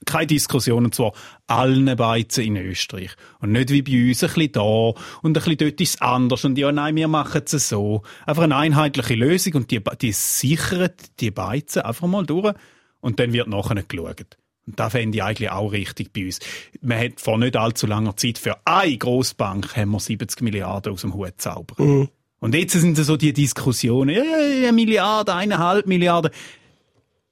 Keine 0.06 0.28
Diskussion, 0.28 0.86
und 0.86 0.96
zwar 0.96 1.12
allen 1.48 1.98
Beizen 1.98 2.46
in 2.46 2.56
Österreich. 2.56 3.12
Und 3.40 3.52
nicht 3.52 3.72
wie 3.72 3.82
bei 3.82 4.08
uns, 4.10 4.24
ein 4.24 4.30
bisschen 4.30 4.52
da 4.54 4.62
und 4.62 4.98
ein 5.26 5.34
bisschen 5.34 5.58
dort 5.58 5.82
ist 5.82 5.96
es 5.96 6.02
anders. 6.02 6.46
Und 6.46 6.58
ja, 6.58 6.72
nein, 6.72 6.96
wir 6.96 7.10
machen 7.10 7.42
es 7.46 7.68
so. 7.68 8.04
Einfach 8.26 8.44
eine 8.44 8.56
einheitliche 8.56 9.16
Lösung 9.16 9.56
und 9.56 9.72
die, 9.72 9.82
die 10.02 10.14
sichern 10.14 10.92
die 11.20 11.32
Beizen 11.32 11.82
einfach 11.82 12.08
mal 12.08 12.26
durch 12.26 12.56
und 13.02 13.20
dann 13.20 13.34
wird 13.34 13.50
nachher 13.50 13.84
geschaut. 13.84 14.38
Und 14.66 14.80
das 14.80 14.92
fände 14.92 15.18
ich 15.18 15.24
eigentlich 15.24 15.52
auch 15.52 15.72
richtig 15.72 16.12
bei 16.14 16.26
uns. 16.26 16.40
Man 16.82 17.00
hat 17.00 17.20
vor 17.20 17.38
nicht 17.38 17.56
allzu 17.56 17.88
langer 17.88 18.16
Zeit 18.16 18.38
für 18.38 18.58
eine 18.66 18.98
Grossbank 18.98 19.76
haben 19.76 19.92
wir 19.92 20.00
70 20.00 20.42
Milliarden 20.42 20.94
aus 20.94 21.02
dem 21.02 21.14
Hut 21.14 21.34
zaubern. 21.38 21.88
Mhm. 21.88 22.10
Und 22.40 22.54
jetzt 22.54 22.74
sind 22.74 22.96
so 22.96 23.18
die 23.18 23.34
Diskussionen, 23.34 24.16
äh, 24.16 24.68
eine 24.68 24.74
Milliarde, 24.74 25.34
eineinhalb 25.34 25.88
Milliarden. 25.88 26.32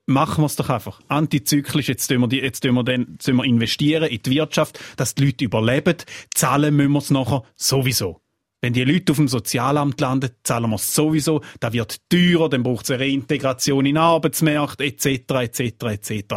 Machen 0.05 0.41
wir 0.41 0.47
es 0.47 0.55
doch 0.55 0.69
einfach. 0.69 1.01
Antizyklisch, 1.07 1.87
jetzt 1.87 2.07
tun 2.07 2.19
wir, 2.19 2.27
die, 2.27 2.39
jetzt 2.39 2.61
tun 2.61 2.75
wir, 2.75 2.83
jetzt 2.91 3.25
tun 3.25 3.37
wir 3.37 3.45
investieren 3.45 4.09
in 4.09 4.21
die 4.21 4.31
Wirtschaft, 4.31 4.79
dass 4.97 5.15
die 5.15 5.25
Leute 5.25 5.45
überleben. 5.45 5.95
Zahlen 6.33 6.75
müssen 6.75 6.91
wir 6.91 6.99
es 6.99 7.09
nachher 7.09 7.43
sowieso. 7.55 8.19
Wenn 8.63 8.73
die 8.73 8.85
Leute 8.85 9.11
auf 9.11 9.17
dem 9.17 9.27
Sozialamt 9.27 9.99
landen, 9.99 10.31
zahlen 10.43 10.69
wir 10.69 10.77
es 10.77 10.95
sowieso. 10.95 11.41
Da 11.59 11.73
wird 11.73 11.97
teurer, 12.09 12.49
dann 12.49 12.63
braucht 12.63 12.85
es 12.85 12.91
eine 12.91 13.03
Reintegration 13.03 13.85
in 13.85 13.95
den 13.95 14.01
Arbeitsmarkt, 14.01 14.81
etc., 14.81 15.05
etc., 15.29 15.59
etc. 15.83 16.35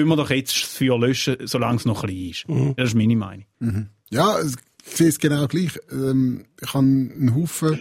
Tun 0.00 0.08
wir 0.08 0.16
doch 0.16 0.30
jetzt 0.30 0.54
das 0.54 0.62
Feuer 0.70 0.98
löschen, 0.98 1.36
solange 1.44 1.76
es 1.78 1.84
noch 1.84 2.02
klein 2.04 2.30
ist. 2.30 2.44
Das 2.76 2.88
ist 2.88 2.94
meine 2.94 3.16
Meinung. 3.16 3.44
Ja, 4.10 4.38
ich 4.42 4.54
sehe 4.96 5.08
es 5.08 5.18
genau 5.18 5.46
gleich. 5.48 5.72
Ähm, 5.90 6.44
ich 6.60 6.68
habe 6.74 6.84
einen 6.84 7.34
Haufen 7.34 7.78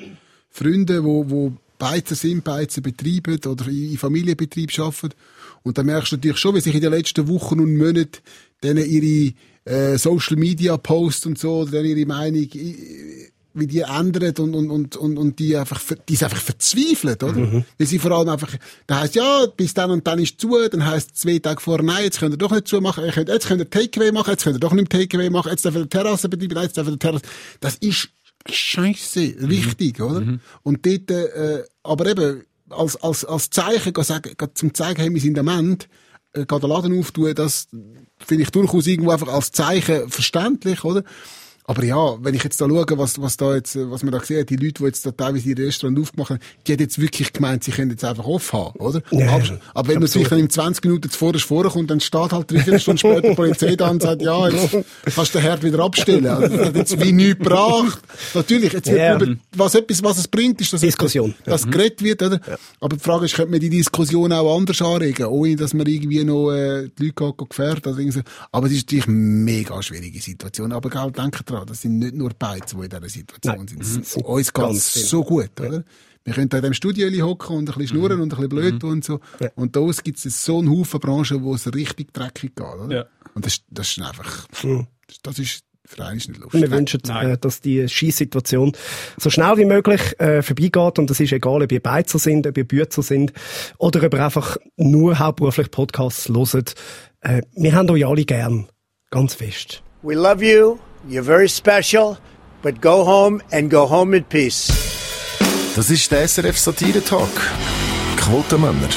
Freunde, 0.50 1.04
wo, 1.04 1.30
wo 1.30 1.54
Beizen 1.78 2.16
sind, 2.16 2.44
Beizen 2.44 2.82
betreiben 2.82 3.40
oder 3.46 3.68
in 3.68 3.98
Familienbetrieb 3.98 4.78
arbeiten. 4.80 5.10
Und 5.64 5.78
da 5.78 5.84
merkst 5.84 6.12
du 6.14 6.16
natürlich 6.16 6.38
schon, 6.38 6.56
wie 6.56 6.62
sich 6.62 6.74
in 6.76 6.82
den 6.82 6.92
letzten 6.92 7.28
Wochen 7.28 7.60
und 7.60 7.76
Monaten 7.78 8.22
denen 8.64 8.86
ihre 8.90 9.34
äh, 9.66 9.98
Social 9.98 10.38
Media 10.38 10.78
Posts 10.78 11.26
und 11.26 11.38
so, 11.38 11.60
oder 11.60 11.72
dann 11.72 11.86
ihre 11.86 12.06
Meinung 12.06 12.48
i- 12.54 13.28
wie 13.56 13.68
die 13.68 13.80
ändern 13.80 14.34
und, 14.38 14.54
und, 14.54 14.70
und, 14.70 14.98
und, 14.98 15.18
und 15.18 15.40
die 15.40 15.56
einfach, 15.56 15.82
die 16.08 16.14
ist 16.14 16.24
einfach 16.24 16.42
verzweifelt, 16.42 17.24
oder? 17.24 17.36
Weil 17.78 17.88
sie 17.88 18.00
vor 18.00 18.12
allem 18.12 18.30
einfach, 18.30 18.54
da 18.86 19.00
heisst, 19.00 19.16
ja, 19.16 19.46
bis 19.48 19.74
dann 19.74 19.92
und 19.92 20.06
dann 20.06 20.20
ist 20.20 20.40
zu, 20.40 20.58
dann 20.70 20.86
heisst 20.86 21.18
zwei 21.18 21.40
Tage 21.40 21.62
vor, 21.62 21.82
nein, 21.82 22.04
jetzt 22.04 22.20
könnt 22.20 22.34
ihr 22.34 22.38
doch 22.38 22.52
nicht 22.52 22.68
zumachen, 22.68 23.10
könnt, 23.12 23.30
jetzt 23.30 23.48
könnt 23.48 23.62
ihr 23.62 23.70
Takeaway 23.70 24.12
machen, 24.12 24.32
jetzt 24.32 24.44
könnt 24.44 24.58
ihr 24.58 24.60
doch 24.60 24.74
nicht 24.74 24.90
Takeaway 24.92 25.30
machen, 25.30 25.50
jetzt 25.52 25.64
dürfen 25.64 25.82
ihr 25.82 25.90
Terrasse 25.90 26.28
betreiben, 26.28 26.54
nein, 26.54 26.64
jetzt 26.66 26.78
dürfen 26.78 26.94
ihr 26.94 27.00
Terrasse. 27.00 27.24
Das 27.62 27.76
ist 27.78 28.10
Scheiße, 28.48 29.36
richtig, 29.48 30.02
oder? 30.02 30.20
Und 30.62 30.86
dort, 30.86 31.10
äh, 31.10 31.64
aber 31.82 32.06
eben, 32.08 32.44
als, 32.70 32.96
als, 32.98 33.26
als 33.26 33.50
Zeichen, 33.50 33.94
sagen, 34.04 34.32
zum 34.54 34.74
zeigen, 34.74 35.02
hey, 35.02 35.14
wir 35.14 35.22
sind 35.22 35.40
am 35.40 35.48
Ende, 35.48 35.86
äh, 36.34 36.46
den 36.46 36.70
Laden 36.70 37.00
auftun, 37.00 37.34
das 37.34 37.68
finde 38.20 38.44
ich 38.44 38.50
durchaus 38.52 38.86
irgendwo 38.88 39.12
einfach 39.12 39.30
als 39.30 39.52
Zeichen 39.52 40.10
verständlich, 40.10 40.84
oder? 40.84 41.04
Aber 41.68 41.84
ja, 41.84 42.18
wenn 42.24 42.36
ich 42.36 42.44
jetzt 42.44 42.62
da 42.62 42.68
schaue, 42.70 42.86
was, 42.98 43.20
was 43.20 43.38
da 43.38 43.56
jetzt, 43.56 43.76
was 43.90 44.04
man 44.04 44.12
da 44.12 44.20
gesehen 44.20 44.42
hat, 44.42 44.50
die 44.50 44.56
Leute, 44.56 44.74
die 44.74 44.84
jetzt 44.84 45.06
da 45.06 45.12
teilweise 45.12 45.50
ihre 45.50 45.66
Restaurant 45.66 46.00
aufgemacht 46.00 46.30
haben, 46.30 46.40
die 46.68 46.74
haben 46.74 46.80
jetzt 46.80 47.02
wirklich 47.02 47.34
gemeint, 47.34 47.64
sie 47.64 47.72
können 47.72 47.90
jetzt 47.92 48.06
einfach 48.06 48.26
off 48.26 48.54
haben, 48.54 48.78
oder? 48.80 49.02
Ja, 49.12 49.32
aber, 49.32 49.60
aber 49.74 49.88
wenn 49.90 50.00
natürlich 50.00 50.28
dann 50.28 50.40
in 50.40 50.50
20 50.50 50.84
Minuten 50.86 51.10
zuvor 51.10 51.34
vorkommt, 51.40 51.90
dann 51.90 52.00
steht 52.00 52.32
halt 52.32 52.52
drei, 52.52 52.60
vier 52.60 52.78
Stunden 52.80 52.98
später 53.00 53.22
die 53.30 53.36
Polizei 53.36 53.76
da 53.76 53.90
und 53.90 54.02
sagt, 54.02 54.22
ja, 54.22 54.48
jetzt 54.48 54.72
kannst 55.16 55.34
du 55.34 55.40
den 55.40 55.42
Herd 55.42 55.64
wieder 55.64 55.80
abstellen. 55.80 56.28
Also, 56.28 56.56
das 56.56 56.68
hat 56.68 56.76
jetzt 56.76 57.02
wie 57.04 57.12
nichts 57.12 57.40
gebracht. 57.40 58.00
Natürlich, 58.34 58.74
jetzt 58.74 58.88
wird 58.88 58.98
Ja. 59.00 59.16
über, 59.20 59.36
was 59.56 59.74
etwas, 59.76 60.04
was 60.04 60.18
es 60.20 60.28
bringt, 60.28 60.62
ist, 60.62 60.72
dass 60.72 60.82
Diskussion. 60.82 61.34
dass 61.46 61.66
geredet 61.68 62.04
wird, 62.04 62.22
oder? 62.22 62.40
Aber 62.80 62.96
die 62.96 63.04
Frage 63.04 63.26
ist, 63.26 63.36
könnte 63.36 63.52
man 63.52 63.60
die 63.60 63.70
Diskussion 63.72 64.32
auch 64.32 64.56
anders 64.58 64.82
anregen, 64.82 65.26
ohne 65.26 65.56
dass 65.56 65.74
man 65.74 65.88
irgendwie 65.88 66.24
noch 66.24 66.52
äh, 66.52 66.90
die 67.00 67.06
Leute 67.08 67.34
gefährdet 67.50 67.88
oder 67.88 67.98
irgendwie 67.98 68.20
so. 68.20 68.24
Aber 68.52 68.68
es 68.68 68.74
ist 68.74 68.86
natürlich 68.88 69.08
eine 69.08 69.16
mega 69.18 69.82
schwierige 69.82 70.22
Situation. 70.22 70.72
Aber 70.72 70.90
gell, 70.90 71.12
denke 71.12 71.44
dran, 71.58 71.68
das 71.68 71.82
sind 71.82 72.00
nicht 72.00 72.14
nur 72.16 72.30
Beizen, 72.38 72.78
die 72.80 72.86
in 72.86 72.90
dieser 72.90 73.10
Situation 73.10 73.56
Nein, 73.58 73.68
sind. 73.68 73.82
es 73.82 73.98
Es- 73.98 74.12
sind 74.14 74.26
Uns 74.26 74.54
geht's 74.54 74.90
viele. 74.92 75.06
so 75.06 75.24
gut, 75.24 75.60
oder? 75.60 75.84
Wir 76.24 76.34
können 76.34 76.50
da 76.50 76.58
in 76.58 76.64
diesem 76.64 76.74
Studio 76.74 77.28
hocken 77.28 77.56
und 77.56 77.70
ein 77.70 77.74
bisschen 77.78 77.88
schnurren 77.98 78.20
und 78.20 78.34
ein 78.34 78.36
bisschen 78.36 78.50
blöd 78.50 78.80
tun 78.80 78.92
und 78.94 79.06
so. 79.06 79.20
Ja. 79.40 79.50
Und 79.56 79.76
da 79.76 79.82
gibt 80.04 80.26
es 80.26 80.44
so 80.46 80.58
einen 80.60 80.72
Haufen 80.72 81.00
Branchen, 81.00 81.44
wo 81.44 81.54
es 81.54 81.72
richtig 81.74 82.14
dreckig 82.14 82.56
geht, 82.56 82.66
oder? 82.66 82.96
Ja. 82.96 83.06
Und 83.36 83.46
das, 83.46 83.60
das 83.70 83.90
ist 83.92 84.02
einfach, 84.02 84.48
das 85.24 85.38
ist 85.40 85.62
für 85.88 86.04
einen 86.04 86.18
ist 86.18 86.28
nicht 86.30 86.42
Wir 86.52 86.72
wünschen, 86.72 87.00
äh, 87.12 87.38
dass 87.38 87.62
die 87.62 87.88
Schießsituation 87.88 88.72
so 89.18 89.30
schnell 89.30 89.56
wie 89.58 89.66
möglich 89.66 90.20
äh, 90.20 90.42
vorbeigeht. 90.42 90.98
Und 90.98 91.12
das 91.12 91.20
ist 91.20 91.32
egal, 91.32 91.62
ob 91.62 91.72
ihr 91.72 91.80
Beizer 91.80 92.18
sind, 92.18 92.48
ob 92.48 92.58
ihr 92.58 92.68
Bützer 92.68 93.04
sind 93.04 93.32
oder 93.78 94.02
ob 94.04 94.14
ihr 94.16 94.26
einfach 94.26 94.58
nur 94.78 95.20
hauptberuflich 95.20 95.70
Podcasts 95.70 96.28
hört. 96.28 96.74
Äh, 97.22 97.44
wir 97.56 97.76
haben 97.76 97.88
euch 97.92 98.04
alle 98.04 98.26
gern. 98.26 98.68
Ganz 99.12 99.36
fest. 99.36 99.84
We 100.02 100.16
love 100.16 100.44
you. 100.44 100.80
You're 101.08 101.24
very 101.24 101.48
special. 101.48 102.18
But 102.64 102.82
go 102.82 103.04
home 103.04 103.42
and 103.52 103.70
go 103.70 103.86
home 103.86 104.14
in 104.18 104.24
peace. 104.24 104.72
Das 105.76 105.90
ist 105.92 106.12
der 106.12 106.28
SRF 106.28 106.58
Satire 106.58 107.04
Talk. 107.04 107.30
Quotenmänner. 108.18 108.90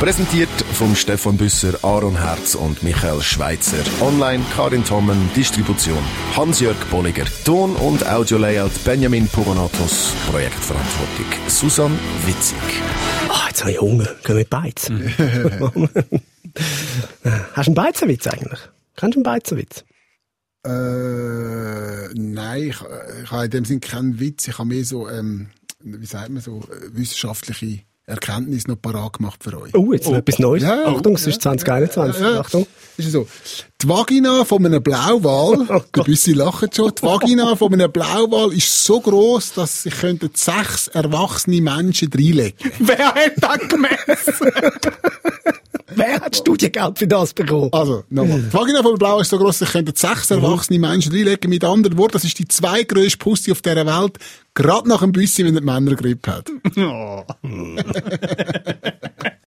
Präsentiert 0.00 0.48
vom 0.72 0.96
Stefan 0.96 1.36
Büsser, 1.36 1.74
Aaron 1.82 2.20
Herz 2.20 2.56
und 2.56 2.82
Michael 2.82 3.22
Schweitzer. 3.22 3.78
Online 4.00 4.42
Karin 4.56 4.84
Tommen, 4.84 5.30
Distribution 5.36 6.02
Hans-Jörg 6.36 6.76
Bolliger. 6.90 7.24
Ton- 7.44 7.76
und 7.76 8.04
Audio-Layout 8.06 8.72
Benjamin 8.84 9.28
Pogonatos. 9.28 10.12
Projektverantwortung 10.28 11.26
Susan 11.46 11.96
Witzig. 12.26 12.58
Ah, 13.28 13.46
jetzt 13.46 13.60
habe 13.60 13.70
ich 13.70 13.80
Hunger. 13.80 14.08
Gehen 14.24 14.38
wir 14.38 14.44
beizen. 14.44 15.14
Hast 17.54 17.66
du 17.66 17.70
einen 17.70 17.74
Beizenwitz 17.74 18.26
eigentlich? 18.26 18.60
Kennst 18.96 19.14
du 19.14 19.18
einen 19.20 19.22
Beizenwitz? 19.24 19.84
Äh, 20.64 22.08
nein, 22.14 22.62
ich, 22.62 22.76
ich 23.22 23.30
habe 23.30 23.44
in 23.44 23.50
dem 23.50 23.64
Sinn 23.64 23.80
keinen 23.80 24.18
Witz. 24.18 24.48
Ich 24.48 24.58
habe 24.58 24.68
mehr 24.68 24.84
so, 24.84 25.08
ähm, 25.08 25.48
wie 25.80 26.06
sagt 26.06 26.30
man 26.30 26.42
so, 26.42 26.60
äh, 26.60 26.96
wissenschaftliche 26.96 27.80
Erkenntnisse 28.06 28.68
noch 28.68 28.80
parat 28.80 29.14
gemacht 29.14 29.42
für 29.42 29.58
euch. 29.60 29.74
Oh, 29.74 29.92
jetzt 29.92 30.06
noch 30.06 30.16
etwas 30.16 30.38
Neues. 30.38 30.62
Ja, 30.62 30.86
Achtung, 30.86 31.14
es 31.14 31.26
ist 31.26 31.40
2021. 31.40 32.22
Ja, 32.22 32.32
ja. 32.32 32.40
Achtung. 32.40 32.66
Ist 32.98 33.12
so. 33.12 33.26
Die 33.80 33.88
Vagina 33.88 34.44
von 34.44 34.64
einem 34.64 34.82
Blauwal, 34.82 35.66
Oh 35.70 35.82
der 35.96 36.02
Büssi 36.02 36.32
lacht 36.32 36.76
schon, 36.76 36.92
die 36.94 37.02
Vagina 37.02 37.56
von 37.56 37.72
einem 37.72 37.90
Blauwal 37.90 38.52
ist 38.52 38.84
so 38.84 39.00
gross, 39.00 39.54
dass 39.54 39.84
sich 39.84 39.94
könnten 39.94 40.30
sechs 40.34 40.88
erwachsene 40.88 41.62
Menschen 41.62 42.10
reinlegen. 42.12 42.58
Wer 42.78 43.14
hat 43.14 43.32
das 43.38 43.68
gemessen? 43.68 44.50
Wer 45.94 46.20
hat 46.20 46.36
Studiengeld 46.36 46.98
für 46.98 47.06
das 47.06 47.34
bekommen? 47.34 47.70
Also, 47.72 48.04
nochmal. 48.10 48.40
Die 48.40 48.52
Vagina 48.52 48.82
von 48.82 48.98
Blauwal 48.98 49.22
ist 49.22 49.30
so 49.30 49.38
gross, 49.38 49.58
dass 49.58 49.68
sich 49.68 49.72
könnten 49.72 49.94
sechs 49.94 50.30
erwachsene 50.30 50.78
Menschen 50.78 51.12
reinlegen. 51.12 51.50
Mit 51.50 51.64
anderen 51.64 51.96
Worten, 51.98 52.12
das 52.12 52.24
ist 52.24 52.38
die 52.38 52.48
zweitgrößte 52.48 53.18
Pussy 53.18 53.52
auf 53.52 53.62
dieser 53.62 53.86
Welt, 53.86 54.18
gerade 54.54 54.88
nach 54.88 55.00
dem 55.00 55.12
Büssi, 55.12 55.44
wenn 55.44 55.54
er 55.54 55.60
die 55.60 55.66
Männergrippe 55.66 56.32
hat. 56.32 56.50
Oh. 56.76 57.22